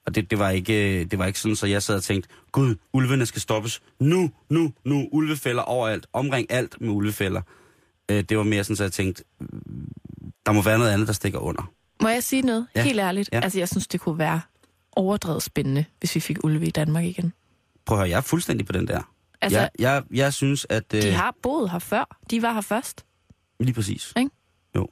Og 0.05 0.15
det, 0.15 0.31
det, 0.31 0.39
var 0.39 0.49
ikke, 0.49 0.99
øh, 0.99 1.11
det 1.11 1.19
var 1.19 1.25
ikke 1.25 1.39
sådan, 1.39 1.55
så 1.55 1.67
jeg 1.67 1.83
sad 1.83 1.95
og 1.95 2.03
tænkte, 2.03 2.29
gud, 2.51 2.75
ulvene 2.93 3.25
skal 3.25 3.41
stoppes 3.41 3.81
nu, 3.99 4.31
nu, 4.49 4.73
nu, 4.85 5.09
ulvefælder 5.11 5.61
overalt, 5.61 6.07
omring 6.13 6.51
alt 6.51 6.81
med 6.81 6.89
ulvefælder. 6.89 7.41
Øh, 8.11 8.23
det 8.23 8.37
var 8.37 8.43
mere 8.43 8.63
sådan, 8.63 8.75
så 8.75 8.83
jeg 8.83 8.91
tænkte, 8.91 9.23
der 10.45 10.51
må 10.51 10.61
være 10.61 10.77
noget 10.77 10.91
andet, 10.91 11.07
der 11.07 11.13
stikker 11.13 11.39
under. 11.39 11.71
Må 12.01 12.09
jeg 12.09 12.23
sige 12.23 12.41
noget? 12.41 12.67
Ja. 12.75 12.83
Helt 12.83 12.99
ærligt. 12.99 13.29
Ja. 13.33 13.39
Altså, 13.39 13.59
jeg 13.59 13.69
synes, 13.69 13.87
det 13.87 13.99
kunne 13.99 14.19
være 14.19 14.41
overdrevet 14.95 15.43
spændende, 15.43 15.85
hvis 15.99 16.15
vi 16.15 16.19
fik 16.19 16.43
ulve 16.43 16.65
i 16.67 16.71
Danmark 16.71 17.05
igen. 17.05 17.33
Prøv 17.85 17.97
at 17.97 17.99
høre, 17.99 18.09
jeg 18.09 18.17
er 18.17 18.21
fuldstændig 18.21 18.65
på 18.65 18.73
den 18.73 18.87
der. 18.87 19.01
Altså, 19.41 19.59
jeg, 19.59 19.69
jeg, 19.79 20.03
jeg 20.11 20.33
synes, 20.33 20.67
at... 20.69 20.93
Øh, 20.93 21.01
de 21.01 21.11
har 21.11 21.35
boet 21.43 21.71
her 21.71 21.79
før. 21.79 22.17
De 22.31 22.41
var 22.41 22.53
her 22.53 22.61
først. 22.61 23.05
Lige 23.59 23.73
præcis. 23.73 24.13
Ikke? 24.17 24.31
Jo. 24.75 24.87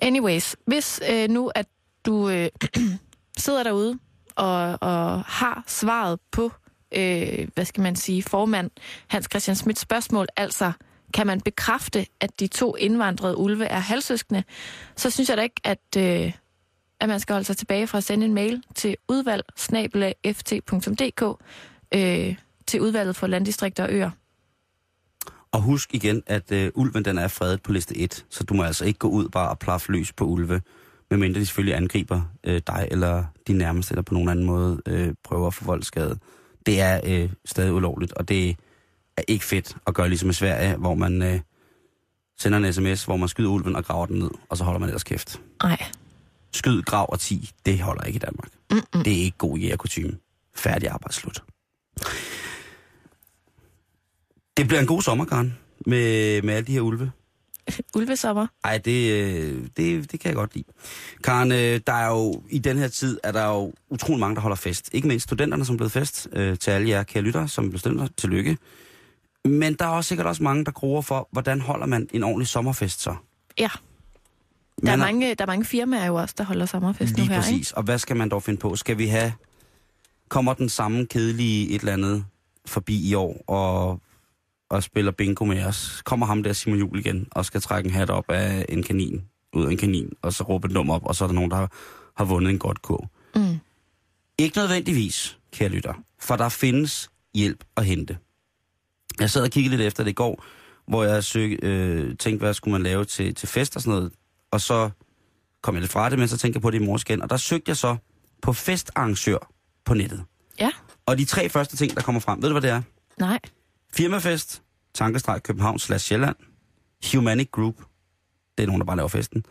Anyways, 0.00 0.56
hvis 0.66 1.00
øh, 1.10 1.28
nu, 1.28 1.50
at 1.54 1.66
du 2.06 2.28
øh, 2.28 2.48
sidder 3.38 3.62
derude 3.62 3.98
og, 4.36 4.78
og 4.80 5.22
har 5.22 5.64
svaret 5.66 6.18
på, 6.32 6.52
øh, 6.96 7.48
hvad 7.54 7.64
skal 7.64 7.82
man 7.82 7.96
sige, 7.96 8.22
formand 8.22 8.70
Hans 9.06 9.28
Christian 9.30 9.56
Smits 9.56 9.80
spørgsmål, 9.80 10.26
altså 10.36 10.72
kan 11.14 11.26
man 11.26 11.40
bekræfte, 11.40 12.06
at 12.20 12.40
de 12.40 12.46
to 12.46 12.76
indvandrede 12.76 13.36
ulve 13.36 13.64
er 13.64 13.78
halvsøskende, 13.78 14.44
så 14.96 15.10
synes 15.10 15.28
jeg 15.28 15.36
da 15.36 15.42
ikke, 15.42 15.60
at, 15.64 15.96
øh, 15.96 16.32
at 17.00 17.08
man 17.08 17.20
skal 17.20 17.32
holde 17.32 17.46
sig 17.46 17.56
tilbage 17.56 17.86
fra 17.86 17.98
at 17.98 18.04
sende 18.04 18.26
en 18.26 18.34
mail 18.34 18.62
til 18.74 18.96
udvalg 19.08 19.44
øh, 21.94 22.36
til 22.66 22.80
udvalget 22.80 23.16
for 23.16 23.26
landdistrikter 23.26 23.84
og 23.84 23.92
øer. 23.92 24.10
Og 25.52 25.62
husk 25.62 25.94
igen, 25.94 26.22
at 26.26 26.52
øh, 26.52 26.70
ulven 26.74 27.04
den 27.04 27.18
er 27.18 27.28
fredet 27.28 27.62
på 27.62 27.72
liste 27.72 27.96
1, 27.96 28.26
så 28.30 28.44
du 28.44 28.54
må 28.54 28.62
altså 28.62 28.84
ikke 28.84 28.98
gå 28.98 29.08
ud 29.08 29.28
bare 29.28 29.50
og 29.50 29.58
plaffe 29.58 29.92
løs 29.92 30.12
på 30.12 30.24
ulve, 30.24 30.60
medmindre 31.10 31.40
de 31.40 31.46
selvfølgelig 31.46 31.76
angriber 31.76 32.22
øh, 32.44 32.62
dig 32.66 32.88
eller 32.90 33.24
din 33.46 33.56
nærmeste, 33.56 33.92
eller 33.92 34.02
på 34.02 34.14
nogen 34.14 34.28
anden 34.28 34.44
måde 34.44 34.80
øh, 34.86 35.14
prøver 35.24 35.46
at 35.46 35.54
få 35.54 35.64
voldskade. 35.64 36.18
Det 36.66 36.80
er 36.80 37.00
øh, 37.04 37.30
stadig 37.44 37.72
ulovligt, 37.72 38.12
og 38.12 38.28
det 38.28 38.56
er 39.16 39.22
ikke 39.28 39.44
fedt 39.44 39.76
at 39.86 39.94
gøre 39.94 40.08
ligesom 40.08 40.30
i 40.30 40.32
Sverige, 40.32 40.76
hvor 40.76 40.94
man 40.94 41.22
øh, 41.22 41.40
sender 42.38 42.58
en 42.58 42.72
sms, 42.72 43.04
hvor 43.04 43.16
man 43.16 43.28
skyder 43.28 43.50
ulven 43.50 43.76
og 43.76 43.84
graver 43.84 44.06
den 44.06 44.18
ned, 44.18 44.30
og 44.48 44.56
så 44.56 44.64
holder 44.64 44.80
man 44.80 44.88
ellers 44.88 45.04
kæft. 45.04 45.40
Nej. 45.62 45.84
Skyd, 46.52 46.82
grav 46.82 47.06
og 47.12 47.20
10, 47.20 47.50
det 47.66 47.80
holder 47.80 48.02
ikke 48.02 48.16
i 48.16 48.20
Danmark. 48.20 48.48
Mm-mm. 48.70 49.04
Det 49.04 49.12
er 49.12 49.22
ikke 49.22 49.38
god 49.38 49.58
jægerkutume. 49.58 50.18
Færdig 50.56 50.88
arbejdsslut. 50.88 51.42
Det 54.56 54.68
bliver 54.68 54.80
en 54.80 54.86
god 54.86 55.02
sommer, 55.02 55.24
Karen, 55.24 55.58
med, 55.86 56.42
med 56.42 56.54
alle 56.54 56.66
de 56.66 56.72
her 56.72 56.80
ulve. 56.80 57.12
Ulvesommer. 57.96 58.46
Ej, 58.64 58.78
det, 58.78 59.12
øh, 59.12 59.66
det, 59.76 60.12
det 60.12 60.20
kan 60.20 60.28
jeg 60.28 60.34
godt 60.34 60.54
lide. 60.54 60.64
Karen, 61.24 61.52
øh, 61.52 61.80
der 61.86 61.92
er 61.92 62.08
jo 62.08 62.42
i 62.50 62.58
den 62.58 62.78
her 62.78 62.88
tid, 62.88 63.18
er 63.22 63.32
der 63.32 63.46
jo 63.46 63.72
utrolig 63.90 64.20
mange, 64.20 64.34
der 64.34 64.40
holder 64.40 64.56
fest. 64.56 64.90
Ikke 64.92 65.08
mindst 65.08 65.24
studenterne, 65.24 65.64
som 65.64 65.74
er 65.74 65.76
blevet 65.76 65.92
fest. 65.92 66.28
Øh, 66.32 66.58
til 66.58 66.70
alle 66.70 66.88
jer 66.88 67.02
kære 67.02 67.22
lyttere, 67.22 67.48
som 67.48 67.70
blev 67.70 67.78
studenter, 67.78 68.08
tillykke. 68.16 68.56
Men 69.44 69.74
der 69.74 69.84
er 69.84 69.88
også 69.88 70.08
sikkert 70.08 70.26
også 70.26 70.42
mange, 70.42 70.64
der 70.64 70.70
gruer 70.70 71.02
for, 71.02 71.28
hvordan 71.32 71.60
holder 71.60 71.86
man 71.86 72.08
en 72.12 72.22
ordentlig 72.22 72.48
sommerfest 72.48 73.00
så? 73.00 73.14
Ja. 73.58 73.68
Der 74.82 74.92
er, 74.92 74.96
Man 74.96 74.98
mange, 74.98 75.34
der 75.34 75.44
er 75.44 75.46
mange 75.46 75.64
firmaer 75.64 76.06
jo 76.06 76.14
også, 76.14 76.34
der 76.38 76.44
holder 76.44 76.66
sommerfest 76.66 77.14
Lige 77.14 77.28
nu 77.28 77.32
her, 77.32 77.40
præcis. 77.40 77.70
ikke? 77.70 77.76
Og 77.76 77.82
hvad 77.82 77.98
skal 77.98 78.16
man 78.16 78.28
dog 78.28 78.42
finde 78.42 78.60
på? 78.60 78.76
Skal 78.76 78.98
vi 78.98 79.06
have... 79.06 79.32
Kommer 80.28 80.54
den 80.54 80.68
samme 80.68 81.06
kedelige 81.06 81.68
et 81.68 81.80
eller 81.80 81.92
andet 81.92 82.24
forbi 82.66 83.08
i 83.08 83.14
år 83.14 83.44
og, 83.46 84.00
og 84.70 84.82
spiller 84.82 85.12
bingo 85.12 85.44
med 85.44 85.64
os? 85.64 86.02
Kommer 86.04 86.26
ham 86.26 86.42
der 86.42 86.52
Simon 86.52 86.78
Jul 86.78 86.98
igen 86.98 87.28
og 87.30 87.44
skal 87.44 87.60
trække 87.60 87.88
en 87.88 87.94
hat 87.94 88.10
op 88.10 88.30
af 88.30 88.66
en 88.68 88.82
kanin, 88.82 89.24
ud 89.52 89.66
af 89.66 89.70
en 89.70 89.76
kanin, 89.76 90.12
og 90.22 90.32
så 90.32 90.44
råbe 90.44 90.66
et 90.66 90.72
nummer 90.72 90.94
op, 90.94 91.06
og 91.06 91.14
så 91.14 91.24
er 91.24 91.28
der 91.28 91.34
nogen, 91.34 91.50
der 91.50 91.56
har, 91.56 91.72
har 92.16 92.24
vundet 92.24 92.50
en 92.50 92.58
godt 92.58 92.82
kog? 92.82 93.08
Mm. 93.34 93.58
Ikke 94.38 94.58
nødvendigvis, 94.58 95.38
kære 95.52 95.68
lytter, 95.68 95.94
for 96.20 96.36
der 96.36 96.48
findes 96.48 97.10
hjælp 97.34 97.64
at 97.76 97.84
hente. 97.84 98.18
Jeg 99.20 99.30
sad 99.30 99.42
og 99.42 99.50
kiggede 99.50 99.76
lidt 99.76 99.86
efter 99.86 100.04
det 100.04 100.10
i 100.10 100.14
går, 100.14 100.44
hvor 100.88 101.04
jeg 101.04 101.24
søg, 101.24 101.58
øh, 101.62 102.16
tænkte, 102.16 102.44
hvad 102.44 102.54
skulle 102.54 102.72
man 102.72 102.82
lave 102.82 103.04
til, 103.04 103.34
til 103.34 103.48
fest 103.48 103.76
og 103.76 103.82
sådan 103.82 103.94
noget. 103.98 104.12
Og 104.50 104.60
så 104.60 104.90
kom 105.62 105.74
jeg 105.74 105.80
lidt 105.80 105.92
fra 105.92 106.10
det, 106.10 106.18
men 106.18 106.28
så 106.28 106.38
tænkte 106.38 106.56
jeg 106.56 106.62
på 106.62 106.70
det 106.70 106.80
i 106.80 106.84
morges 106.84 107.02
igen. 107.02 107.22
Og 107.22 107.30
der 107.30 107.36
søgte 107.36 107.68
jeg 107.68 107.76
så 107.76 107.96
på 108.42 108.52
festarrangør 108.52 109.50
på 109.84 109.94
nettet. 109.94 110.24
Ja. 110.60 110.70
Og 111.06 111.18
de 111.18 111.24
tre 111.24 111.48
første 111.48 111.76
ting, 111.76 111.96
der 111.96 112.02
kommer 112.02 112.20
frem, 112.20 112.42
ved 112.42 112.48
du 112.48 112.52
hvad 112.52 112.62
det 112.62 112.70
er? 112.70 112.82
Nej. 113.18 113.38
Firmafest, 113.92 114.62
Tankestreg 114.94 115.42
København 115.42 115.78
slash 115.78 116.06
Sjælland, 116.06 116.36
Humanic 117.12 117.50
Group, 117.52 117.74
det 118.58 118.62
er 118.62 118.66
nogen, 118.66 118.80
der 118.80 118.86
bare 118.86 118.96
laver 118.96 119.08
festen. 119.08 119.44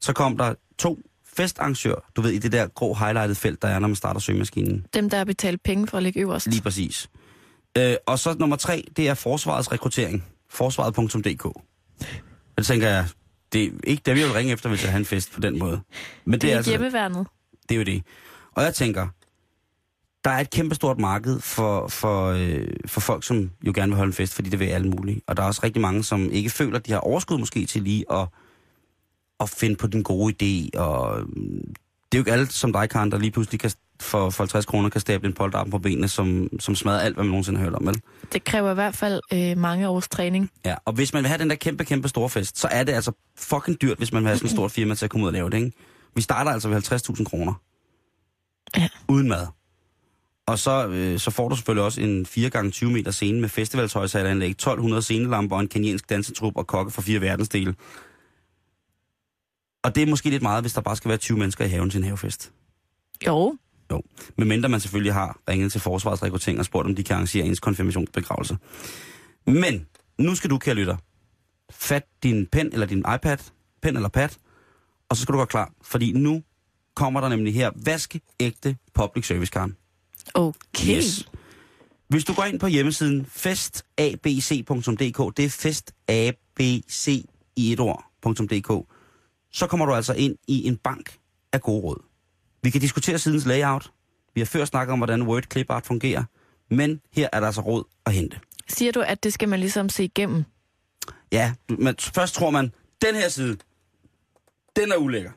Så 0.00 0.12
kom 0.12 0.36
der 0.36 0.54
to 0.78 0.98
festarrangør, 1.36 2.10
du 2.16 2.22
ved, 2.22 2.30
i 2.30 2.38
det 2.38 2.52
der 2.52 2.66
grå 2.66 2.94
highlighted 2.94 3.34
felt, 3.34 3.62
der 3.62 3.68
er, 3.68 3.78
når 3.78 3.88
man 3.88 3.96
starter 3.96 4.20
søgemaskinen. 4.20 4.86
Dem, 4.94 5.10
der 5.10 5.16
har 5.16 5.24
betalt 5.24 5.62
penge 5.62 5.86
for 5.86 5.96
at 5.96 6.02
ligge 6.02 6.20
øverst. 6.20 6.46
Lige 6.46 6.62
præcis. 6.62 7.10
Øh, 7.78 7.94
og 8.06 8.18
så 8.18 8.34
nummer 8.38 8.56
tre, 8.56 8.84
det 8.96 9.08
er 9.08 9.14
forsvarets 9.14 9.72
rekruttering. 9.72 10.24
Forsvaret.dk. 10.50 11.60
Det 12.58 12.66
tænker 12.66 12.88
jeg, 12.88 13.08
det 13.52 13.64
er 13.64 13.70
ikke 13.84 14.02
dem, 14.06 14.16
jeg 14.16 14.24
vil 14.26 14.32
ringe 14.32 14.52
efter, 14.52 14.68
hvis 14.68 14.82
jeg 14.82 14.90
har 14.90 14.98
en 14.98 15.04
fest 15.04 15.32
på 15.32 15.40
den 15.40 15.58
måde. 15.58 15.80
Men 16.24 16.40
det 16.40 16.52
er 16.52 16.56
altså, 16.56 16.70
hjemmeværnet. 16.70 17.26
det 17.68 17.74
er 17.74 17.78
jo 17.78 17.84
det. 17.84 18.02
Og 18.52 18.62
jeg 18.62 18.74
tænker, 18.74 19.08
der 20.24 20.30
er 20.30 20.40
et 20.40 20.50
kæmpestort 20.50 20.98
marked 20.98 21.40
for, 21.40 21.88
for, 21.88 22.26
øh, 22.26 22.68
for 22.86 23.00
folk, 23.00 23.24
som 23.24 23.50
jo 23.66 23.72
gerne 23.74 23.90
vil 23.90 23.96
holde 23.96 24.10
en 24.10 24.14
fest, 24.14 24.34
fordi 24.34 24.50
det 24.50 24.58
vil 24.60 24.66
alle 24.66 24.88
mulige. 24.88 25.22
Og 25.26 25.36
der 25.36 25.42
er 25.42 25.46
også 25.46 25.60
rigtig 25.64 25.82
mange, 25.82 26.04
som 26.04 26.30
ikke 26.30 26.50
føler, 26.50 26.78
at 26.78 26.86
de 26.86 26.92
har 26.92 26.98
overskud 26.98 27.38
måske 27.38 27.66
til 27.66 27.82
lige 27.82 28.04
at, 28.12 28.28
at 29.40 29.48
finde 29.48 29.76
på 29.76 29.86
den 29.86 30.02
gode 30.02 30.34
idé. 30.42 30.78
Og 30.80 31.20
mm, 31.26 31.74
det 32.12 32.18
er 32.18 32.18
jo 32.18 32.20
ikke 32.20 32.32
alle 32.32 32.46
som 32.46 32.72
dig, 32.72 32.90
Karen, 32.90 33.10
der 33.10 33.18
lige 33.18 33.30
pludselig 33.30 33.60
kan, 33.60 33.70
for, 34.02 34.30
for 34.30 34.42
50 34.42 34.66
kroner 34.66 34.88
kan 34.88 35.00
stable 35.00 35.28
en 35.28 35.34
polterarm 35.34 35.70
på 35.70 35.78
benene, 35.78 36.08
som, 36.08 36.48
som 36.60 36.74
smadrer 36.74 37.00
alt, 37.00 37.14
hvad 37.14 37.24
man 37.24 37.30
nogensinde 37.30 37.58
har 37.58 37.64
hørt 37.64 37.74
om, 37.74 37.86
vel? 37.86 38.00
Det 38.32 38.44
kræver 38.44 38.70
i 38.70 38.74
hvert 38.74 38.96
fald 38.96 39.20
øh, 39.32 39.58
mange 39.58 39.88
års 39.88 40.08
træning. 40.08 40.50
Ja, 40.64 40.74
og 40.84 40.92
hvis 40.92 41.12
man 41.12 41.22
vil 41.22 41.28
have 41.28 41.38
den 41.38 41.50
der 41.50 41.56
kæmpe, 41.56 41.84
kæmpe 41.84 42.08
store 42.08 42.28
fest, 42.28 42.58
så 42.58 42.68
er 42.70 42.84
det 42.84 42.92
altså 42.92 43.12
fucking 43.38 43.82
dyrt, 43.82 43.98
hvis 43.98 44.12
man 44.12 44.22
vil 44.22 44.28
have 44.28 44.38
sådan 44.38 44.46
et 44.46 44.52
stort 44.52 44.70
firma 44.70 44.94
til 44.94 45.04
at 45.04 45.10
komme 45.10 45.24
ud 45.24 45.28
og 45.28 45.32
lave 45.32 45.50
det, 45.50 45.56
ikke? 45.56 45.72
Vi 46.14 46.20
starter 46.22 46.50
altså 46.50 46.68
ved 46.68 46.92
50.000 46.92 47.24
kroner. 47.24 47.52
Ja. 48.76 48.88
Uden 49.08 49.28
mad. 49.28 49.46
Og 50.46 50.58
så, 50.58 50.88
øh, 50.88 51.18
så 51.18 51.30
får 51.30 51.48
du 51.48 51.56
selvfølgelig 51.56 51.84
også 51.84 52.00
en 52.00 52.26
4x20 52.26 52.84
meter 52.84 53.10
scene 53.10 53.40
med 53.40 53.48
festivalshøjsalanlæg, 53.48 54.50
1200 54.50 55.02
scenelamper 55.02 55.56
og 55.56 55.62
en 55.62 55.68
kenyansk 55.68 56.10
dansetrup 56.10 56.56
og 56.56 56.66
kokke 56.66 56.90
fra 56.92 57.02
fire 57.02 57.20
verdensdele. 57.20 57.74
Og 59.84 59.94
det 59.94 60.02
er 60.02 60.06
måske 60.06 60.30
lidt 60.30 60.42
meget, 60.42 60.62
hvis 60.62 60.72
der 60.72 60.80
bare 60.80 60.96
skal 60.96 61.08
være 61.08 61.18
20 61.18 61.38
mennesker 61.38 61.64
i 61.64 61.68
haven 61.68 61.90
til 61.90 61.98
en 61.98 62.04
havefest. 62.04 62.52
Jo. 63.26 63.56
Jo. 63.92 64.02
Medmindre 64.38 64.68
man 64.68 64.80
selvfølgelig 64.80 65.14
har 65.14 65.40
ringet 65.48 65.72
til 65.72 65.80
Forsvarets 65.80 66.22
rekruttering 66.22 66.58
og 66.58 66.64
spurgt, 66.64 66.86
om 66.86 66.94
de 66.94 67.04
kan 67.04 67.14
arrangere 67.14 67.46
ens 67.46 67.60
konfirmationsbegravelse. 67.60 68.56
Men 69.46 69.86
nu 70.18 70.34
skal 70.34 70.50
du, 70.50 70.58
kære 70.58 70.74
lytter, 70.74 70.96
fat 71.70 72.04
din 72.22 72.46
pen 72.46 72.72
eller 72.72 72.86
din 72.86 72.98
iPad, 72.98 73.38
pen 73.82 73.96
eller 73.96 74.08
pad, 74.08 74.28
og 75.08 75.16
så 75.16 75.22
skal 75.22 75.32
du 75.32 75.38
være 75.38 75.46
klar, 75.46 75.72
fordi 75.82 76.12
nu 76.12 76.42
kommer 76.96 77.20
der 77.20 77.28
nemlig 77.28 77.54
her 77.54 77.70
vaskeægte 77.84 78.76
public 78.94 79.26
service, 79.26 79.50
Karen. 79.50 79.76
Okay. 80.34 80.96
Yes. 80.96 81.28
Hvis 82.08 82.24
du 82.24 82.34
går 82.34 82.44
ind 82.44 82.60
på 82.60 82.66
hjemmesiden 82.66 83.26
festabc.dk, 83.26 85.36
det 85.36 85.44
er 85.44 85.50
festabc 85.50 87.06
i 87.56 87.72
et 87.72 87.80
ord.dk, 87.80 88.88
så 89.52 89.66
kommer 89.66 89.86
du 89.86 89.94
altså 89.94 90.14
ind 90.14 90.36
i 90.48 90.66
en 90.66 90.76
bank 90.76 91.18
af 91.52 91.60
gode 91.60 91.82
råd. 91.82 92.11
Vi 92.62 92.70
kan 92.70 92.80
diskutere 92.80 93.18
sidens 93.18 93.46
layout. 93.46 93.92
Vi 94.34 94.40
har 94.40 94.46
før 94.46 94.64
snakket 94.64 94.92
om, 94.92 94.98
hvordan 94.98 95.22
Word 95.22 95.42
Clip 95.52 95.70
Art 95.70 95.86
fungerer. 95.86 96.24
Men 96.70 97.00
her 97.12 97.28
er 97.32 97.40
der 97.40 97.46
altså 97.46 97.60
råd 97.60 97.84
at 98.06 98.12
hente. 98.12 98.40
Siger 98.68 98.92
du, 98.92 99.00
at 99.00 99.22
det 99.22 99.32
skal 99.32 99.48
man 99.48 99.60
ligesom 99.60 99.88
se 99.88 100.04
igennem? 100.04 100.44
Ja, 101.32 101.54
men 101.68 101.94
først 101.98 102.34
tror 102.34 102.50
man, 102.50 102.72
den 103.02 103.14
her 103.14 103.28
side, 103.28 103.56
den 104.76 104.92
er 104.92 104.96
ulækker. 104.96 105.30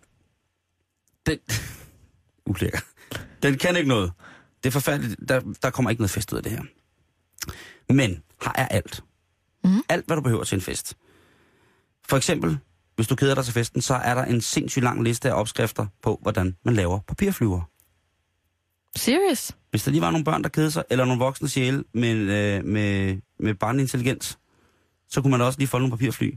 Den, 1.25 1.39
ulækker. 2.51 2.79
Den 3.43 3.57
kan 3.57 3.75
ikke 3.77 3.89
noget. 3.89 4.11
Det 4.63 4.69
er 4.69 4.71
forfærdeligt. 4.71 5.15
Der, 5.29 5.41
der 5.61 5.69
kommer 5.69 5.89
ikke 5.89 6.01
noget 6.01 6.11
fest 6.11 6.33
ud 6.33 6.37
af 6.37 6.43
det 6.43 6.51
her. 6.51 6.63
Men 7.93 8.23
her 8.43 8.51
er 8.55 8.67
alt. 8.67 9.03
Mhm. 9.63 9.81
Alt, 9.89 10.05
hvad 10.05 10.15
du 10.15 10.21
behøver 10.21 10.43
til 10.43 10.55
en 10.55 10.61
fest. 10.61 10.97
For 12.07 12.17
eksempel 12.17 12.57
hvis 12.95 13.07
du 13.07 13.15
keder 13.15 13.35
dig 13.35 13.45
til 13.45 13.53
festen, 13.53 13.81
så 13.81 13.93
er 13.93 14.15
der 14.15 14.25
en 14.25 14.41
sindssygt 14.41 14.83
lang 14.83 15.03
liste 15.03 15.29
af 15.29 15.33
opskrifter 15.39 15.85
på, 16.03 16.19
hvordan 16.21 16.55
man 16.65 16.73
laver 16.73 16.99
papirflyver. 16.99 17.61
Serious? 18.95 19.51
Hvis 19.69 19.83
der 19.83 19.91
lige 19.91 20.01
var 20.01 20.11
nogle 20.11 20.25
børn, 20.25 20.43
der 20.43 20.49
kedede 20.49 20.71
sig, 20.71 20.83
eller 20.89 21.05
nogle 21.05 21.19
voksne 21.19 21.49
sjæle 21.49 21.83
med, 21.93 22.15
øh, 22.15 22.65
med, 22.65 23.17
med 23.39 23.53
barneintelligens, 23.55 24.37
så 25.09 25.21
kunne 25.21 25.31
man 25.31 25.41
også 25.41 25.59
lige 25.59 25.67
folde 25.67 25.83
nogle 25.83 25.97
papirfly. 25.97 26.31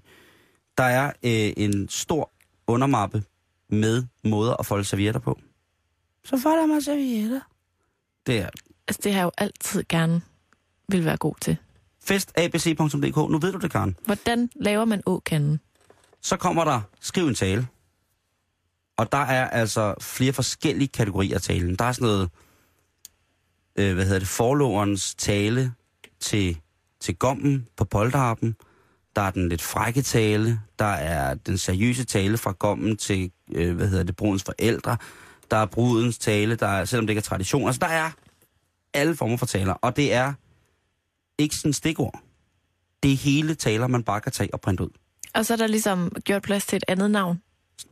Der 0.78 0.84
er 0.84 1.06
øh, 1.06 1.52
en 1.56 1.88
stor 1.88 2.32
undermappe 2.66 3.22
med 3.70 4.04
måder 4.24 4.54
at 4.61 4.66
folde 4.66 4.84
servietter 4.84 5.20
på. 5.20 5.38
Så 6.24 6.38
folder 6.38 6.66
man 6.66 6.82
servietter. 6.82 7.40
Det 8.26 8.38
er 8.38 8.48
Altså, 8.88 9.00
det 9.04 9.12
har 9.12 9.18
jeg 9.20 9.24
jo 9.24 9.30
altid 9.38 9.84
gerne 9.88 10.20
vil 10.88 11.04
være 11.04 11.16
god 11.16 11.34
til. 11.40 11.56
festabc.dk. 12.04 13.16
Nu 13.16 13.38
ved 13.38 13.52
du 13.52 13.59
det, 13.59 13.70
Karen. 13.72 13.96
Hvordan 14.04 14.50
laver 14.56 14.84
man 14.84 15.02
åkanden? 15.06 15.61
Så 16.23 16.37
kommer 16.37 16.64
der, 16.64 16.81
skriv 17.01 17.27
en 17.27 17.35
tale. 17.35 17.69
Og 18.97 19.12
der 19.12 19.19
er 19.19 19.49
altså 19.49 19.95
flere 20.01 20.33
forskellige 20.33 20.89
kategorier 20.89 21.35
af 21.35 21.43
talen. 21.43 21.77
Der 21.77 21.85
er 21.85 21.93
sådan 21.93 22.07
noget, 22.07 22.31
øh, 23.77 23.95
hvad 23.95 24.05
hedder 24.05 24.19
det, 24.19 24.29
forloverens 24.29 25.14
tale 25.14 25.73
til, 26.21 26.61
til 27.01 27.16
gommen 27.16 27.66
på 27.77 27.85
polterappen. 27.85 28.57
Der 29.16 29.23
er 29.23 29.31
den 29.31 29.49
lidt 29.49 29.62
frække 29.62 30.03
tale. 30.03 30.61
Der 30.79 30.85
er 30.85 31.35
den 31.35 31.59
seriøse 31.59 32.05
tale 32.05 32.39
fra 32.39 32.53
gommen 32.59 32.97
til, 32.97 33.33
øh, 33.55 33.77
hvad 33.77 33.89
hedder 33.89 34.05
det, 34.05 34.16
brudens 34.16 34.45
forældre. 34.45 34.97
Der 35.51 35.57
er 35.57 35.66
brudens 35.66 36.19
tale, 36.19 36.57
der 36.57 36.66
er, 36.66 36.85
selvom 36.85 37.07
det 37.07 37.11
ikke 37.11 37.19
er 37.19 37.23
tradition. 37.23 37.66
Altså, 37.66 37.79
der 37.79 37.87
er 37.87 38.11
alle 38.95 39.16
former 39.16 39.37
for 39.37 39.47
taler, 39.47 39.73
og 39.73 39.97
det 39.97 40.12
er 40.12 40.33
ikke 41.39 41.57
sådan 41.57 41.73
stikord. 41.73 42.21
Det 43.03 43.12
er 43.12 43.16
hele 43.16 43.55
taler, 43.55 43.87
man 43.87 44.03
bare 44.03 44.21
kan 44.21 44.33
tage 44.33 44.55
og 44.55 44.61
printe 44.61 44.85
ud. 44.85 44.91
Og 45.35 45.47
så 45.47 45.53
er 45.53 45.57
der 45.57 45.66
ligesom 45.66 46.12
gjort 46.24 46.43
plads 46.43 46.66
til 46.66 46.76
et 46.76 46.85
andet 46.89 47.11
navn. 47.11 47.43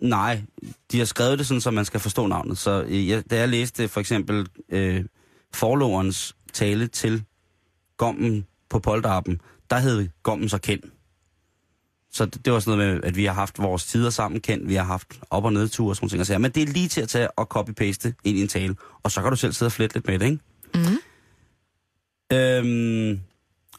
Nej, 0.01 0.43
de 0.93 0.99
har 0.99 1.05
skrevet 1.05 1.39
det 1.39 1.47
sådan, 1.47 1.61
så 1.61 1.70
man 1.70 1.84
skal 1.84 2.01
forstå 2.01 2.26
navnet. 2.26 2.59
Så 2.59 2.84
øh, 2.89 3.09
jeg, 3.09 3.30
da 3.30 3.37
jeg 3.37 3.49
læste 3.49 3.89
for 3.89 4.01
eksempel 4.01 4.47
øh, 4.68 5.05
forloverens 5.55 6.37
tale 6.53 6.87
til 6.87 7.24
gommen 7.97 8.47
på 8.68 8.78
polterappen, 8.78 9.41
der 9.70 9.78
hed 9.78 10.09
gommen 10.22 10.49
så 10.49 10.59
kendt. 10.59 10.84
Så 12.12 12.24
det, 12.24 12.45
det 12.45 12.53
var 12.53 12.61
sådan 12.61 12.78
noget 12.78 12.95
med, 12.95 13.05
at 13.05 13.16
vi 13.16 13.24
har 13.24 13.32
haft 13.32 13.59
vores 13.59 13.87
tider 13.87 14.11
sammen 14.11 14.41
kendt, 14.41 14.68
vi 14.68 14.74
har 14.74 14.84
haft 14.84 15.20
op- 15.30 15.45
og 15.45 15.53
nedture 15.53 15.91
og 15.91 15.97
sådan 15.97 16.09
nogle 16.12 16.24
ting. 16.24 16.41
Men 16.41 16.51
det 16.51 16.62
er 16.62 16.66
lige 16.66 16.89
til 16.89 17.01
at 17.01 17.09
tage 17.09 17.30
og 17.30 17.49
copy-paste 17.59 18.12
ind 18.24 18.39
i 18.39 18.43
en 18.43 18.49
tale, 18.49 18.76
og 19.03 19.11
så 19.11 19.22
kan 19.22 19.30
du 19.30 19.37
selv 19.37 19.53
sidde 19.53 19.68
og 19.68 19.72
flette 19.72 19.97
lidt 19.97 20.07
med 20.07 20.18
det, 20.18 20.26
ikke? 20.26 20.39
Mm. 20.74 20.99
Øhm, 22.37 23.20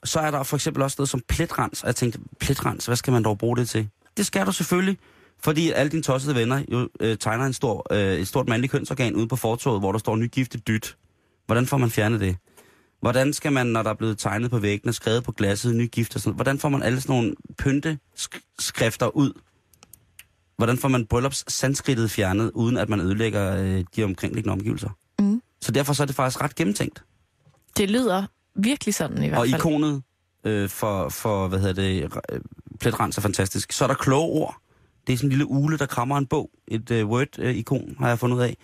så 0.03 0.19
er 0.19 0.31
der 0.31 0.43
for 0.43 0.57
eksempel 0.57 0.83
også 0.83 0.95
noget 0.99 1.09
som 1.09 1.21
pletrens, 1.29 1.81
og 1.81 1.87
jeg 1.87 1.95
tænkte, 1.95 2.19
pletrens, 2.39 2.85
hvad 2.85 2.95
skal 2.95 3.13
man 3.13 3.23
dog 3.23 3.37
bruge 3.37 3.57
det 3.57 3.69
til? 3.69 3.89
Det 4.17 4.25
skal 4.25 4.45
du 4.45 4.51
selvfølgelig, 4.51 4.97
fordi 5.43 5.71
alle 5.71 5.91
dine 5.91 6.03
tossede 6.03 6.35
venner 6.35 6.63
jo 6.71 6.89
øh, 6.99 7.17
tegner 7.17 7.45
en 7.45 7.53
stor, 7.53 7.87
øh, 7.91 8.13
et 8.13 8.27
stort 8.27 8.49
mandligt 8.49 8.71
kønsorgan 8.71 9.15
ude 9.15 9.27
på 9.27 9.35
fortoget, 9.35 9.81
hvor 9.81 9.91
der 9.91 9.99
står 9.99 10.15
nygiftet 10.15 10.67
dyt. 10.67 10.97
Hvordan 11.45 11.67
får 11.67 11.77
man 11.77 11.89
fjernet 11.89 12.19
det? 12.21 12.37
Hvordan 13.01 13.33
skal 13.33 13.51
man, 13.51 13.67
når 13.67 13.83
der 13.83 13.89
er 13.89 13.93
blevet 13.93 14.17
tegnet 14.17 14.51
på 14.51 14.59
væggene, 14.59 14.93
skrevet 14.93 15.23
på 15.23 15.31
glasset, 15.31 15.75
nygift 15.75 16.15
og 16.15 16.21
sådan 16.21 16.35
hvordan 16.35 16.59
får 16.59 16.69
man 16.69 16.83
alle 16.83 17.01
sådan 17.01 17.15
nogle 17.15 17.35
pynteskrifter 17.57 19.15
ud? 19.15 19.31
Hvordan 20.57 20.77
får 20.77 20.87
man 20.87 21.05
bryllupssanskridtet 21.05 22.11
fjernet, 22.11 22.51
uden 22.53 22.77
at 22.77 22.89
man 22.89 23.01
ødelægger 23.01 23.55
øh, 23.63 23.83
de 23.95 24.03
omkringliggende 24.03 24.53
omgivelser? 24.53 24.89
Mm. 25.19 25.41
Så 25.61 25.71
derfor 25.71 25.93
så 25.93 26.03
er 26.03 26.07
det 26.07 26.15
faktisk 26.15 26.41
ret 26.41 26.55
gennemtænkt. 26.55 27.03
Det 27.77 27.89
lyder 27.89 28.25
virkelig 28.57 28.95
sådan 28.95 29.23
i 29.23 29.27
hvert 29.27 29.39
Og 29.39 29.47
fald. 29.47 29.59
ikonet 29.61 30.03
øh, 30.43 30.69
for, 30.69 31.09
for, 31.09 31.47
hvad 31.47 31.59
hedder 31.59 31.73
det, 31.73 32.03
øh, 32.31 32.41
pletrens 32.79 33.17
er 33.17 33.21
fantastisk. 33.21 33.71
Så 33.71 33.83
er 33.83 33.87
der 33.87 33.95
kloge 33.95 34.41
ord. 34.41 34.61
Det 35.07 35.13
er 35.13 35.17
sådan 35.17 35.27
en 35.27 35.29
lille 35.29 35.45
ule, 35.45 35.77
der 35.77 35.85
krammer 35.85 36.17
en 36.17 36.25
bog. 36.27 36.51
Et 36.67 36.91
øh, 36.91 37.07
Word-ikon 37.07 37.95
har 37.99 38.07
jeg 38.07 38.19
fundet 38.19 38.37
ud 38.37 38.41
af. 38.41 38.57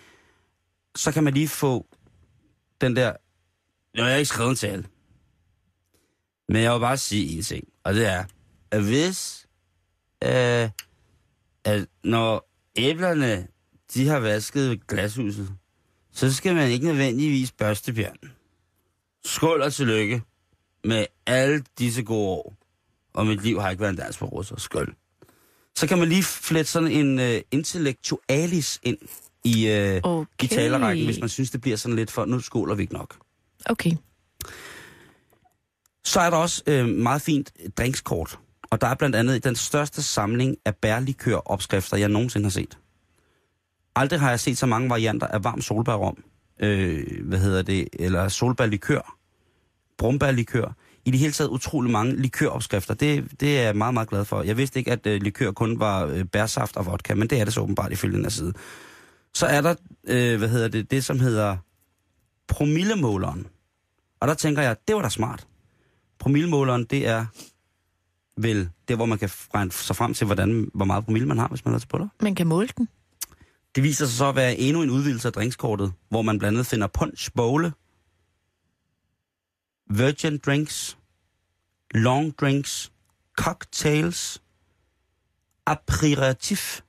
Så 0.96 1.12
kan 1.12 1.24
man 1.24 1.34
lige 1.34 1.48
få 1.48 1.86
den 2.80 2.96
der... 2.96 3.12
Jeg 3.94 4.04
har 4.04 4.10
ikke 4.12 4.28
skrevet 4.28 4.50
en 4.50 4.56
tale. 4.56 4.84
Men 6.48 6.62
jeg 6.62 6.72
vil 6.74 6.80
bare 6.80 6.96
sige 6.96 7.36
en 7.36 7.42
ting. 7.42 7.68
Og 7.84 7.94
det 7.94 8.06
er, 8.06 8.24
at 8.70 8.82
hvis... 8.82 9.46
Øh, 10.24 10.70
at 11.64 11.86
når 12.04 12.50
æblerne, 12.76 13.46
de 13.94 14.08
har 14.08 14.18
vasket 14.18 14.86
glashuset, 14.86 15.54
så 16.12 16.32
skal 16.32 16.54
man 16.54 16.70
ikke 16.70 16.86
nødvendigvis 16.86 17.52
børste 17.52 17.92
bjørnen. 17.92 18.32
Skål 19.24 19.62
og 19.62 19.72
tillykke 19.72 20.22
med 20.84 21.06
alle 21.26 21.64
disse 21.78 22.02
gode 22.02 22.28
år. 22.28 22.54
Og 23.14 23.26
mit 23.26 23.42
liv 23.42 23.60
har 23.60 23.70
ikke 23.70 23.80
været 23.80 23.90
en 23.90 23.96
dans 23.96 24.18
på 24.18 24.24
russer. 24.24 24.56
Skål. 24.56 24.94
Så 25.76 25.86
kan 25.86 25.98
man 25.98 26.08
lige 26.08 26.22
flette 26.22 26.70
sådan 26.70 26.90
en 26.90 27.18
uh, 27.18 27.40
intellektualis 27.50 28.80
ind 28.82 28.98
i, 29.44 29.64
uh, 29.66 30.10
Okay. 30.10 30.44
i 30.44 30.46
talerrækken, 30.46 31.04
hvis 31.04 31.20
man 31.20 31.28
synes, 31.28 31.50
det 31.50 31.60
bliver 31.60 31.76
sådan 31.76 31.96
lidt 31.96 32.10
for, 32.10 32.24
nu 32.24 32.40
skåler 32.40 32.74
vi 32.74 32.82
ikke 32.82 32.94
nok. 32.94 33.16
Okay. 33.66 33.92
Så 36.04 36.20
er 36.20 36.30
der 36.30 36.36
også 36.36 36.62
uh, 36.70 36.86
meget 36.86 37.22
fint 37.22 37.52
drinkskort. 37.78 38.38
Og 38.70 38.80
der 38.80 38.86
er 38.86 38.94
blandt 38.94 39.16
andet 39.16 39.44
den 39.44 39.56
største 39.56 40.02
samling 40.02 40.56
af 40.64 40.76
bærlikør-opskrifter, 40.76 41.96
jeg 41.96 42.08
nogensinde 42.08 42.44
har 42.44 42.50
set. 42.50 42.78
Aldrig 43.96 44.20
har 44.20 44.30
jeg 44.30 44.40
set 44.40 44.58
så 44.58 44.66
mange 44.66 44.90
varianter 44.90 45.26
af 45.26 45.44
varm 45.44 45.60
solbærrom, 45.60 46.24
øh, 46.60 47.24
hvad 47.24 47.38
hedder 47.38 47.62
det, 47.62 47.88
eller 47.92 48.28
solbærlikør, 48.28 49.16
brumbærlikør. 49.98 50.74
I 51.04 51.10
det 51.10 51.18
hele 51.18 51.32
taget 51.32 51.48
utrolig 51.48 51.90
mange 51.90 52.16
likøropskrifter. 52.16 52.94
Det, 52.94 53.40
det 53.40 53.58
er 53.58 53.62
jeg 53.62 53.76
meget, 53.76 53.94
meget 53.94 54.08
glad 54.08 54.24
for. 54.24 54.42
Jeg 54.42 54.56
vidste 54.56 54.78
ikke, 54.78 54.92
at 54.92 55.06
øh, 55.06 55.22
likør 55.22 55.50
kun 55.50 55.80
var 55.80 56.06
øh, 56.06 56.24
bærsaft 56.24 56.76
og 56.76 56.86
vodka, 56.86 57.14
men 57.14 57.30
det 57.30 57.40
er 57.40 57.44
det 57.44 57.54
så 57.54 57.60
åbenbart 57.60 57.92
ifølge 57.92 58.16
den 58.16 58.24
her 58.24 58.30
side. 58.30 58.52
Så 59.34 59.46
er 59.46 59.60
der, 59.60 59.74
øh, 60.04 60.38
hvad 60.38 60.48
hedder 60.48 60.68
det, 60.68 60.90
det 60.90 61.04
som 61.04 61.20
hedder 61.20 61.56
promillemåleren. 62.48 63.46
Og 64.20 64.28
der 64.28 64.34
tænker 64.34 64.62
jeg, 64.62 64.76
det 64.88 64.96
var 64.96 65.02
da 65.02 65.08
smart. 65.08 65.46
Promillemåleren, 66.18 66.84
det 66.84 67.08
er 67.08 67.26
vel 68.36 68.68
det, 68.88 68.96
hvor 68.96 69.06
man 69.06 69.18
kan 69.18 69.30
regne 69.54 69.72
sig 69.72 69.96
frem 69.96 70.14
til, 70.14 70.24
hvordan, 70.26 70.70
hvor 70.74 70.84
meget 70.84 71.04
promille 71.04 71.28
man 71.28 71.38
har, 71.38 71.48
hvis 71.48 71.64
man 71.64 71.74
er 71.74 71.78
til 71.78 71.88
buller. 71.88 72.08
Man 72.20 72.34
kan 72.34 72.46
måle 72.46 72.68
den. 72.76 72.88
Det 73.74 73.82
viser 73.82 74.06
sig 74.06 74.16
så 74.16 74.28
at 74.28 74.36
være 74.36 74.56
endnu 74.56 74.82
en 74.82 74.90
udvidelse 74.90 75.28
af 75.28 75.32
drinkskortet, 75.32 75.92
hvor 76.08 76.22
man 76.22 76.38
blandt 76.38 76.58
andet 76.58 76.66
finder 76.66 76.86
punch 76.86 77.30
bowle, 77.34 77.72
virgin 79.90 80.38
drinks, 80.38 80.98
long 81.94 82.38
drinks, 82.38 82.92
cocktails, 83.38 84.42
aperitif. 85.66 86.80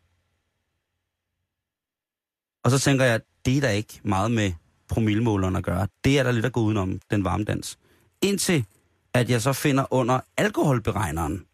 Og 2.63 2.71
så 2.71 2.79
tænker 2.79 3.05
jeg, 3.05 3.21
det 3.45 3.57
er 3.57 3.61
der 3.61 3.69
ikke 3.69 3.99
meget 4.03 4.31
med 4.31 4.53
promillemåleren 4.87 5.55
at 5.55 5.63
gøre. 5.63 5.87
Det 6.03 6.19
er 6.19 6.23
der 6.23 6.31
lidt 6.31 6.45
at 6.45 6.53
gå 6.53 6.61
udenom, 6.61 6.99
den 7.11 7.23
varme 7.23 7.43
dans. 7.43 7.79
Indtil 8.21 8.65
at 9.13 9.29
jeg 9.29 9.41
så 9.41 9.53
finder 9.53 9.93
under 9.93 10.19
alkoholberegneren 10.37 11.45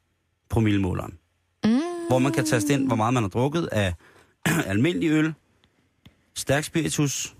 promillemåleren. 0.49 1.17
Mm. 1.63 1.79
Hvor 2.07 2.19
man 2.19 2.31
kan 2.31 2.45
taste 2.45 2.73
ind, 2.73 2.87
hvor 2.87 2.95
meget 2.95 3.13
man 3.13 3.23
har 3.23 3.29
drukket 3.29 3.65
af 3.71 3.93
almindelig 4.65 5.09
øl, 5.09 5.33
stærk 6.35 6.63
spiritus, 6.63 7.35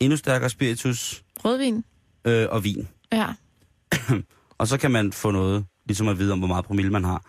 endnu 0.00 0.16
stærkere 0.16 0.50
spiritus 0.50 1.24
Rødvin. 1.44 1.84
øh, 2.24 2.46
og 2.50 2.64
vin. 2.64 2.88
Ja. 3.12 3.26
Og 4.58 4.68
så 4.68 4.78
kan 4.78 4.90
man 4.90 5.12
få 5.12 5.30
noget, 5.30 5.64
ligesom 5.86 6.08
at 6.08 6.18
vide 6.18 6.32
om, 6.32 6.38
hvor 6.38 6.48
meget 6.48 6.64
promille 6.64 6.90
man 6.90 7.04
har. 7.04 7.24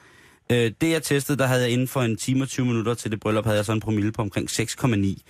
Øh, 0.51 0.71
det 0.81 0.89
jeg 0.89 1.03
testede, 1.03 1.37
der 1.37 1.45
havde 1.45 1.61
jeg 1.61 1.69
inden 1.71 1.87
for 1.87 2.01
en 2.01 2.17
time 2.17 2.43
og 2.43 2.47
20 2.47 2.65
minutter 2.65 2.93
til 2.93 3.11
det 3.11 3.19
bryllup, 3.19 3.45
havde 3.45 3.57
jeg 3.57 3.65
så 3.65 3.71
en 3.71 3.79
promille 3.79 4.11
på 4.11 4.21
omkring 4.21 4.49
6,9. 4.49 5.21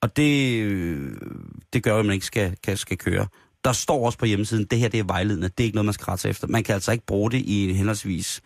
Og 0.00 0.16
det, 0.16 0.62
øh, 0.62 1.12
det 1.72 1.82
gør 1.82 1.98
at 1.98 2.06
man 2.06 2.14
ikke 2.14 2.26
skal, 2.26 2.56
kan, 2.62 2.76
skal 2.76 2.98
køre. 2.98 3.26
Der 3.64 3.72
står 3.72 4.06
også 4.06 4.18
på 4.18 4.26
hjemmesiden, 4.26 4.64
det 4.64 4.78
her 4.78 4.88
det 4.88 5.00
er 5.00 5.04
vejledende, 5.04 5.48
det 5.48 5.60
er 5.60 5.64
ikke 5.64 5.74
noget, 5.74 5.84
man 5.84 5.92
skal 5.92 6.04
rette 6.04 6.22
sig 6.22 6.28
efter. 6.30 6.46
Man 6.46 6.64
kan 6.64 6.74
altså 6.74 6.92
ikke 6.92 7.06
bruge 7.06 7.30
det 7.30 7.38
i 7.38 7.72
henholdsvis, 7.72 8.42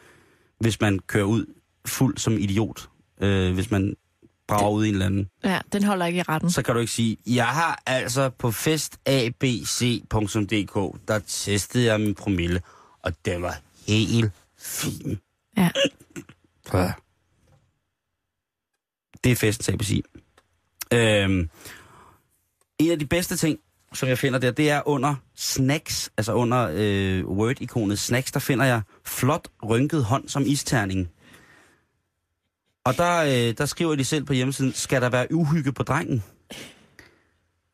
hvis 0.61 0.81
man 0.81 0.99
kører 0.99 1.25
ud 1.25 1.47
fuld 1.87 2.19
som 2.19 2.33
idiot. 2.39 2.89
Øh, 3.21 3.55
hvis 3.55 3.71
man 3.71 3.95
brager 4.49 4.71
ud 4.71 4.85
i 4.85 4.89
en 4.89 4.95
eller 4.95 5.07
anden 5.07 5.31
ja, 5.45 5.61
den 5.73 5.85
holder 5.85 6.07
ikke 6.07 6.19
i 6.19 6.23
retten. 6.23 6.51
så 6.51 6.63
kan 6.63 6.75
du 6.75 6.81
ikke 6.81 6.93
sige, 6.93 7.17
jeg 7.27 7.47
har 7.47 7.83
altså 7.87 8.31
på 8.39 8.51
festabc.dk, 8.51 9.89
der 11.09 11.19
testede 11.27 11.85
jeg 11.85 12.01
min 12.01 12.15
promille, 12.15 12.61
og 13.03 13.13
den 13.25 13.43
var 13.43 13.61
helt 13.87 14.33
fin. 14.59 15.19
Ja. 15.57 15.71
Ja. 16.75 16.93
Det 19.25 19.33
er 19.33 19.37
festens 19.37 19.69
ABC. 19.69 20.03
Øhm, 20.93 21.51
en 22.79 22.91
af 22.91 22.99
de 22.99 23.07
bedste 23.07 23.37
ting, 23.37 23.59
som 23.93 24.09
jeg 24.09 24.19
finder 24.19 24.39
der, 24.39 24.51
det 24.51 24.71
er 24.71 24.83
under 24.89 25.15
snacks, 25.37 26.11
altså 26.17 26.33
under 26.33 26.71
øh, 26.75 27.27
Word-ikonet 27.27 27.99
snacks, 27.99 28.33
der 28.33 28.41
finder 28.41 28.65
jeg 28.65 28.83
flot 29.05 29.49
rynket 29.65 30.05
hånd 30.05 30.29
som 30.29 30.43
isterning. 30.47 31.09
Og 32.89 32.97
der, 32.97 33.19
øh, 33.49 33.55
der 33.59 33.67
skriver 33.67 33.95
de 33.95 34.05
selv 34.05 34.25
på 34.25 34.33
hjemmesiden, 34.33 34.73
skal 34.73 35.03
der 35.03 35.09
være 35.11 35.27
uhygge 35.35 35.73
på 35.73 35.83
drengen? 35.83 36.23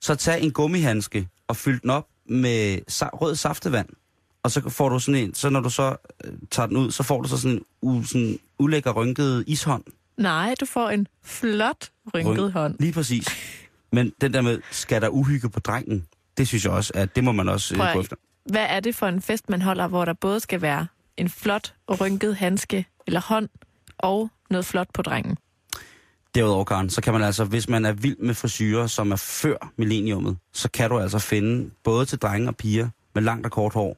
Så 0.01 0.15
tag 0.15 0.43
en 0.43 0.51
gummihandske 0.53 1.29
og 1.49 1.57
fyld 1.57 1.81
den 1.81 1.91
op 1.91 2.07
med 2.29 2.79
sa- 2.91 3.09
rød 3.13 3.37
saftevand. 3.37 3.89
Og 4.43 4.51
så 4.51 4.69
får 4.71 4.89
du 4.89 4.99
sådan 4.99 5.21
en, 5.21 5.35
så 5.35 5.51
når 5.51 5.61
du 5.61 5.71
så 5.71 5.97
øh, 6.25 6.33
tager 6.51 6.67
den 6.67 6.77
ud, 6.77 6.91
så 6.91 7.03
får 7.03 7.23
du 7.23 7.29
så 7.29 7.37
sådan 7.39 7.57
en 7.57 7.65
u, 7.83 8.03
sådan 8.03 8.39
ulækker 8.59 8.93
rynket 8.93 9.45
ishånd. 9.47 9.85
Nej, 10.17 10.55
du 10.61 10.67
får 10.67 10.91
en 10.91 11.07
flot 11.25 11.91
rynket 12.15 12.49
Ryng- 12.49 12.53
hånd. 12.53 12.77
Lige 12.81 12.93
præcis. 12.93 13.27
Men 13.93 14.13
den 14.21 14.35
der 14.35 14.41
med, 14.41 14.61
skal 14.71 15.03
der 15.03 15.09
uhygge 15.09 15.51
på 15.51 15.61
drengen, 15.61 16.07
det 16.37 16.49
synes 16.49 16.65
jeg 16.65 16.73
også, 16.73 16.93
at 16.95 17.17
det 17.17 17.25
må 17.25 17.33
man 17.33 17.49
også 17.49 17.75
Prøv 17.77 17.87
øh, 17.87 17.95
gå 17.95 18.01
efter. 18.01 18.17
Hvad 18.51 18.67
er 18.69 18.81
det 18.81 18.95
for 18.95 19.07
en 19.07 19.23
fest, 19.23 19.49
man 19.51 19.63
holder, 19.63 19.87
hvor 19.89 20.05
der 20.05 20.13
både 20.13 20.41
skal 20.41 20.63
være 20.63 20.87
en 21.17 21.29
flot 21.29 21.75
rynket 22.01 22.37
handske 22.37 22.87
eller 23.07 23.21
hånd 23.21 23.49
og 23.99 24.31
noget 24.55 24.67
flot 24.67 24.89
på 24.95 25.03
drengen? 25.03 25.37
Derudover, 26.35 26.65
Karen, 26.65 26.91
så 26.91 27.01
kan 27.01 27.13
man 27.13 27.23
altså, 27.23 27.45
hvis 27.45 27.69
man 27.69 27.85
er 27.85 27.93
vild 27.93 28.17
med 28.19 28.35
frisyrer, 28.35 28.87
som 28.87 29.13
er 29.13 29.17
før 29.17 29.73
millenniummet, 29.77 30.37
så 30.53 30.69
kan 30.71 30.91
du 30.91 30.99
altså 30.99 31.19
finde 31.19 31.71
både 31.85 32.07
til 32.07 32.19
drenge 32.19 32.49
og 32.49 32.57
piger 32.57 32.89
med 33.15 33.23
langt 33.23 33.47
og 33.47 33.53
kort 33.53 33.73
hår, 33.75 33.97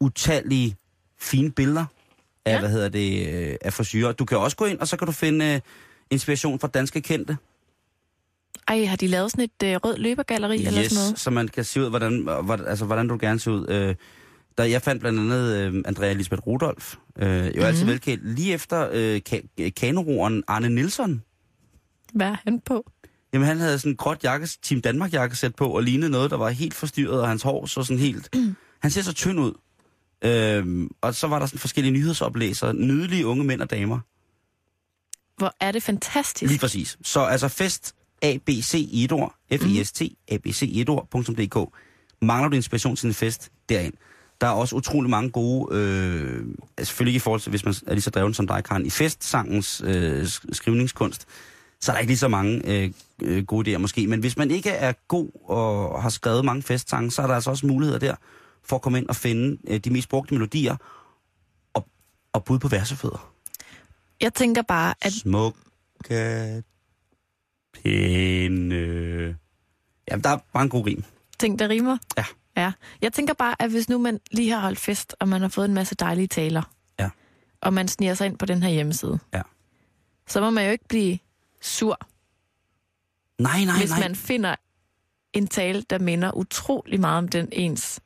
utallige 0.00 0.76
fine 1.18 1.50
billeder 1.50 1.84
af, 2.44 2.52
Ja. 2.52 2.60
hvad 2.60 2.70
hedder 2.70 2.88
det, 2.88 3.28
øh, 3.28 3.56
af 3.60 3.72
frisyrer. 3.72 4.12
Du 4.12 4.24
kan 4.24 4.38
også 4.38 4.56
gå 4.56 4.64
ind, 4.64 4.78
og 4.78 4.88
så 4.88 4.96
kan 4.96 5.06
du 5.06 5.12
finde 5.12 5.54
øh, 5.54 5.60
inspiration 6.10 6.60
fra 6.60 6.68
danske 6.68 7.00
kendte. 7.00 7.36
Ej, 8.68 8.84
har 8.84 8.96
de 8.96 9.06
lavet 9.06 9.30
sådan 9.30 9.44
et 9.44 9.66
øh, 9.66 9.76
rød 9.84 9.96
løbergalleri 9.96 10.56
eller 10.66 10.82
sådan 10.82 10.96
noget? 11.04 11.18
så 11.18 11.30
man 11.30 11.48
kan 11.48 11.64
se 11.64 11.80
ud, 11.80 11.88
hvordan, 11.90 12.28
hvordan, 12.44 12.66
altså, 12.66 12.84
hvordan 12.84 13.08
du 13.08 13.18
gerne 13.20 13.40
ser 13.40 13.50
ud. 13.50 13.68
Øh, 13.68 13.94
der, 14.58 14.64
jeg 14.64 14.82
fandt 14.82 15.00
blandt 15.00 15.20
andet 15.20 15.56
øh, 15.56 15.82
Andrea 15.86 16.12
Lisbeth 16.12 16.46
Rudolf, 16.46 16.94
øh, 17.18 17.28
jo 17.28 17.34
mm-hmm. 17.42 17.62
altid 17.62 17.84
Mhm. 17.84 17.90
velkendt, 17.92 18.28
lige 18.34 18.52
efter 18.54 18.88
øh, 18.92 19.20
ka- 19.28 19.68
kanoroeren 19.70 20.44
Arne 20.46 20.68
Nielsen. 20.68 21.22
Hvad 22.14 22.26
er 22.26 22.36
han 22.44 22.60
på? 22.60 22.90
Jamen, 23.32 23.48
han 23.48 23.58
havde 23.58 23.78
sådan 23.78 23.92
en 23.92 23.96
gråt 23.96 24.24
jakkes, 24.24 24.56
Team 24.62 24.82
Danmark 24.82 25.12
jakkesæt 25.12 25.54
på, 25.54 25.68
og 25.68 25.82
lignede 25.82 26.10
noget, 26.10 26.30
der 26.30 26.36
var 26.36 26.48
helt 26.50 26.74
forstyrret, 26.74 27.20
og 27.20 27.28
hans 27.28 27.42
hår 27.42 27.66
så 27.66 27.82
sådan 27.82 27.98
helt... 27.98 28.36
han 28.82 28.90
ser 28.90 29.02
så 29.02 29.12
tynd 29.12 29.40
ud. 29.40 29.52
Øhm, 30.24 30.88
og 31.00 31.14
så 31.14 31.26
var 31.26 31.38
der 31.38 31.46
sådan 31.46 31.58
forskellige 31.58 31.92
nyhedsoplæsere, 31.92 32.74
nydelige 32.74 33.26
unge 33.26 33.44
mænd 33.44 33.60
og 33.62 33.70
damer. 33.70 33.98
Hvor 35.38 35.54
er 35.60 35.72
det 35.72 35.82
fantastisk. 35.82 36.50
Lige 36.50 36.60
præcis. 36.60 36.98
Så 37.02 37.20
altså 37.20 37.48
fest 37.48 37.94
ABC 38.22 38.74
i 38.74 39.04
et 39.04 39.12
ord, 39.12 39.34
F-I-S-T, 39.52 40.02
ABC 40.32 40.62
i 40.62 40.80
et 40.80 40.88
ord.dk. 40.88 41.74
Mangler 42.22 42.48
du 42.48 42.56
inspiration 42.56 42.96
til 42.96 43.06
en 43.06 43.14
fest, 43.14 43.50
derind. 43.68 43.94
Der 44.40 44.46
er 44.46 44.50
også 44.50 44.76
utrolig 44.76 45.10
mange 45.10 45.30
gode, 45.30 45.76
øh, 45.76 46.44
altså 46.76 46.90
selvfølgelig 46.90 47.10
ikke 47.10 47.16
i 47.16 47.20
forhold 47.20 47.40
til, 47.40 47.50
hvis 47.50 47.64
man 47.64 47.74
er 47.86 47.92
lige 47.92 48.02
så 48.02 48.10
dreven 48.10 48.34
som 48.34 48.46
dig, 48.46 48.64
Karen, 48.64 48.86
i 48.86 48.90
festsangens 48.90 49.82
øh, 49.84 50.22
sk- 50.22 50.52
skrivningskunst, 50.52 51.26
så 51.80 51.92
er 51.92 51.94
der 51.94 52.00
ikke 52.00 52.10
lige 52.10 52.18
så 52.18 52.28
mange 52.28 52.62
øh, 52.82 52.92
øh, 53.22 53.44
gode 53.46 53.74
idéer 53.74 53.78
måske. 53.78 54.06
Men 54.06 54.20
hvis 54.20 54.36
man 54.36 54.50
ikke 54.50 54.70
er 54.70 54.92
god 55.08 55.28
og 55.44 56.02
har 56.02 56.10
skrevet 56.10 56.44
mange 56.44 56.62
festsange, 56.62 57.10
så 57.10 57.22
er 57.22 57.26
der 57.26 57.34
altså 57.34 57.50
også 57.50 57.66
muligheder 57.66 57.98
der 57.98 58.14
for 58.64 58.76
at 58.76 58.82
komme 58.82 58.98
ind 58.98 59.08
og 59.08 59.16
finde 59.16 59.58
øh, 59.68 59.78
de 59.80 59.90
mest 59.90 60.08
brugte 60.08 60.34
melodier 60.34 60.76
og, 61.74 61.86
og 62.32 62.44
bud 62.44 62.58
på 62.58 62.68
versefødder. 62.68 63.32
Jeg 64.20 64.34
tænker 64.34 64.62
bare, 64.62 64.94
at 65.02 65.12
Smukke, 65.12 66.62
pæne... 67.82 68.74
Jamen, 70.10 70.24
der 70.24 70.30
er 70.30 70.38
bare 70.52 70.62
en 70.62 70.68
god 70.68 70.86
rim. 70.86 71.04
ting, 71.38 71.58
der 71.58 71.68
rimer. 71.68 71.98
Ja. 72.18 72.24
Ja. 72.60 72.72
Jeg 73.02 73.12
tænker 73.12 73.34
bare, 73.34 73.62
at 73.62 73.70
hvis 73.70 73.88
nu 73.88 73.98
man 73.98 74.20
lige 74.30 74.50
har 74.50 74.60
holdt 74.60 74.78
fest, 74.78 75.16
og 75.20 75.28
man 75.28 75.40
har 75.40 75.48
fået 75.48 75.64
en 75.68 75.74
masse 75.74 75.94
dejlige 75.94 76.26
taler, 76.26 76.62
Ja. 76.98 77.10
og 77.62 77.72
man 77.74 77.88
sniger 77.88 78.14
sig 78.14 78.26
ind 78.26 78.38
på 78.38 78.46
den 78.46 78.62
her 78.62 78.70
hjemmeside, 78.70 79.18
Ja. 79.34 79.42
så 80.28 80.40
må 80.40 80.50
man 80.50 80.64
jo 80.64 80.70
ikke 80.70 80.88
blive 80.88 81.18
sur, 81.60 81.98
Nej, 83.38 83.64
nej, 83.64 83.78
hvis 83.78 83.90
nej. 83.90 84.00
man 84.00 84.14
finder 84.16 84.54
en 85.32 85.46
tale, 85.46 85.82
der 85.90 85.98
minder 85.98 86.36
utrolig 86.36 87.00
meget 87.00 87.18
om 87.18 87.28
den 87.28 87.48
ens 87.52 88.00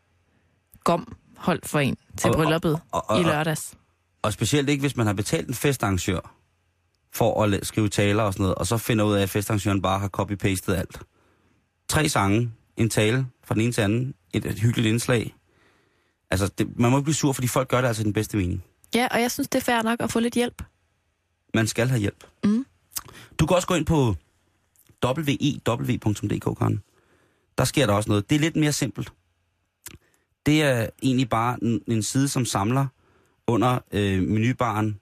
gom 0.85 1.17
holdt 1.37 1.69
for 1.69 1.79
en 1.79 1.97
til 2.19 2.31
Og- 2.31 2.37
og- 2.37 2.43
brylluppet 2.45 2.81
og- 2.93 3.11
og- 3.11 3.21
i 3.21 3.23
lørdags. 3.23 3.75
Og 4.23 4.33
specielt 4.33 4.69
ikke, 4.69 4.81
hvis 4.81 4.97
man 4.97 5.07
har 5.07 5.13
betalt 5.15 5.49
en 5.49 5.55
festarrangør 5.55 6.35
for 7.13 7.45
at 7.45 7.67
skrive 7.67 7.89
taler 7.89 8.23
og 8.23 8.33
sådan 8.33 8.43
noget, 8.43 8.55
og 8.55 8.67
så 8.67 8.79
finder 8.79 9.05
ud 9.05 9.15
af, 9.15 9.23
at 9.23 9.31
festarrangøren 9.31 9.83
bare 9.83 9.99
har 9.99 10.09
copy-pastet 10.09 10.75
alt. 10.75 11.01
Tre 11.89 12.09
sange, 12.09 12.53
en 12.77 12.91
tale 12.91 13.27
fra 13.45 13.55
den 13.55 13.63
ene 13.63 13.73
til 13.73 13.81
anden, 13.81 14.15
et, 14.35 14.45
et 14.45 14.59
hyggeligt 14.59 14.93
indslag. 14.93 15.35
Altså, 16.31 16.51
det, 16.59 16.79
man 16.79 16.91
må 16.91 16.97
ikke 16.97 17.05
blive 17.05 17.15
sur, 17.15 17.33
fordi 17.33 17.49
folk 17.49 17.69
gør 17.69 17.81
det 17.81 17.89
altså 17.89 18.03
i 18.03 18.05
den 18.05 18.13
bedste 18.13 18.37
mening. 18.37 18.65
Ja, 18.95 19.09
og 19.11 19.21
jeg 19.21 19.31
synes, 19.31 19.49
det 19.49 19.59
er 19.59 19.65
fair 19.65 19.83
nok 19.83 20.01
at 20.01 20.13
få 20.13 20.21
lidt 20.21 20.35
hjælp. 20.35 20.63
Man 21.55 21.67
skal 21.67 21.89
have 21.89 22.01
hjælp. 22.01 22.25
Mm. 22.45 22.67
Du 23.39 23.47
kan 23.47 23.55
også 23.57 23.69
gå 23.69 23.75
ind 23.75 23.87
på 23.87 24.15
wew.dk, 25.05 26.59
Karen. 26.59 26.83
Der 27.59 27.65
sker 27.65 27.87
der 27.87 27.95
også 27.95 28.09
noget. 28.09 28.31
Det 28.31 28.37
er 28.37 28.41
lidt 28.41 28.57
mere 28.57 28.73
simpelt. 28.73 29.13
Det 30.47 30.63
er 30.63 30.89
egentlig 31.03 31.29
bare 31.29 31.65
en, 31.65 31.81
en 31.87 32.03
side, 32.03 32.29
som 32.29 32.45
samler 32.45 32.87
under 33.47 33.79
øh, 33.93 34.23
menubaren, 34.23 35.01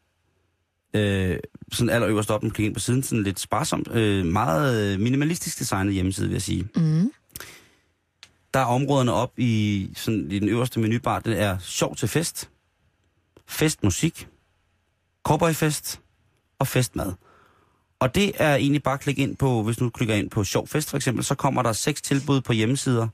øh, 0.94 1.38
sådan 1.72 1.90
allerøverst 1.90 2.30
op, 2.30 2.42
man 2.42 2.50
klikker 2.50 2.68
ind 2.68 2.74
på 2.74 2.80
siden, 2.80 3.02
sådan 3.02 3.22
lidt 3.22 3.40
sparsomt, 3.40 3.88
øh, 3.92 4.26
meget 4.26 4.92
øh, 4.94 5.00
minimalistisk 5.00 5.58
designet 5.58 5.94
hjemmeside, 5.94 6.26
vil 6.26 6.34
jeg 6.34 6.42
sige. 6.42 6.68
Mm. 6.76 7.12
Der 8.54 8.60
er 8.60 8.64
områderne 8.64 9.12
op 9.12 9.32
i, 9.38 9.90
sådan, 9.96 10.30
i 10.30 10.38
den 10.38 10.48
øverste 10.48 10.80
menubar, 10.80 11.20
det 11.20 11.40
er 11.40 11.58
sjov 11.58 11.96
til 11.96 12.08
fest, 12.08 12.50
festmusik, 13.46 14.28
cowboyfest 15.24 16.00
og 16.58 16.66
festmad. 16.66 17.12
Og 17.98 18.14
det 18.14 18.32
er 18.34 18.54
egentlig 18.54 18.82
bare 18.82 18.94
at 18.94 19.00
klikke 19.00 19.22
ind 19.22 19.36
på, 19.36 19.62
hvis 19.62 19.76
du 19.76 19.90
klikker 19.90 20.14
ind 20.14 20.30
på 20.30 20.44
sjov 20.44 20.68
fest 20.68 20.90
for 20.90 20.96
eksempel, 20.96 21.24
så 21.24 21.34
kommer 21.34 21.62
der 21.62 21.72
seks 21.72 22.02
tilbud 22.02 22.40
på 22.40 22.52
hjemmesider, 22.52 23.08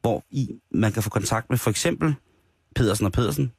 hvor 0.00 0.24
i 0.30 0.48
man 0.70 0.92
kan 0.92 1.02
få 1.02 1.10
kontakt 1.10 1.50
med 1.50 1.58
for 1.58 1.70
eksempel 1.70 2.14
Pedersen 2.74 3.06
og 3.06 3.12
Pedersen. 3.12 3.52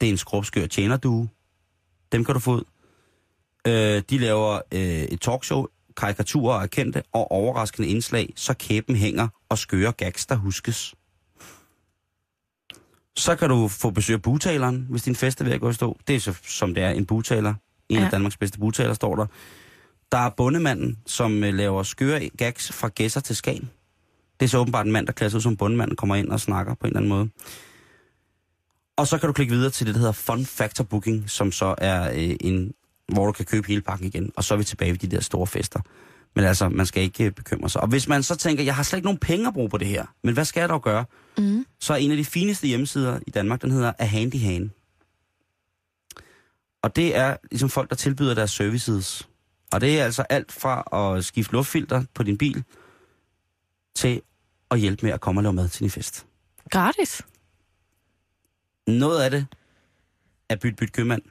Det 0.00 0.06
er 0.06 0.10
en 0.10 0.16
skrubskør 0.16 0.66
tjenerdue. 0.66 1.28
Dem 2.12 2.24
kan 2.24 2.34
du 2.34 2.40
få 2.40 2.52
ud. 2.54 2.64
Øh, 3.66 4.02
de 4.10 4.18
laver 4.18 4.60
øh, 4.72 4.80
et 4.82 5.20
talkshow, 5.20 5.66
karikaturer 5.96 6.54
af 6.54 6.70
kendte 6.70 7.02
og 7.12 7.30
overraskende 7.30 7.88
indslag, 7.88 8.32
så 8.36 8.54
kæben 8.54 8.96
hænger 8.96 9.28
og 9.48 9.58
skøre 9.58 9.92
gags, 9.92 10.26
der 10.26 10.34
huskes. 10.34 10.94
Så 13.16 13.36
kan 13.36 13.48
du 13.48 13.68
få 13.68 13.90
besøg 13.90 14.14
af 14.14 14.22
butaleren, 14.22 14.86
hvis 14.90 15.02
din 15.02 15.16
fest 15.16 15.40
er 15.40 15.44
ved 15.44 15.52
at 15.52 15.60
gå 15.60 15.70
i 15.70 15.72
stå. 15.72 15.98
Det 16.06 16.16
er 16.16 16.20
så, 16.20 16.34
som 16.42 16.74
det 16.74 16.82
er, 16.82 16.90
en 16.90 17.06
butaler. 17.06 17.54
En 17.88 17.98
ja. 17.98 18.04
Af 18.04 18.10
Danmarks 18.10 18.36
bedste 18.36 18.58
butaler 18.58 18.94
står 18.94 19.16
der. 19.16 19.26
Der 20.12 20.18
er 20.18 20.30
bundemanden, 20.30 20.98
som 21.06 21.44
øh, 21.44 21.54
laver 21.54 21.82
skøre 21.82 22.28
gags 22.28 22.72
fra 22.72 22.88
gæsser 22.88 23.20
til 23.20 23.36
Skagen. 23.36 23.70
Det 24.40 24.46
er 24.46 24.48
så 24.48 24.58
åbenbart 24.58 24.86
en 24.86 24.92
mand, 24.92 25.06
der 25.06 25.12
klæder 25.12 25.30
sig 25.30 25.36
ud 25.36 25.42
som 25.42 25.56
bundemand 25.56 25.90
og 25.90 25.96
kommer 25.96 26.16
ind 26.16 26.28
og 26.28 26.40
snakker 26.40 26.74
på 26.74 26.86
en 26.86 26.86
eller 26.86 26.98
anden 26.98 27.08
måde. 27.08 27.28
Og 28.96 29.06
så 29.06 29.18
kan 29.18 29.26
du 29.26 29.32
klikke 29.32 29.54
videre 29.54 29.70
til 29.70 29.86
det, 29.86 29.94
der 29.94 29.98
hedder 29.98 30.12
Fun 30.12 30.46
Factor 30.46 30.84
Booking, 30.84 31.30
som 31.30 31.52
så 31.52 31.74
er 31.78 32.10
øh, 32.10 32.36
en, 32.40 32.72
hvor 33.08 33.26
du 33.26 33.32
kan 33.32 33.44
købe 33.44 33.66
hele 33.66 33.80
pakken 33.80 34.06
igen. 34.06 34.32
Og 34.36 34.44
så 34.44 34.54
er 34.54 34.58
vi 34.58 34.64
tilbage 34.64 34.90
ved 34.90 34.98
de 34.98 35.06
der 35.06 35.20
store 35.20 35.46
fester. 35.46 35.80
Men 36.34 36.44
altså, 36.44 36.68
man 36.68 36.86
skal 36.86 37.02
ikke 37.02 37.24
øh, 37.24 37.32
bekymre 37.32 37.68
sig. 37.68 37.80
Og 37.80 37.88
hvis 37.88 38.08
man 38.08 38.22
så 38.22 38.36
tænker, 38.36 38.64
jeg 38.64 38.74
har 38.74 38.82
slet 38.82 38.96
ikke 38.96 39.06
nogen 39.06 39.18
penge 39.18 39.48
at 39.48 39.54
bruge 39.54 39.68
på 39.68 39.78
det 39.78 39.88
her, 39.88 40.06
men 40.24 40.34
hvad 40.34 40.44
skal 40.44 40.60
jeg 40.60 40.68
dog 40.68 40.82
gøre? 40.82 41.04
Mm. 41.38 41.66
Så 41.80 41.92
er 41.92 41.96
en 41.96 42.10
af 42.10 42.16
de 42.16 42.24
fineste 42.24 42.66
hjemmesider 42.66 43.18
i 43.26 43.30
Danmark, 43.30 43.62
den 43.62 43.70
hedder 43.70 43.92
A 43.98 44.04
Handy 44.04 44.40
Han. 44.40 44.72
Og 46.82 46.96
det 46.96 47.16
er 47.16 47.36
ligesom 47.50 47.68
folk, 47.68 47.90
der 47.90 47.96
tilbyder 47.96 48.34
deres 48.34 48.50
services. 48.50 49.28
Og 49.72 49.80
det 49.80 50.00
er 50.00 50.04
altså 50.04 50.22
alt 50.22 50.52
fra 50.52 50.82
at 51.16 51.24
skifte 51.24 51.52
luftfilter 51.52 52.04
på 52.14 52.22
din 52.22 52.38
bil, 52.38 52.64
til 53.94 54.22
at 54.70 54.80
hjælpe 54.80 55.06
med 55.06 55.12
at 55.12 55.20
komme 55.20 55.38
og 55.38 55.42
lave 55.42 55.52
mad 55.52 55.68
til 55.68 55.80
din 55.80 55.90
fest. 55.90 56.26
Gratis. 56.70 57.22
Noget 58.86 59.22
af 59.22 59.30
det 59.30 59.46
er 60.48 60.56
byt 60.56 60.76
byt 60.76 60.92
købmand. 60.92 61.22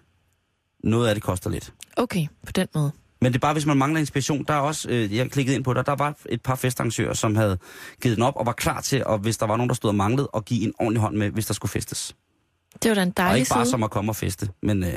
Noget 0.85 1.07
af 1.07 1.15
det 1.15 1.23
koster 1.23 1.49
lidt. 1.49 1.73
Okay, 1.97 2.27
på 2.45 2.51
den 2.51 2.67
måde. 2.75 2.91
Men 3.21 3.33
det 3.33 3.37
er 3.37 3.41
bare, 3.41 3.53
hvis 3.53 3.65
man 3.65 3.77
mangler 3.77 3.99
inspiration. 3.99 4.43
Der 4.47 4.53
er 4.53 4.57
også, 4.59 4.89
øh, 4.89 5.15
jeg 5.15 5.31
klikkede 5.31 5.55
ind 5.55 5.63
på 5.63 5.73
der, 5.73 5.81
der 5.81 5.95
var 5.95 6.17
et 6.29 6.41
par 6.41 6.55
festarrangører, 6.55 7.13
som 7.13 7.35
havde 7.35 7.57
givet 8.01 8.17
den 8.17 8.23
op 8.23 8.35
og 8.35 8.45
var 8.45 8.51
klar 8.51 8.81
til, 8.81 9.05
og 9.05 9.17
hvis 9.17 9.37
der 9.37 9.45
var 9.45 9.57
nogen, 9.57 9.69
der 9.69 9.75
stod 9.75 9.89
og 9.89 9.95
manglede, 9.95 10.29
at 10.35 10.45
give 10.45 10.63
en 10.63 10.73
ordentlig 10.79 11.01
hånd 11.01 11.15
med, 11.15 11.29
hvis 11.29 11.45
der 11.45 11.53
skulle 11.53 11.69
festes. 11.71 12.15
Det 12.83 12.89
var 12.89 12.95
da 12.95 13.01
en 13.03 13.09
Og 13.09 13.17
dejlig 13.17 13.39
ikke 13.39 13.49
bare 13.49 13.65
side. 13.65 13.71
som 13.71 13.83
at 13.83 13.91
komme 13.91 14.11
og 14.11 14.15
feste, 14.15 14.49
men, 14.63 14.83
øh, 14.83 14.93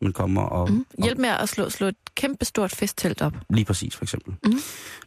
men 0.00 0.12
komme 0.12 0.40
og, 0.40 0.70
Mm. 0.70 0.86
og... 0.98 1.04
Hjælp 1.04 1.18
med 1.18 1.28
at 1.28 1.48
slå, 1.48 1.70
slå 1.70 1.86
et 1.86 1.94
kæmpe 2.14 2.44
stort 2.44 2.70
festtelt 2.74 3.22
op. 3.22 3.32
Lige 3.50 3.64
præcis, 3.64 3.96
for 3.96 4.04
eksempel. 4.04 4.34
Mhm. 4.44 4.58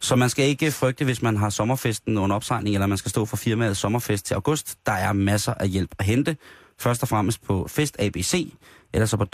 Så 0.02 0.16
man 0.16 0.30
skal 0.30 0.46
ikke 0.46 0.72
frygte, 0.72 1.06
hvis 1.06 1.22
man 1.22 1.38
har 1.38 1.50
sommerfesten 1.50 2.18
under 2.18 2.36
opsejling, 2.36 2.76
eller 2.76 2.88
man 2.88 2.98
skal 2.98 3.10
stå 3.10 3.26
for 3.26 3.38
firmaets 3.38 3.80
sommerfest 3.80 4.26
til 4.26 4.34
august. 4.34 4.76
Der 4.86 4.92
er 4.92 5.14
masser 5.14 5.54
af 5.54 5.70
hjælp 5.70 5.96
at 6.00 6.06
hente. 6.06 6.38
Først 6.80 7.02
og 7.02 7.08
fremmest 7.08 7.42
på 7.44 7.68
Fest 7.70 7.96
ABC, 8.00 8.54
eller 8.94 9.06
så 9.06 9.18
på 9.18 9.26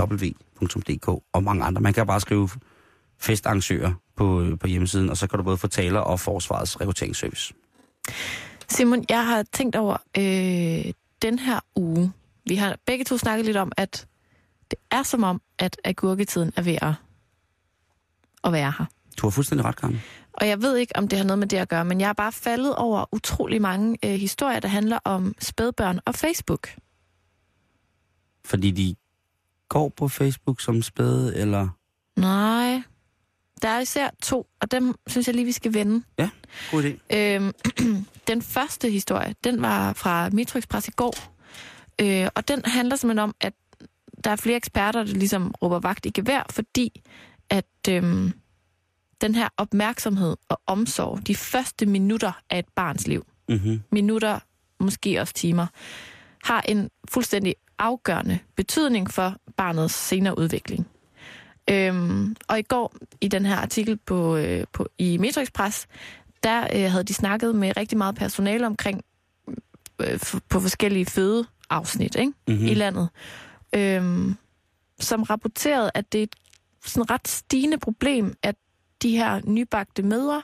w.dk 0.00 1.08
og 1.32 1.42
mange 1.42 1.64
andre. 1.64 1.80
Man 1.80 1.92
kan 1.92 2.06
bare 2.06 2.20
skrive 2.20 2.48
festarrangører 3.18 3.92
på, 4.16 4.56
på 4.60 4.66
hjemmesiden, 4.66 5.10
og 5.10 5.16
så 5.16 5.26
kan 5.26 5.36
du 5.38 5.42
både 5.42 5.56
få 5.56 5.68
taler 5.68 6.00
og 6.00 6.20
forsvarets 6.20 6.80
rekrutteringsservice. 6.80 7.54
Simon, 8.68 9.04
jeg 9.08 9.26
har 9.26 9.44
tænkt 9.52 9.76
over 9.76 9.96
øh, 10.18 10.92
den 11.22 11.38
her 11.38 11.60
uge. 11.76 12.12
Vi 12.46 12.54
har 12.54 12.76
begge 12.86 13.04
to 13.04 13.18
snakket 13.18 13.46
lidt 13.46 13.56
om, 13.56 13.72
at 13.76 14.06
det 14.70 14.78
er 14.90 15.02
som 15.02 15.22
om, 15.22 15.42
at 15.58 15.76
agurketiden 15.84 16.52
er 16.56 16.62
ved 16.62 16.78
at, 16.82 16.94
at 18.44 18.52
være 18.52 18.72
her. 18.78 18.84
Du 19.16 19.26
har 19.26 19.30
fuldstændig 19.30 19.64
ret, 19.64 19.76
Karen. 19.76 20.00
Og 20.32 20.48
jeg 20.48 20.62
ved 20.62 20.76
ikke, 20.76 20.96
om 20.96 21.08
det 21.08 21.18
har 21.18 21.26
noget 21.26 21.38
med 21.38 21.46
det 21.46 21.56
at 21.56 21.68
gøre, 21.68 21.84
men 21.84 22.00
jeg 22.00 22.08
er 22.08 22.12
bare 22.12 22.32
faldet 22.32 22.76
over 22.76 23.04
utrolig 23.12 23.62
mange 23.62 23.98
øh, 24.04 24.10
historier, 24.10 24.60
der 24.60 24.68
handler 24.68 24.98
om 25.04 25.34
spædbørn 25.40 26.00
og 26.04 26.14
Facebook. 26.14 26.68
Fordi 28.44 28.70
de 28.70 28.94
går 29.70 29.88
på 29.88 30.08
Facebook 30.08 30.60
som 30.60 30.82
spæde, 30.82 31.36
eller... 31.36 31.68
Nej. 32.16 32.82
Der 33.62 33.68
er 33.68 33.80
især 33.80 34.10
to, 34.22 34.46
og 34.60 34.70
dem 34.70 34.94
synes 35.06 35.26
jeg 35.26 35.34
lige, 35.34 35.44
vi 35.44 35.52
skal 35.52 35.74
vende. 35.74 36.02
Ja, 36.18 36.30
god 36.70 36.82
idé. 36.82 37.16
Øhm, 37.16 37.52
den 38.30 38.42
første 38.42 38.90
historie, 38.90 39.34
den 39.44 39.62
var 39.62 39.92
fra 39.92 40.28
Mitrix 40.30 40.66
Press 40.68 40.88
i 40.88 40.90
går. 40.90 41.14
Øh, 42.00 42.28
og 42.34 42.48
den 42.48 42.62
handler 42.64 42.96
simpelthen 42.96 43.18
om, 43.18 43.34
at 43.40 43.52
der 44.24 44.30
er 44.30 44.36
flere 44.36 44.56
eksperter, 44.56 45.02
der 45.04 45.12
ligesom 45.12 45.54
råber 45.62 45.78
vagt 45.78 46.06
i 46.06 46.10
gevær, 46.10 46.46
fordi 46.50 47.02
at 47.50 47.66
øhm, 47.88 48.32
den 49.20 49.34
her 49.34 49.48
opmærksomhed 49.56 50.36
og 50.48 50.60
omsorg, 50.66 51.26
de 51.26 51.34
første 51.34 51.86
minutter 51.86 52.32
af 52.50 52.58
et 52.58 52.68
barns 52.76 53.06
liv, 53.06 53.26
Mm-hmm. 53.48 53.82
minutter, 53.92 54.38
måske 54.80 55.20
også 55.20 55.34
timer, 55.34 55.66
har 56.44 56.60
en 56.68 56.90
fuldstændig 57.08 57.54
afgørende 57.78 58.38
betydning 58.56 59.10
for 59.10 59.36
barnets 59.56 59.94
senere 59.94 60.38
udvikling. 60.38 60.86
Øhm, 61.70 62.36
og 62.48 62.58
i 62.58 62.62
går, 62.62 62.94
i 63.20 63.28
den 63.28 63.46
her 63.46 63.56
artikel 63.56 63.96
på, 63.96 64.36
øh, 64.36 64.64
på 64.72 64.86
i 64.98 65.16
Metro 65.16 65.40
Express, 65.40 65.86
der 66.42 66.66
øh, 66.74 66.90
havde 66.90 67.04
de 67.04 67.14
snakket 67.14 67.54
med 67.54 67.76
rigtig 67.76 67.98
meget 67.98 68.14
personale 68.14 68.66
omkring 68.66 69.04
øh, 70.00 70.20
på 70.48 70.60
forskellige 70.60 71.06
fødeafsnit 71.06 72.14
ikke? 72.14 72.32
Mm-hmm. 72.48 72.66
i 72.66 72.74
landet, 72.74 73.08
øhm, 73.74 74.34
som 75.00 75.22
rapporterede, 75.22 75.90
at 75.94 76.12
det 76.12 76.18
er 76.18 76.22
et 76.22 76.36
sådan 76.84 77.10
ret 77.10 77.28
stigende 77.28 77.78
problem, 77.78 78.34
at 78.42 78.54
de 79.02 79.16
her 79.16 79.40
nybagte 79.44 80.02
mødre 80.02 80.42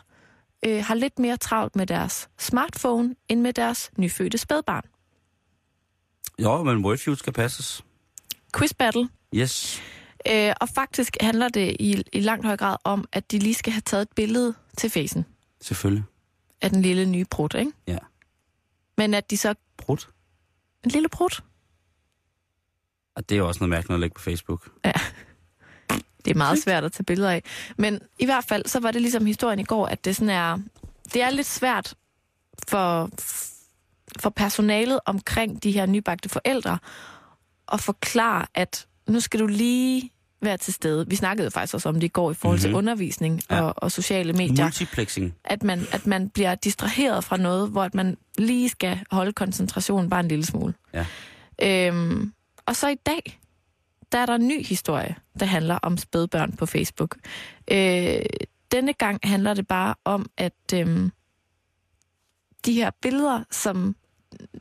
øh, 0.65 0.85
har 0.85 0.95
lidt 0.95 1.19
mere 1.19 1.37
travlt 1.37 1.77
med 1.77 1.87
deres 1.87 2.29
smartphone, 2.39 3.15
end 3.29 3.41
med 3.41 3.53
deres 3.53 3.91
nyfødte 3.99 4.39
spædbarn. 4.39 4.85
Jo, 6.43 6.62
men 6.62 6.84
Wordfeud 6.84 7.16
skal 7.16 7.32
passes. 7.32 7.84
Quiz 8.57 8.74
battle. 8.78 9.09
Yes. 9.34 9.82
Øh, 10.30 10.53
og 10.61 10.68
faktisk 10.68 11.16
handler 11.20 11.49
det 11.49 11.76
i, 11.80 12.03
i 12.12 12.20
langt 12.20 12.47
høj 12.47 12.57
grad 12.57 12.76
om, 12.84 13.05
at 13.12 13.30
de 13.30 13.39
lige 13.39 13.55
skal 13.55 13.72
have 13.72 13.80
taget 13.80 14.03
et 14.03 14.09
billede 14.16 14.55
til 14.78 14.91
facen 14.91 15.26
Selvfølgelig. 15.61 16.05
af 16.62 16.70
den 16.70 16.82
lille 16.82 17.07
nye 17.07 17.24
brud, 17.24 17.55
ikke? 17.59 17.72
Ja. 17.87 17.99
Men 18.97 19.14
at 19.14 19.30
de 19.30 19.37
så... 19.37 19.55
Brut. 19.76 20.09
En 20.84 20.91
lille 20.91 21.09
brud? 21.09 21.43
Og 23.16 23.28
det 23.28 23.34
er 23.34 23.39
jo 23.39 23.49
også 23.49 23.59
noget 23.61 23.70
mærkeligt 23.70 23.95
at 23.95 24.01
lægge 24.01 24.14
på 24.14 24.22
Facebook. 24.22 24.70
Det 26.24 26.30
er 26.30 26.34
meget 26.34 26.59
svært 26.59 26.84
at 26.84 26.93
tage 26.93 27.05
billeder 27.05 27.30
af. 27.30 27.43
Men 27.78 28.01
i 28.18 28.24
hvert 28.24 28.45
fald, 28.45 28.66
så 28.66 28.80
var 28.80 28.91
det 28.91 29.03
ligesom 29.03 29.26
historien 29.26 29.59
i 29.59 29.64
går, 29.64 29.87
at 29.87 30.05
det 30.05 30.16
sådan 30.16 30.30
er... 30.30 30.59
Det 31.12 31.22
er 31.22 31.30
lidt 31.30 31.47
svært 31.47 31.95
for, 32.68 33.11
for 34.19 34.31
personalet 34.31 35.01
omkring 35.07 35.62
de 35.62 35.73
her 35.73 35.87
nybagte 35.87 36.29
forældre 36.29 36.79
at 37.73 37.81
forklare, 37.81 38.47
at 38.55 38.87
nu 39.09 39.21
skal 39.21 39.41
du 39.41 39.47
lige 39.47 40.11
være 40.43 40.57
til 40.57 40.75
stede. 40.75 41.09
Vi 41.09 41.17
snakkede 41.17 41.51
faktisk 41.51 41.75
også 41.75 41.89
om 41.89 41.95
det 41.95 42.03
i 42.03 42.09
går 42.09 42.31
i 42.31 42.35
forhold 42.35 42.59
til 42.59 42.71
Mhm. 42.71 42.77
undervisning 42.79 43.43
Ja. 43.51 43.61
og, 43.62 43.75
og 43.77 43.93
sociale 43.93 44.33
medier. 44.33 44.64
Multiplexing. 44.64 45.35
At 45.45 45.62
man, 45.62 45.81
at 45.93 46.07
man 46.07 46.29
bliver 46.31 46.55
distraheret 46.55 47.25
fra 47.25 47.37
noget, 47.37 47.71
hvor 47.71 47.83
at 47.83 47.95
man 47.95 48.17
lige 48.39 48.69
skal 48.69 49.01
holde 49.11 49.33
koncentrationen 49.33 50.11
bare 50.11 50.21
en 50.21 50.29
lille 50.29 50.45
smule. 50.47 50.75
Ja. 50.95 51.07
Øhm, 51.62 52.33
og 52.67 52.77
så 52.77 52.89
i 52.89 52.95
dag, 52.95 53.41
der 54.12 54.19
er 54.19 54.27
der 54.27 54.35
en 54.35 54.49
ny 54.49 54.64
historie, 54.67 55.14
der 55.41 55.47
handler 55.47 55.75
om 55.75 55.97
spædbørn 55.97 56.53
på 56.53 56.67
Facebook. 56.67 57.17
Øh, 57.71 58.19
denne 58.73 58.93
gang 58.93 59.21
handler 59.25 59.55
det 59.55 59.67
bare 59.69 59.95
om, 60.05 60.27
at 60.37 60.53
øhm, 60.75 61.12
de 62.67 62.73
her 62.73 62.91
billeder, 63.03 63.45
som 63.51 63.97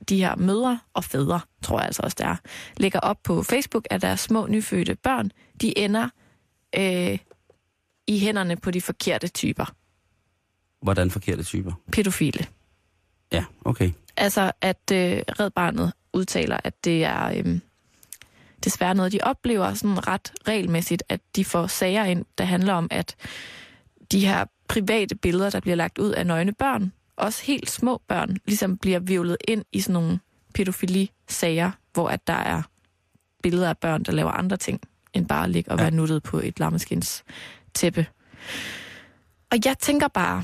de 0.10 0.18
her 0.18 0.36
mødre 0.36 0.80
og 0.94 1.04
fædre, 1.04 1.40
tror 1.62 1.80
jeg 1.80 1.86
altså 1.86 2.02
også 2.04 2.16
der 2.20 2.36
lægger 2.78 3.00
op 3.00 3.18
på 3.24 3.44
Facebook 3.44 3.88
af 3.92 4.02
deres 4.02 4.20
små 4.20 4.48
nyfødte 4.48 4.96
børn, 4.96 5.32
de 5.62 5.78
ender 5.78 6.10
øh, 6.78 7.20
i 8.08 8.20
hænderne 8.20 8.58
på 8.58 8.72
de 8.72 8.82
forkerte 8.82 9.28
typer. 9.28 9.66
Hvordan 10.82 11.12
forkerte 11.12 11.44
typer? 11.44 11.72
Pædofile. 11.92 12.48
Ja, 13.32 13.46
okay. 13.66 13.92
Altså, 14.18 14.52
at 14.62 14.92
øh, 14.94 15.22
Red 15.40 15.50
Barnet 15.50 15.94
udtaler, 16.14 16.58
at 16.64 16.86
det 16.86 17.04
er 17.04 17.26
øh, 17.26 17.60
desværre 18.64 18.96
noget, 18.96 19.12
de 19.12 19.20
oplever 19.24 19.74
sådan 19.74 20.08
ret 20.08 20.34
regelmæssigt, 20.48 21.04
at 21.10 21.22
de 21.36 21.46
får 21.46 21.68
sager 21.68 22.06
ind, 22.06 22.26
der 22.38 22.44
handler 22.44 22.74
om, 22.74 22.88
at 22.92 23.16
de 24.12 24.28
her 24.28 24.46
private 24.68 25.16
billeder, 25.16 25.50
der 25.50 25.60
bliver 25.60 25.76
lagt 25.76 25.98
ud 25.98 26.10
af 26.12 26.26
nøgne 26.26 26.54
børn, 26.54 26.92
også 27.18 27.44
helt 27.44 27.70
små 27.70 28.02
børn, 28.08 28.38
ligesom 28.46 28.78
bliver 28.78 29.00
virvlet 29.00 29.38
ind 29.48 29.66
i 29.72 29.82
sådan 29.82 29.94
nogle 29.94 30.20
pædofili-sager, 30.54 31.72
hvor 31.94 32.10
at 32.10 32.28
der 32.28 32.34
er 32.34 32.62
billeder 33.44 33.70
af 33.70 33.78
børn, 33.78 34.04
der 34.04 34.12
laver 34.12 34.32
andre 34.32 34.58
ting, 34.58 34.82
end 35.14 35.28
bare 35.28 35.44
at 35.44 35.50
ligge 35.50 35.72
og 35.72 35.78
Ja. 35.78 35.84
være 35.84 35.92
nuttet 35.92 36.24
på 36.24 36.40
et 36.40 36.60
lammeskins 36.60 37.24
tæppe. 37.74 38.08
Og 39.52 39.58
jeg 39.66 39.78
tænker 39.80 40.08
bare, 40.08 40.44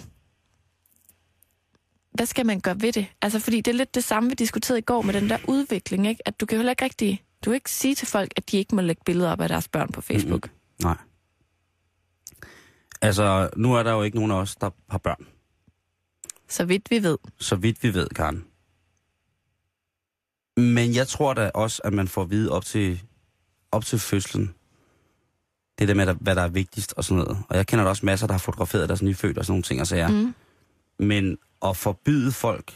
hvad 2.11 2.25
skal 2.25 2.45
man 2.45 2.59
gøre 2.59 2.81
ved 2.81 2.93
det? 2.93 3.07
Altså, 3.21 3.39
fordi 3.39 3.61
det 3.61 3.71
er 3.71 3.75
lidt 3.77 3.95
det 3.95 4.03
samme, 4.03 4.29
vi 4.29 4.35
diskuterede 4.35 4.79
i 4.79 4.81
går 4.81 5.01
med 5.01 5.13
den 5.13 5.29
der 5.29 5.37
udvikling, 5.47 6.07
ikke? 6.07 6.27
At 6.27 6.39
du 6.39 6.45
kan 6.45 6.57
heller 6.57 6.71
ikke 6.71 6.85
rigtig... 6.85 7.23
Du 7.45 7.49
kan 7.49 7.55
ikke 7.55 7.71
sige 7.71 7.95
til 7.95 8.07
folk, 8.07 8.33
at 8.35 8.51
de 8.51 8.57
ikke 8.57 8.75
må 8.75 8.81
lægge 8.81 9.01
billeder 9.05 9.31
op 9.31 9.41
af 9.41 9.49
deres 9.49 9.67
børn 9.67 9.91
på 9.91 10.01
Facebook. 10.01 10.45
Mm-hmm. 10.47 10.85
Nej. 10.85 10.97
Altså, 13.01 13.49
nu 13.55 13.73
er 13.75 13.83
der 13.83 13.91
jo 13.91 14.03
ikke 14.03 14.17
nogen 14.17 14.31
af 14.31 14.35
os, 14.35 14.55
der 14.55 14.69
har 14.89 14.97
børn. 14.97 15.25
Så 16.51 16.65
vidt 16.65 16.91
vi 16.91 17.03
ved. 17.03 17.17
Så 17.39 17.55
vidt 17.55 17.83
vi 17.83 17.93
ved, 17.93 18.07
Karen. 18.09 18.45
Men 20.57 20.95
jeg 20.95 21.07
tror 21.07 21.33
da 21.33 21.51
også, 21.53 21.81
at 21.83 21.93
man 21.93 22.07
får 22.07 22.21
at 22.21 22.29
vide 22.29 22.51
op 22.51 22.65
til, 22.65 23.01
op 23.71 23.85
til 23.85 23.99
fødslen, 23.99 24.53
det 25.79 25.87
der 25.87 25.93
med, 25.93 26.15
hvad 26.21 26.35
der 26.35 26.41
er 26.41 26.47
vigtigst 26.47 26.93
og 26.97 27.03
sådan 27.03 27.23
noget. 27.23 27.43
Og 27.49 27.57
jeg 27.57 27.67
kender 27.67 27.83
da 27.83 27.89
også 27.89 28.05
masser, 28.05 28.27
der 28.27 28.33
har 28.33 28.39
fotograferet 28.39 28.89
deres 28.89 29.01
nyfødte 29.01 29.39
og 29.39 29.45
sådan 29.45 29.53
nogle 29.53 29.63
ting 29.63 29.81
og 29.81 29.87
sager. 29.87 30.07
Mm. 30.07 30.35
Men 30.99 31.37
at 31.65 31.77
forbyde 31.77 32.31
folk, 32.31 32.73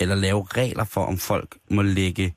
eller 0.00 0.14
lave 0.14 0.46
regler 0.50 0.84
for, 0.84 1.04
om 1.04 1.18
folk 1.18 1.58
må 1.70 1.82
lægge 1.82 2.34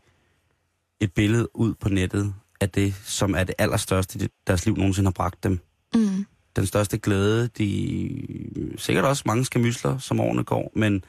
et 1.00 1.14
billede 1.14 1.56
ud 1.56 1.74
på 1.74 1.90
nettet 1.90 2.34
af 2.62 2.70
det, 2.70 2.96
som 3.04 3.36
er 3.36 3.44
det 3.44 3.56
allerstørste, 3.58 4.30
deres 4.48 4.66
liv 4.66 4.78
nogensinde 4.78 5.08
har 5.08 5.12
bragt 5.12 5.44
dem. 5.44 5.60
Mm. 5.96 6.26
Den 6.56 6.66
største 6.66 6.98
glæde, 6.98 7.48
de 7.48 8.74
sikkert 8.78 9.06
også 9.06 9.24
mange 9.26 9.46
skamysler, 9.46 9.98
som 9.98 10.20
årene 10.20 10.44
går, 10.44 10.72
men 10.76 11.04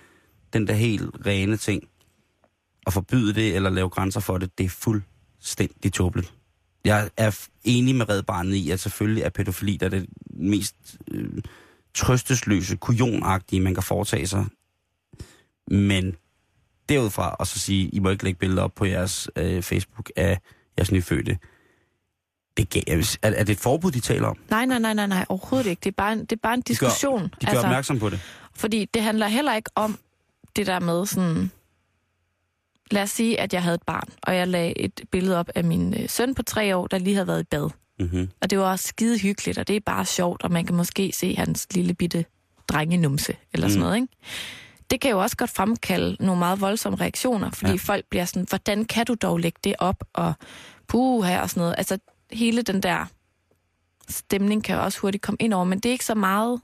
den 0.53 0.67
der 0.67 0.75
helt 0.75 1.11
rene 1.27 1.57
ting, 1.57 1.89
at 2.87 2.93
forbyde 2.93 3.35
det 3.35 3.57
eller 3.57 3.71
lave 3.71 3.89
grænser 3.89 4.21
for 4.21 4.39
det, 4.39 4.59
det 4.59 4.67
er 4.67 4.71
fuldstændig 4.71 5.93
tåbeligt. 5.93 6.35
Jeg 6.85 7.11
er 7.17 7.49
enig 7.65 7.95
med 7.95 8.09
Red 8.09 8.23
Barnet 8.23 8.55
i, 8.55 8.71
at 8.71 8.81
selvfølgelig 8.81 9.23
er 9.23 9.29
pædofili, 9.29 9.77
der 9.77 9.87
er 9.87 9.91
det 9.91 10.07
mest 10.31 10.75
øh, 11.11 11.43
trøstesløse, 11.95 12.77
kujonagtige, 12.77 13.61
man 13.61 13.75
kan 13.75 13.83
foretage 13.83 14.27
sig. 14.27 14.47
Men 15.71 16.17
derudfra, 16.89 17.37
og 17.39 17.47
så 17.47 17.59
sige, 17.59 17.89
I 17.89 17.99
må 17.99 18.11
ikke 18.11 18.25
lægge 18.25 18.39
billeder 18.39 18.63
op 18.63 18.75
på 18.75 18.85
jeres 18.85 19.31
øh, 19.37 19.63
Facebook 19.63 20.11
af 20.17 20.39
jeres 20.79 20.93
nyfødte. 20.93 21.39
Det, 22.57 22.77
ga- 22.77 22.93
er, 23.23 23.31
er 23.31 23.45
det 23.45 23.53
et 23.53 23.59
forbud, 23.59 23.91
de 23.91 24.01
taler 24.01 24.29
om? 24.29 24.37
Nej, 24.51 24.67
nej, 24.67 24.79
nej, 24.79 24.95
nej, 24.95 25.07
nej, 25.07 25.25
overhovedet 25.29 25.71
ikke. 25.71 25.81
Det 25.81 25.91
er 25.91 25.95
bare 25.97 26.13
en, 26.13 26.21
det 26.21 26.33
er 26.33 26.37
bare 26.43 26.55
en 26.55 26.61
gør- 26.61 26.69
diskussion. 26.69 27.23
De 27.23 27.29
gør 27.47 27.49
altså, 27.49 27.63
opmærksom 27.67 27.99
på 27.99 28.11
det. 28.11 28.21
Fordi 28.55 28.85
det 28.95 29.03
handler 29.03 29.27
heller 29.29 29.55
ikke 29.55 29.71
om 29.75 29.99
det 30.57 30.67
der 30.67 30.81
med 30.81 31.07
sådan... 31.07 31.51
Lad 32.91 33.03
os 33.03 33.11
sige, 33.11 33.41
at 33.41 33.53
jeg 33.55 33.63
havde 33.63 33.75
et 33.75 33.83
barn, 33.87 34.09
og 34.23 34.37
jeg 34.37 34.49
lagde 34.49 34.79
et 34.79 35.01
billede 35.11 35.39
op 35.39 35.49
af 35.55 35.65
min 35.65 35.95
øh, 36.03 36.09
søn 36.09 36.35
på 36.35 36.43
tre 36.43 36.77
år, 36.77 36.87
der 36.87 36.99
lige 36.99 37.15
havde 37.15 37.27
været 37.27 37.41
i 37.41 37.45
bad. 37.51 37.71
Mm-hmm. 37.99 38.29
Og 38.43 38.51
det 38.51 38.59
var 38.59 38.71
også 38.71 38.89
skide 38.89 39.19
hyggeligt, 39.19 39.59
og 39.59 39.69
det 39.69 39.77
er 39.77 39.81
bare 39.87 40.05
sjovt, 40.05 40.43
og 40.43 40.53
man 40.53 40.65
kan 40.67 40.77
måske 40.77 41.13
se 41.15 41.35
hans 41.37 41.67
lille 41.75 41.95
bitte 41.95 42.25
drengenumse, 42.69 43.37
eller 43.53 43.69
sådan 43.69 43.79
Mm. 43.79 43.85
noget, 43.85 43.97
ikke? 43.97 44.09
Det 44.91 45.01
kan 45.01 45.11
jo 45.11 45.21
også 45.23 45.37
godt 45.37 45.51
fremkalde 45.51 46.17
nogle 46.21 46.39
meget 46.39 46.61
voldsomme 46.61 46.97
reaktioner, 47.01 47.51
fordi 47.51 47.71
ja. 47.71 47.77
folk 47.77 48.05
bliver 48.11 48.25
sådan, 48.25 48.47
hvordan 48.49 48.85
kan 48.85 49.07
du 49.07 49.15
dog 49.15 49.39
lægge 49.39 49.59
det 49.65 49.75
op, 49.79 50.05
og 50.13 50.33
puha 50.89 51.41
og 51.41 51.51
sådan 51.51 51.61
noget. 51.61 51.75
Altså, 51.79 51.99
hele 52.33 52.63
den 52.63 52.83
der 52.83 53.07
stemning 54.09 54.65
kan 54.65 54.79
også 54.79 55.01
hurtigt 55.01 55.23
komme 55.23 55.37
ind 55.41 55.55
over, 55.55 55.65
men 55.65 55.79
det 55.79 55.89
er 55.89 55.93
ikke 55.93 56.05
så 56.05 56.15
meget 56.15 56.61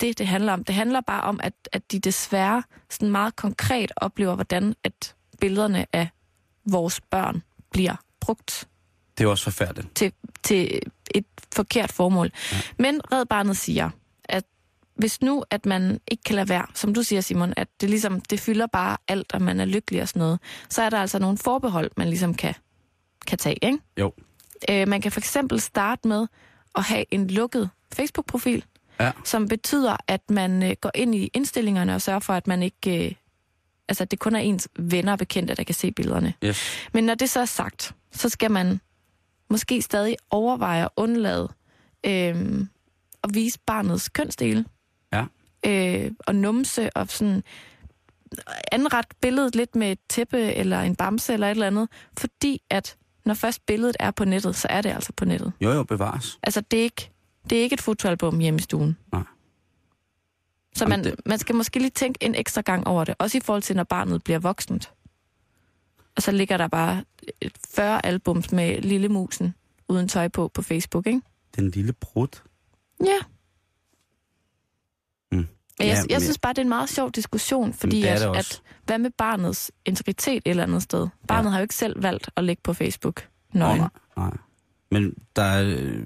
det, 0.00 0.18
det 0.18 0.26
handler 0.26 0.52
om. 0.52 0.64
Det 0.64 0.74
handler 0.74 1.00
bare 1.00 1.20
om, 1.22 1.40
at, 1.42 1.52
at 1.72 1.92
de 1.92 1.98
desværre 1.98 2.62
sådan 2.90 3.10
meget 3.10 3.36
konkret 3.36 3.92
oplever, 3.96 4.34
hvordan 4.34 4.74
at 4.84 5.14
billederne 5.40 5.86
af 5.92 6.08
vores 6.64 7.00
børn 7.00 7.42
bliver 7.72 7.94
brugt 8.20 8.68
Det 9.18 9.24
er 9.24 9.28
også 9.28 9.44
forfærdeligt. 9.44 9.96
til, 9.96 10.12
til 10.42 10.80
et 11.14 11.24
forkert 11.54 11.92
formål. 11.92 12.30
Ja. 12.52 12.56
Men 12.78 13.00
Red 13.12 13.26
Barnet 13.26 13.56
siger, 13.56 13.90
at 14.24 14.44
hvis 14.94 15.22
nu, 15.22 15.44
at 15.50 15.66
man 15.66 16.00
ikke 16.10 16.22
kan 16.22 16.36
lade 16.36 16.48
være, 16.48 16.66
som 16.74 16.94
du 16.94 17.02
siger, 17.02 17.20
Simon, 17.20 17.54
at 17.56 17.68
det 17.80 17.90
ligesom, 17.90 18.20
det 18.20 18.40
fylder 18.40 18.66
bare 18.66 18.96
alt, 19.08 19.32
og 19.32 19.42
man 19.42 19.60
er 19.60 19.64
lykkelig 19.64 20.02
og 20.02 20.08
sådan 20.08 20.20
noget, 20.20 20.40
så 20.68 20.82
er 20.82 20.90
der 20.90 20.98
altså 20.98 21.18
nogle 21.18 21.38
forbehold, 21.38 21.90
man 21.96 22.08
ligesom 22.08 22.34
kan, 22.34 22.54
kan 23.26 23.38
tage, 23.38 23.64
ikke? 23.64 23.78
Jo. 24.00 24.12
Øh, 24.70 24.88
man 24.88 25.00
kan 25.00 25.12
for 25.12 25.20
eksempel 25.20 25.60
starte 25.60 26.08
med 26.08 26.26
at 26.74 26.82
have 26.84 27.04
en 27.10 27.30
lukket 27.30 27.70
Facebook-profil, 27.94 28.64
Ja. 29.00 29.12
som 29.24 29.48
betyder, 29.48 29.96
at 30.08 30.30
man 30.30 30.62
øh, 30.62 30.76
går 30.80 30.90
ind 30.94 31.14
i 31.14 31.30
indstillingerne 31.34 31.94
og 31.94 32.02
sørger 32.02 32.20
for, 32.20 32.32
at 32.32 32.46
man 32.46 32.62
ikke... 32.62 33.06
Øh, 33.06 33.12
altså, 33.88 34.04
det 34.04 34.18
kun 34.18 34.34
er 34.34 34.40
ens 34.40 34.68
venner 34.78 35.12
og 35.12 35.18
bekendte, 35.18 35.54
der 35.54 35.64
kan 35.64 35.74
se 35.74 35.92
billederne. 35.92 36.34
Yes. 36.44 36.88
Men 36.92 37.04
når 37.04 37.14
det 37.14 37.30
så 37.30 37.40
er 37.40 37.44
sagt, 37.44 37.94
så 38.12 38.28
skal 38.28 38.50
man 38.50 38.80
måske 39.50 39.82
stadig 39.82 40.16
overvejer 40.30 40.84
at 40.84 40.90
undlade 40.96 41.48
øh, 42.06 42.60
at 43.24 43.34
vise 43.34 43.58
barnets 43.66 44.08
kønsdele. 44.08 44.64
Ja. 45.12 45.24
Øh, 45.66 46.10
og 46.26 46.34
numse 46.34 46.90
og 46.96 47.06
sådan 47.08 47.42
anret 48.72 49.06
billedet 49.20 49.56
lidt 49.56 49.76
med 49.76 49.92
et 49.92 49.98
tæppe 50.08 50.38
eller 50.54 50.80
en 50.80 50.96
bamse 50.96 51.32
eller 51.32 51.46
et 51.46 51.50
eller 51.50 51.66
andet, 51.66 51.88
fordi 52.18 52.62
at 52.70 52.96
når 53.28 53.34
først 53.34 53.66
billedet 53.66 53.96
er 54.00 54.10
på 54.10 54.24
nettet, 54.24 54.56
så 54.56 54.68
er 54.70 54.80
det 54.82 54.90
altså 54.90 55.12
på 55.16 55.24
nettet. 55.24 55.52
Jo, 55.60 55.70
jo, 55.72 55.82
bevares. 55.84 56.38
Altså, 56.42 56.60
det 56.60 56.78
er 56.78 56.82
ikke, 56.82 57.10
det 57.50 57.58
er 57.58 57.62
ikke 57.62 57.74
et 57.74 57.80
fotoalbum 57.80 58.38
hjemme 58.38 58.58
i 58.58 58.62
stuen. 58.62 58.96
Nej. 59.12 59.22
Så 60.76 60.84
Jamen, 60.84 60.90
man, 61.00 61.04
det- 61.04 61.26
man 61.26 61.38
skal 61.38 61.54
måske 61.54 61.78
lige 61.78 61.90
tænke 61.90 62.24
en 62.24 62.34
ekstra 62.34 62.60
gang 62.60 62.86
over 62.86 63.04
det, 63.04 63.14
også 63.18 63.38
i 63.38 63.40
forhold 63.40 63.62
til, 63.62 63.76
når 63.76 63.84
barnet 63.84 64.24
bliver 64.24 64.38
voksent. 64.38 64.92
Og 66.16 66.22
så 66.22 66.32
ligger 66.32 66.56
der 66.56 66.68
bare 66.68 67.04
et 67.40 67.52
40 67.74 68.06
albums 68.06 68.52
med 68.52 68.82
Lille 68.82 69.08
Musen 69.08 69.54
uden 69.88 70.08
tøj 70.08 70.28
på 70.28 70.48
på 70.48 70.62
Facebook, 70.62 71.06
ikke? 71.06 71.20
Den 71.56 71.70
lille 71.70 71.92
brud. 71.92 72.40
Ja. 73.04 73.18
Men 75.78 75.88
jeg, 75.88 75.96
Ja, 76.08 76.14
jeg 76.14 76.22
synes 76.22 76.38
bare, 76.38 76.52
det 76.52 76.58
er 76.58 76.62
en 76.62 76.68
meget 76.68 76.88
sjov 76.88 77.10
diskussion, 77.10 77.72
fordi 77.72 78.04
at, 78.04 78.22
at, 78.36 78.62
hvad 78.86 78.98
med 78.98 79.10
barnets 79.18 79.70
integritet 79.84 80.36
et 80.36 80.42
eller 80.46 80.62
andet 80.62 80.82
sted? 80.82 81.08
Barnet 81.28 81.44
Ja. 81.44 81.50
har 81.50 81.58
jo 81.58 81.62
ikke 81.62 81.74
selv 81.74 82.02
valgt 82.02 82.30
at 82.36 82.44
lægge 82.44 82.60
på 82.64 82.72
Facebook. 82.72 83.28
Nøgen. 83.54 83.78
Nej, 83.80 83.88
nej. 84.16 84.30
Men 84.90 85.14
der 85.36 85.42
er... 85.42 85.62
Øh, 85.64 86.02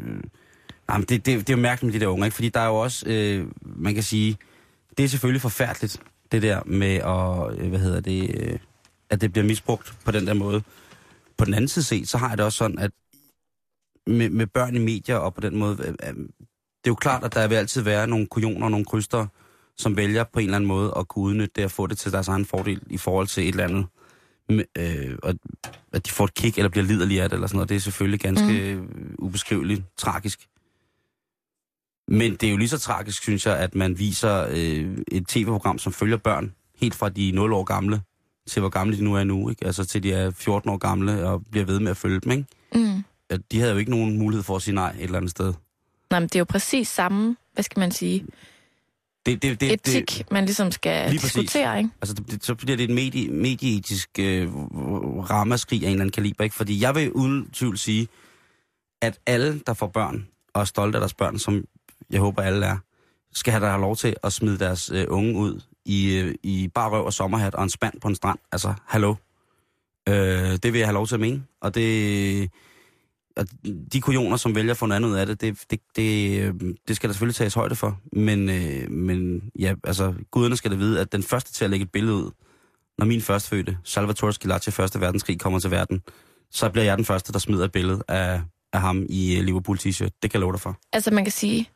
nej, 0.89 0.99
men 0.99 1.01
det, 1.01 1.09
det, 1.09 1.27
det 1.27 1.49
er 1.51 1.57
jo 1.57 1.63
mærkeligt 1.63 1.93
med 1.93 2.01
de 2.01 2.05
der 2.05 2.11
unge, 2.13 2.25
ikke? 2.27 2.35
Fordi 2.35 2.49
der 2.49 2.61
er 2.61 2.67
jo 2.67 2.75
også, 2.77 3.07
øh, 3.09 3.47
man 3.63 3.95
kan 3.95 4.03
sige, 4.03 4.37
det 4.97 5.05
er 5.05 5.09
selvfølgelig 5.09 5.41
forfærdeligt, 5.43 6.01
det 6.33 6.43
der 6.43 6.63
med 6.67 6.95
at, 6.95 7.59
øh, 7.65 7.69
hvad 7.69 7.81
hedder 7.81 8.01
det, 8.01 8.35
øh, 8.41 8.59
at 9.11 9.21
det 9.21 9.33
bliver 9.33 9.47
misbrugt 9.47 9.95
på 10.05 10.11
den 10.11 10.27
der 10.27 10.35
måde. 10.35 10.63
På 11.37 11.45
den 11.45 11.55
anden 11.55 11.69
side 11.69 11.85
set, 11.85 12.09
så 12.09 12.19
har 12.19 12.29
jeg 12.29 12.39
det 12.39 12.47
også 12.47 12.59
sådan, 12.59 12.79
at 12.79 12.91
med, 14.07 14.31
med 14.31 14.47
børn 14.47 14.77
i 14.77 14.79
medier 14.79 15.17
og 15.17 15.35
på 15.35 15.41
den 15.41 15.57
måde, 15.59 15.77
øh, 15.81 15.89
øh, 15.89 16.15
det 16.15 16.89
er 16.89 16.91
jo 16.91 16.95
klart, 16.95 17.25
at 17.25 17.35
der 17.35 17.49
vil 17.49 17.55
altid 17.55 17.83
være 17.83 18.07
nogle 18.07 18.27
kujoner 18.27 18.65
og 18.65 18.71
nogle 18.71 18.85
kryster, 18.87 19.27
som 19.79 19.97
vælger 19.97 20.25
på 20.25 20.41
en 20.41 20.45
eller 20.45 20.57
anden 20.57 20.69
måde 20.69 20.93
at 20.97 21.09
kunne 21.09 21.25
udnytte 21.25 21.53
det 21.57 21.65
og 21.65 21.71
få 21.71 21.87
det 21.87 21.99
til 21.99 22.13
deres 22.13 22.29
egen 22.29 22.45
fordel 22.45 22.81
i 22.91 22.99
forhold 22.99 23.27
til 23.27 23.43
et 23.43 23.49
eller 23.49 23.65
andet. 23.65 23.87
Øh, 24.79 25.19
og 25.23 25.35
at 25.93 26.07
de 26.07 26.11
får 26.11 26.25
et 26.25 26.35
kick 26.35 26.59
eller 26.59 26.69
bliver 26.69 26.85
liderlige 26.85 27.23
af 27.23 27.29
det 27.29 27.37
eller 27.37 27.47
sådan 27.47 27.57
noget. 27.57 27.69
Det 27.69 27.77
er 27.77 27.81
selvfølgelig 27.81 28.21
ganske 28.21 28.75
mm. 28.75 29.15
ubeskriveligt 29.19 29.83
tragisk. 29.97 30.49
Men 32.09 32.33
det 32.33 32.43
er 32.43 32.51
jo 32.51 32.57
lige 32.57 32.69
så 32.69 32.79
tragisk, 32.79 33.23
synes 33.23 33.47
jeg, 33.47 33.59
at 33.59 33.75
man 33.75 33.99
viser 33.99 34.47
øh, 34.51 34.99
et 35.13 35.27
tv-program, 35.29 35.79
som 35.79 35.93
følger 35.93 36.17
børn 36.17 36.55
helt 36.77 36.95
fra 36.95 37.09
de 37.09 37.33
0 37.33 37.53
år 37.53 37.65
gamle 37.65 38.01
til 38.49 38.61
hvor 38.61 38.69
gamle 38.69 38.97
de 38.97 39.05
nu 39.05 39.15
er 39.15 39.25
nu. 39.25 39.51
Ikke? 39.51 39.67
Altså 39.67 39.85
til 39.85 40.03
de 40.03 40.13
er 40.13 40.31
14 40.31 40.71
år 40.71 40.77
gamle 40.77 41.29
og 41.29 41.43
bliver 41.51 41.67
ved 41.67 41.81
med 41.81 41.91
at 41.91 41.97
følge 41.97 42.21
dem. 42.21 42.33
Ikke? 42.33 42.45
Mm. 42.75 43.05
At 43.31 43.41
de 43.53 43.59
havde 43.59 43.73
jo 43.73 43.79
ikke 43.79 43.91
nogen 43.91 44.19
mulighed 44.19 44.43
for 44.43 44.57
at 44.57 44.63
sige 44.63 44.75
nej 44.75 44.91
et 44.91 45.03
eller 45.03 45.17
andet 45.17 45.31
sted. 45.31 45.55
Nej, 46.11 46.21
men 46.21 46.29
det 46.29 46.35
er 46.35 46.41
jo 46.41 46.45
præcis 46.45 46.89
samme, 46.89 47.37
hvad 47.53 47.65
skal 47.65 47.81
man 47.81 47.93
sige, 47.93 48.27
Det, 49.27 49.43
det, 49.43 49.61
det, 49.61 49.73
etik, 49.73 50.19
det, 50.19 50.31
man 50.31 50.45
ligesom 50.45 50.71
skal 50.71 51.11
Lige 51.11 51.21
præcis. 51.21 51.33
diskutere, 51.33 51.79
ikke? 51.79 51.91
altså, 52.01 52.15
det, 52.15 52.31
det, 52.31 52.45
så 52.45 52.55
bliver 52.55 52.77
det 52.77 52.85
et 52.85 52.91
medie, 52.91 53.31
medieetisk 53.31 54.11
øh, 54.19 54.55
ramaskrig 55.31 55.83
af 55.83 55.87
en 55.87 55.91
eller 55.91 56.01
anden 56.03 56.13
kaliber. 56.13 56.45
Ikke? 56.45 56.57
Fordi 56.57 56.83
jeg 56.83 56.95
vil 56.95 57.13
uden 57.13 57.51
tvivl 57.51 57.79
sige, 57.79 58.09
at 59.03 59.19
alle, 59.27 59.61
der 59.67 59.75
får 59.75 59.87
børn, 59.87 60.27
og 60.55 60.61
er 60.61 60.65
stolte 60.65 60.97
af 60.97 61.01
deres 61.01 61.15
børn, 61.15 61.39
som 61.39 61.65
jeg 62.11 62.21
håber 62.21 62.43
alle 62.43 62.67
er, 62.67 62.77
skal 63.33 63.53
have 63.53 63.65
der 63.65 63.77
lov 63.77 63.97
til 63.97 64.17
at 64.23 64.33
smide 64.33 64.59
deres 64.59 64.91
øh, 64.95 65.05
unge 65.09 65.35
ud 65.35 65.61
i, 65.85 66.15
øh, 66.15 66.35
i 66.43 66.69
bare 66.69 66.91
røv 66.91 67.05
og 67.05 67.13
sommerhat 67.13 67.55
og 67.55 67.63
en 67.63 67.71
spand 67.71 68.01
på 68.01 68.09
en 68.09 68.15
strand. 68.15 68.39
Altså, 68.53 68.75
hallo. 68.87 69.15
Øh, 70.09 70.15
det 70.63 70.73
vil 70.73 70.79
jeg 70.79 70.89
have 70.89 70.95
lov 70.95 71.07
til 71.07 71.15
at 71.15 71.21
mene. 71.21 71.43
Og 71.61 71.75
det... 71.75 72.51
Og 73.37 73.47
de 73.93 74.01
kujoner, 74.01 74.37
som 74.37 74.55
vælger 74.55 74.71
at 74.71 74.77
få 74.77 74.87
noget 74.87 74.97
andet 74.97 75.09
ud 75.09 75.15
af 75.15 75.27
det, 75.27 75.41
det, 75.41 75.59
det, 75.71 75.81
det, 75.97 76.41
øh, 76.41 76.55
det 76.89 76.97
skal 76.97 77.09
der 77.09 77.13
selvfølgelig 77.13 77.35
tages 77.35 77.55
højde 77.55 77.75
for. 77.75 78.01
Men, 78.13 78.49
øh, 78.51 78.91
men 78.91 79.43
ja, 79.59 79.75
altså, 79.85 80.15
guderne 80.31 80.57
skal 80.57 80.71
da 80.71 80.77
vide, 80.77 81.01
at 81.01 81.13
den 81.13 81.23
første 81.23 81.53
til 81.53 81.65
at 81.65 81.71
lægge 81.71 81.85
et 81.85 81.93
billede 81.93 82.15
ud, 82.17 82.31
når 82.99 83.07
min 83.07 83.21
førstfødte, 83.21 83.79
Salvatore 83.85 84.33
Schillaci, 84.33 84.71
første 84.71 85.01
verdenskrig, 85.01 85.41
kommer 85.41 85.59
til 85.59 85.71
verden, 85.71 86.03
så 86.51 86.69
bliver 86.71 86.85
jeg 86.85 86.97
den 86.97 87.05
første, 87.05 87.33
der 87.33 87.39
smider 87.39 87.65
et 87.65 87.73
billede 87.73 88.03
af, 88.09 88.41
af 88.73 88.81
ham 88.81 89.07
i 89.09 89.37
øh, 89.39 89.45
Liverpool 89.45 89.79
t-shirt. 89.79 90.19
Det 90.23 90.31
kan 90.31 90.33
jeg 90.33 90.41
love 90.41 90.53
dig 90.53 90.61
for. 90.61 90.79
Altså 90.93 91.11
man 91.11 91.25
kan 91.25 91.33
sige, 91.33 91.71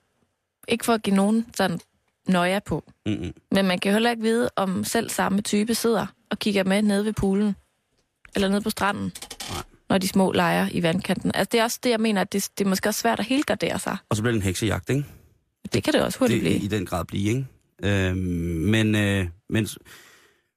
ikke 0.69 0.85
for 0.85 0.93
at 0.93 1.03
give 1.03 1.17
nogen 1.17 1.47
sådan 1.55 1.81
nøje 2.29 2.61
på, 2.67 2.85
Mm-mm. 3.07 3.33
men 3.53 3.67
man 3.67 3.79
kan 3.79 3.91
jo 3.91 3.93
heller 3.93 4.11
ikke 4.11 4.23
vide, 4.23 4.51
om 4.57 4.85
selv 4.85 5.11
samme 5.11 5.41
type 5.41 5.75
sidder 5.75 6.07
og 6.31 6.39
kigger 6.39 6.65
med 6.65 6.83
nede 6.83 7.05
ved 7.05 7.13
poolen, 7.13 7.57
eller 8.35 8.49
nede 8.49 8.61
på 8.61 8.71
stranden, 8.71 9.13
Nej. 9.51 9.63
Når 9.91 9.99
de 9.99 10.09
små 10.09 10.33
leger 10.33 10.69
i 10.73 10.83
vandkanten. 10.83 11.31
Altså 11.35 11.49
det 11.53 11.61
er 11.61 11.65
også 11.65 11.79
det, 11.83 11.91
jeg 11.91 12.01
mener, 12.01 12.21
at 12.21 12.33
det, 12.33 12.49
det 12.59 12.65
er 12.65 12.69
måske 12.69 12.89
også 12.89 13.01
svært 13.01 13.21
at 13.21 13.27
helgardere 13.27 13.79
sig. 13.79 13.97
Og 14.09 14.17
så 14.17 14.23
bliver 14.23 14.33
det 14.33 14.39
en 14.39 14.43
heksejagt, 14.43 14.91
ikke? 14.91 15.05
Det 15.73 15.85
kan 15.85 15.93
det 15.93 16.03
også 16.03 16.19
hurtigt 16.19 16.45
det, 16.45 16.51
blive. 16.51 16.65
i 16.65 16.69
den 16.69 16.87
grad 16.87 17.05
blive, 17.05 17.29
ikke? 17.29 17.47
Øhm, 17.83 18.17
men, 18.17 18.95
øh, 18.95 19.27
men, 19.51 19.69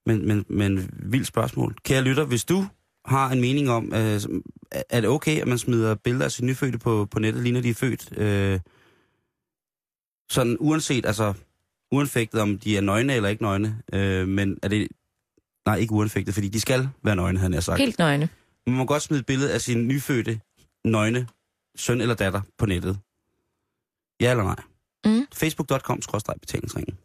men, 0.06 0.28
men, 0.28 0.46
men 0.50 0.90
vildt 0.94 1.28
spørgsmål. 1.28 1.76
Kære 1.84 2.02
lytter, 2.02 2.26
hvis 2.26 2.46
du 2.46 2.66
har 3.06 3.30
en 3.32 3.42
mening 3.42 3.70
om, 3.70 3.94
øh, 3.94 4.22
er 4.90 5.02
det 5.02 5.10
okay, 5.10 5.42
at 5.42 5.48
man 5.48 5.58
smider 5.58 5.96
billeder 5.96 6.26
af 6.26 6.32
sine 6.32 6.48
nyfødte 6.48 6.78
på, 6.78 7.08
på 7.12 7.20
nettet, 7.20 7.44
lige 7.44 7.54
når 7.54 7.62
de 7.62 7.70
er 7.70 7.74
født? 7.74 8.18
Øh, 8.18 8.60
sådan 10.32 10.58
uanset, 10.60 11.06
altså 11.06 11.34
uanfægtet 11.92 12.42
om 12.42 12.60
de 12.60 12.78
er 12.78 12.82
nøgne 12.82 13.14
eller 13.14 13.30
ikke 13.30 13.44
nøgne, 13.44 13.82
øh, 13.94 14.28
men 14.28 14.58
er 14.64 14.68
det... 14.68 14.88
Nej, 15.66 15.76
ikke 15.76 15.94
uanfægtet, 15.94 16.34
fordi 16.34 16.48
de 16.48 16.60
skal 16.60 16.90
være 17.04 17.16
nøgne, 17.16 17.40
havde 17.40 17.54
jeg 17.54 17.64
sagt. 17.64 17.80
Helt 17.80 18.00
nøgne. 18.00 18.30
Man 18.68 18.76
må 18.78 18.86
godt 18.86 19.04
smide 19.04 19.20
et 19.20 19.26
billede 19.26 19.54
af 19.54 19.62
sin 19.62 19.88
nyfødte, 19.88 20.40
nøgne 20.86 21.28
søn 21.78 22.02
eller 22.02 22.16
datter 22.16 22.42
på 22.58 22.66
nettet. 22.66 23.00
Ja 24.22 24.32
eller 24.32 24.44
nej? 24.44 24.56
Mm. 25.06 25.28
Facebook.com 25.34 26.02
betalingsringen. 26.42 26.98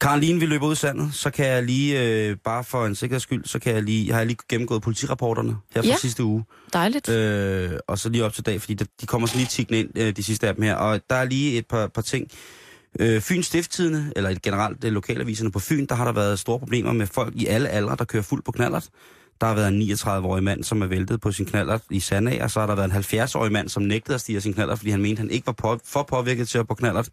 Karoline, 0.00 0.40
vi 0.40 0.46
løber 0.46 0.66
ud 0.66 0.72
i 0.72 0.76
sandet, 0.76 1.14
så 1.14 1.30
kan 1.30 1.46
jeg 1.46 1.62
lige, 1.62 2.02
øh, 2.02 2.36
bare 2.44 2.64
for 2.64 2.86
en 2.86 2.94
sikkerheds 2.94 3.22
skyld, 3.22 3.44
så 3.44 3.58
kan 3.58 3.74
jeg 3.74 3.82
lige, 3.82 4.10
har 4.12 4.18
jeg 4.18 4.26
lige 4.26 4.38
gennemgået 4.48 4.82
politirapporterne 4.82 5.56
her 5.74 5.82
fra 5.82 5.88
Ja. 5.88 5.96
sidste 5.96 6.24
uge. 6.24 6.44
Dejligt. 6.72 7.08
Øh, 7.08 7.70
og 7.88 7.98
så 7.98 8.08
lige 8.08 8.24
op 8.24 8.32
til 8.32 8.46
dag, 8.46 8.60
fordi 8.60 8.74
der, 8.74 8.84
de 9.00 9.06
kommer 9.06 9.26
sådan 9.28 9.38
lige 9.38 9.48
tikkende 9.48 9.80
ind, 9.80 9.90
øh, 9.98 10.16
de 10.16 10.22
sidste 10.22 10.48
af 10.48 10.54
dem 10.54 10.62
her. 10.64 10.74
Og 10.74 11.00
der 11.10 11.16
er 11.16 11.24
lige 11.24 11.58
et 11.58 11.66
par, 11.66 11.86
par 11.86 12.02
ting. 12.02 12.30
Øh, 13.00 13.20
Fyn 13.20 13.42
Stifttidene, 13.42 14.12
eller 14.16 14.34
generelt 14.42 14.82
det 14.82 14.92
lokalaviserne 14.92 15.52
på 15.52 15.58
Fyn, 15.58 15.86
der 15.86 15.94
har 15.94 16.04
der 16.04 16.12
været 16.12 16.38
store 16.38 16.58
problemer 16.58 16.92
med 16.92 17.06
folk 17.06 17.34
i 17.36 17.46
alle 17.46 17.68
aldre, 17.68 17.96
der 17.96 18.04
kører 18.04 18.22
fuld 18.22 18.42
på 18.42 18.52
knallert. 18.52 18.88
Der 19.40 19.46
har 19.46 19.54
været 19.54 19.68
en 19.68 19.82
39-årig 19.82 20.42
mand, 20.42 20.64
som 20.64 20.82
er 20.82 20.86
væltet 20.86 21.20
på 21.20 21.32
sin 21.32 21.46
knallert 21.46 21.82
i 21.90 22.00
Sandager, 22.00 22.44
og 22.44 22.50
så 22.50 22.60
har 22.60 22.66
der 22.66 22.74
været 22.74 22.94
en 22.94 23.20
70-årig 23.20 23.52
mand, 23.52 23.68
som 23.68 23.82
nægtede 23.82 24.14
at 24.14 24.20
stige 24.20 24.36
af 24.36 24.42
sin 24.42 24.54
knallert, 24.54 24.78
fordi 24.78 24.90
han 24.90 25.02
mente, 25.02 25.20
han 25.20 25.30
ikke 25.30 25.46
var 25.46 25.52
på, 25.52 25.78
for 25.84 26.02
påvirket 26.02 26.48
til 26.48 26.58
at 26.58 26.68
på 26.68 26.74
knallert. 26.74 27.08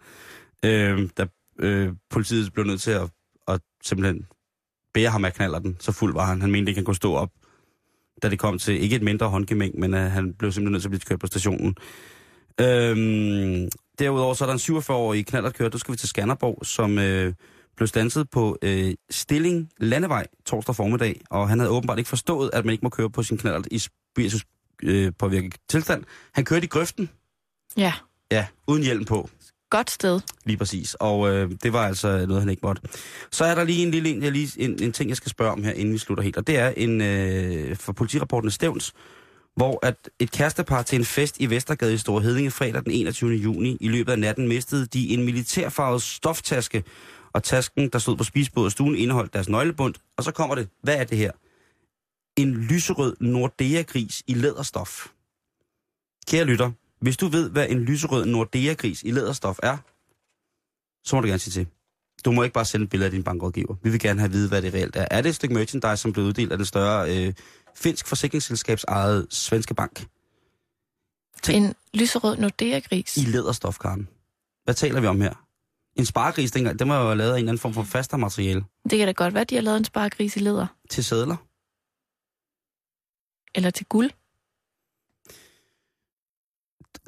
Øh, 0.66 1.10
da 1.18 1.26
øh, 1.60 1.94
politiet 2.10 2.54
blev 2.54 2.66
nødt 2.66 2.82
til 2.82 2.92
at, 2.92 3.10
at 3.48 3.60
simpelthen 3.84 4.26
bære 4.94 5.10
ham 5.10 5.26
af 5.26 5.34
knallerten, 5.34 5.78
så 5.80 5.92
fuld 5.92 6.14
var 6.14 6.26
han. 6.26 6.42
Han 6.42 6.52
mente 6.52 6.70
ikke, 6.70 6.80
han 6.80 6.86
kunne 6.86 6.96
stå 6.96 7.14
op, 7.14 7.30
da 8.24 8.30
det 8.30 8.40
kom 8.40 8.60
til 8.60 8.84
ikke 8.84 8.96
et 8.96 9.04
mindre 9.04 9.28
håndgemæng, 9.28 9.80
men 9.80 9.94
øh, 9.94 10.12
han 10.12 10.34
blev 10.34 10.52
simpelthen 10.52 10.72
nødt 10.72 10.82
til 10.82 10.88
at 10.88 10.92
blive 10.92 11.00
kørt 11.00 11.20
på 11.20 11.28
stationen. 11.28 11.76
Øh, 12.62 12.98
derudover 14.00 14.34
så 14.34 14.46
er 14.46 14.48
der 14.48 14.54
en 14.54 14.78
47-årig 14.78 15.26
knallertkører, 15.26 15.70
der 15.70 15.78
skal 15.78 15.92
vi 15.92 15.98
til 15.98 16.10
Skanderborg, 16.10 16.66
som 16.66 17.00
øh, 17.00 17.34
blev 17.78 17.88
stanset 17.88 18.30
på 18.30 18.58
øh, 18.62 18.94
Stilling 19.10 19.70
Landevej 19.80 20.28
torsdag 20.46 20.76
formiddag, 20.76 21.22
og 21.30 21.50
han 21.50 21.60
havde 21.60 21.72
åbenbart 21.72 21.98
ikke 21.98 22.08
forstået, 22.10 22.50
at 22.54 22.66
man 22.66 22.72
ikke 22.72 22.84
må 22.86 22.90
køre 22.90 23.10
på 23.10 23.24
sin 23.24 23.38
knallert 23.38 23.68
i 23.72 23.78
spiritus 23.80 24.42
øh, 24.84 25.12
påvirket 25.20 25.56
tilstand. 25.70 26.04
Han 26.34 26.46
kørte 26.46 26.66
i 26.66 26.68
grøften, 26.68 27.10
Ja, 27.78 27.94
ja, 28.32 28.46
uden 28.68 28.84
hjelm 28.84 29.06
på. 29.06 29.30
godt 29.70 29.92
sted. 29.92 30.20
Lige 30.46 30.58
præcis. 30.58 30.94
Og 31.00 31.30
øh, 31.34 31.52
det 31.64 31.74
var 31.74 31.88
altså 31.88 32.26
noget, 32.26 32.42
han 32.42 32.50
ikke 32.50 32.60
måtte. 32.64 32.82
Så 33.32 33.46
er 33.46 33.56
der 33.56 33.64
lige 33.64 33.84
en 33.86 33.92
lille 33.92 34.10
en, 34.10 34.24
jeg 34.24 34.32
lige, 34.32 34.62
en, 34.62 34.84
en 34.84 34.92
ting, 34.92 35.10
jeg 35.10 35.18
skal 35.18 35.30
spørge 35.30 35.52
om 35.52 35.64
her, 35.64 35.72
inden 35.72 35.94
vi 35.94 35.98
slutter 35.98 36.24
helt. 36.24 36.38
Og 36.38 36.48
det 36.48 36.58
er 36.58 36.74
en 36.78 37.02
øh, 37.02 37.76
for 37.76 37.94
politirapporten 37.94 38.52
Stævns, 38.52 38.94
hvor 39.56 39.80
at 39.86 39.96
et 40.20 40.32
kærestepar 40.32 40.82
til 40.82 40.96
en 41.00 41.06
fest 41.06 41.36
i 41.40 41.46
Vestergade 41.50 41.94
i 41.94 41.98
Store 41.98 42.22
Hedinge 42.22 42.52
fredag 42.52 42.84
den 42.84 42.92
21. 42.92 43.32
juni 43.32 43.78
i 43.82 43.88
løbet 43.88 44.12
af 44.12 44.20
natten 44.20 44.48
mistede 44.48 44.86
de 44.86 45.10
en 45.10 45.24
militærfarvet 45.24 46.02
stoftaske, 46.02 46.84
og 47.34 47.44
tasken, 47.44 47.90
der 47.90 48.00
stod 48.00 48.18
på 48.18 48.24
spisbordet 48.24 48.70
i 48.70 48.72
stuen, 48.72 48.96
indeholdt 48.96 49.34
deres 49.34 49.50
nøglebund. 49.50 49.96
Og 50.18 50.24
så 50.24 50.32
kommer 50.32 50.56
det, 50.56 50.70
hvad 50.82 50.96
er 50.98 51.04
det 51.04 51.18
her? 51.18 51.32
En 52.38 52.54
lyserød 52.54 53.16
Nordea-gris 53.20 54.24
i 54.28 54.34
læderstof. 54.34 55.08
Kære 56.28 56.46
lytter, 56.46 56.72
hvis 57.00 57.18
du 57.18 57.28
ved, 57.28 57.50
hvad 57.50 57.70
en 57.70 57.80
lyserød 57.80 58.26
Nordea-gris 58.26 59.04
i 59.04 59.12
læderstof 59.12 59.60
er, 59.64 59.78
så 61.08 61.16
må 61.16 61.22
du 61.22 61.28
gerne 61.28 61.40
sige 61.40 61.52
til. 61.52 61.68
Du 62.26 62.32
må 62.32 62.44
ikke 62.44 62.54
bare 62.54 62.66
sende 62.66 62.84
et 62.84 62.90
billede 62.90 63.06
af 63.06 63.12
din 63.12 63.24
bankrådgiver. 63.24 63.76
Vi 63.84 63.90
vil 63.90 64.00
gerne 64.00 64.20
have 64.20 64.26
at 64.26 64.34
vide, 64.34 64.48
hvad 64.50 64.62
det 64.62 64.74
reelt 64.74 64.96
er. 64.96 65.08
Er 65.12 65.22
det 65.22 65.30
et 65.30 65.36
stykke 65.36 65.54
merchandise, 65.56 65.98
som 65.98 66.14
blev 66.14 66.26
uddelt 66.26 66.52
af 66.52 66.58
den 66.58 66.66
større 66.66 67.18
øh, 67.28 67.34
finsk 67.76 68.08
forsikringsselskabs 68.08 68.84
eget 68.84 69.28
svenske 69.30 69.74
bank? 69.74 70.08
Tænk- 71.44 71.58
En 71.68 71.74
lyserød 71.94 72.38
Nordea-gris. 72.38 73.18
I 73.18 73.22
læderstof, 73.22 73.78
Karen. 73.80 74.08
Hvad 74.64 74.74
taler 74.74 75.02
vi 75.02 75.08
om 75.08 75.22
her? 75.22 75.43
En 75.96 76.06
sparegris 76.06 76.52
dengang, 76.52 76.80
den 76.80 76.90
var 76.90 77.08
jo 77.10 77.14
lavet 77.14 77.30
af 77.32 77.34
en 77.36 77.40
eller 77.40 77.50
anden 77.52 77.60
form 77.60 77.74
for 77.74 77.84
faster 77.84 78.18
materiale 78.18 78.64
Det 78.90 78.98
kan 78.98 79.08
da 79.08 79.12
godt 79.12 79.34
være, 79.34 79.42
at 79.42 79.50
de 79.50 79.56
har 79.56 79.62
lavet 79.62 79.78
en 79.78 79.86
sparegris 79.86 80.36
i 80.36 80.40
læder. 80.40 80.68
til 80.90 81.04
sædler. 81.04 81.36
Eller 83.56 83.70
til 83.70 83.86
guld. 83.86 84.10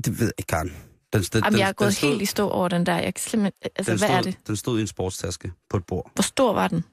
Det 0.06 0.20
ved 0.20 0.26
jeg 0.26 0.34
ikke, 0.38 0.48
Karen. 0.48 0.70
Den, 1.14 1.22
den, 1.24 1.44
Jamen, 1.44 1.60
jeg 1.60 1.70
er 1.70 1.74
gået 1.74 1.96
stod, 1.96 2.10
helt 2.10 2.22
i 2.22 2.26
stå 2.26 2.50
over 2.50 2.68
den 2.68 2.86
der. 2.86 2.96
Jeg 2.98 3.14
kan 3.14 3.22
simpelthen, 3.22 3.54
altså, 3.76 3.92
den 3.92 4.00
hvad 4.00 4.08
stod, 4.08 4.18
er 4.18 4.22
det? 4.22 4.48
Den 4.48 4.56
stod 4.56 4.78
i 4.78 4.82
en 4.82 4.88
sportstaske 4.88 5.52
på 5.70 5.78
et 5.78 5.86
bord. 5.86 6.12
Hvor 6.16 6.22
stor 6.22 6.54
var 6.54 6.68
den? 6.68 6.84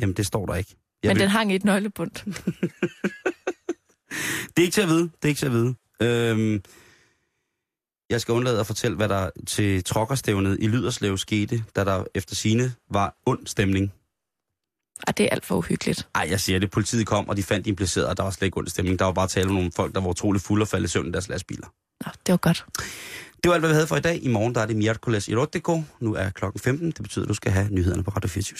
Jamen, 0.00 0.14
det 0.16 0.26
står 0.26 0.46
der 0.46 0.54
ikke. 0.54 0.76
Jeg 1.02 1.08
Men 1.08 1.14
vil- 1.16 1.20
den 1.22 1.30
hang 1.30 1.52
i 1.52 1.54
et 1.54 1.64
nøglebund. 1.64 2.10
Det 4.56 4.62
er 4.62 4.62
ikke 4.62 4.74
til 4.74 4.80
at 4.80 4.88
vide. 4.88 5.02
Det 5.02 5.24
er 5.24 5.28
ikke 5.28 5.38
til 5.38 5.46
at 5.46 5.52
vide. 5.52 5.74
Øhm, 6.02 6.62
jeg 8.12 8.20
skal 8.20 8.32
undlade 8.32 8.60
at 8.60 8.66
fortælle, 8.66 8.96
hvad 8.96 9.08
der 9.08 9.30
til 9.46 9.84
trokkerstævnet 9.84 10.56
i 10.60 10.68
Lyderslev 10.68 11.18
skete, 11.18 11.64
da 11.76 11.84
der 11.84 12.04
efter 12.14 12.34
sine 12.34 12.74
var 12.90 13.16
ond 13.26 13.46
stemning. 13.46 13.92
Og 15.06 15.18
det 15.18 15.24
er 15.24 15.30
alt 15.30 15.44
for 15.44 15.56
uhyggeligt. 15.56 16.08
Ej, 16.14 16.26
jeg 16.30 16.40
siger 16.40 16.58
det. 16.58 16.70
Politiet 16.70 17.06
kom, 17.06 17.28
og 17.28 17.36
de 17.36 17.42
fandt 17.42 17.64
de 17.64 17.70
implicerede, 17.70 18.08
og 18.08 18.16
der 18.16 18.22
var 18.22 18.30
slet 18.30 18.46
ikke 18.46 18.58
ond 18.58 18.68
stemning. 18.68 18.98
Der 18.98 19.04
var 19.04 19.12
bare 19.12 19.28
tale 19.28 19.48
om 19.48 19.54
nogle 19.54 19.72
folk, 19.76 19.94
der 19.94 20.00
var 20.00 20.08
utrolig 20.08 20.42
fulde 20.42 20.62
og 20.62 20.68
faldt 20.68 20.84
i 20.84 20.88
søvn 20.88 21.08
i 21.08 21.12
deres 21.12 21.28
lastbiler. 21.28 21.66
Nå, 22.06 22.12
det 22.26 22.32
var 22.32 22.36
godt. 22.36 22.66
Det 23.42 23.48
var 23.48 23.54
alt, 23.54 23.60
hvad 23.60 23.70
vi 23.70 23.74
havde 23.74 23.86
for 23.86 23.96
i 23.96 24.00
dag. 24.00 24.24
I 24.24 24.28
morgen 24.28 24.54
der 24.54 24.60
er 24.60 24.66
det 24.66 24.74
Miércoles 24.74 25.32
Erotico. 25.32 25.82
Nu 26.00 26.14
er 26.14 26.30
klokken 26.30 26.60
15. 26.60 26.86
Det 26.86 27.02
betyder, 27.02 27.24
at 27.24 27.28
du 27.28 27.34
skal 27.34 27.52
have 27.52 27.68
nyhederne 27.70 28.04
på 28.04 28.10
Radio 28.10 28.28
24 28.28 28.56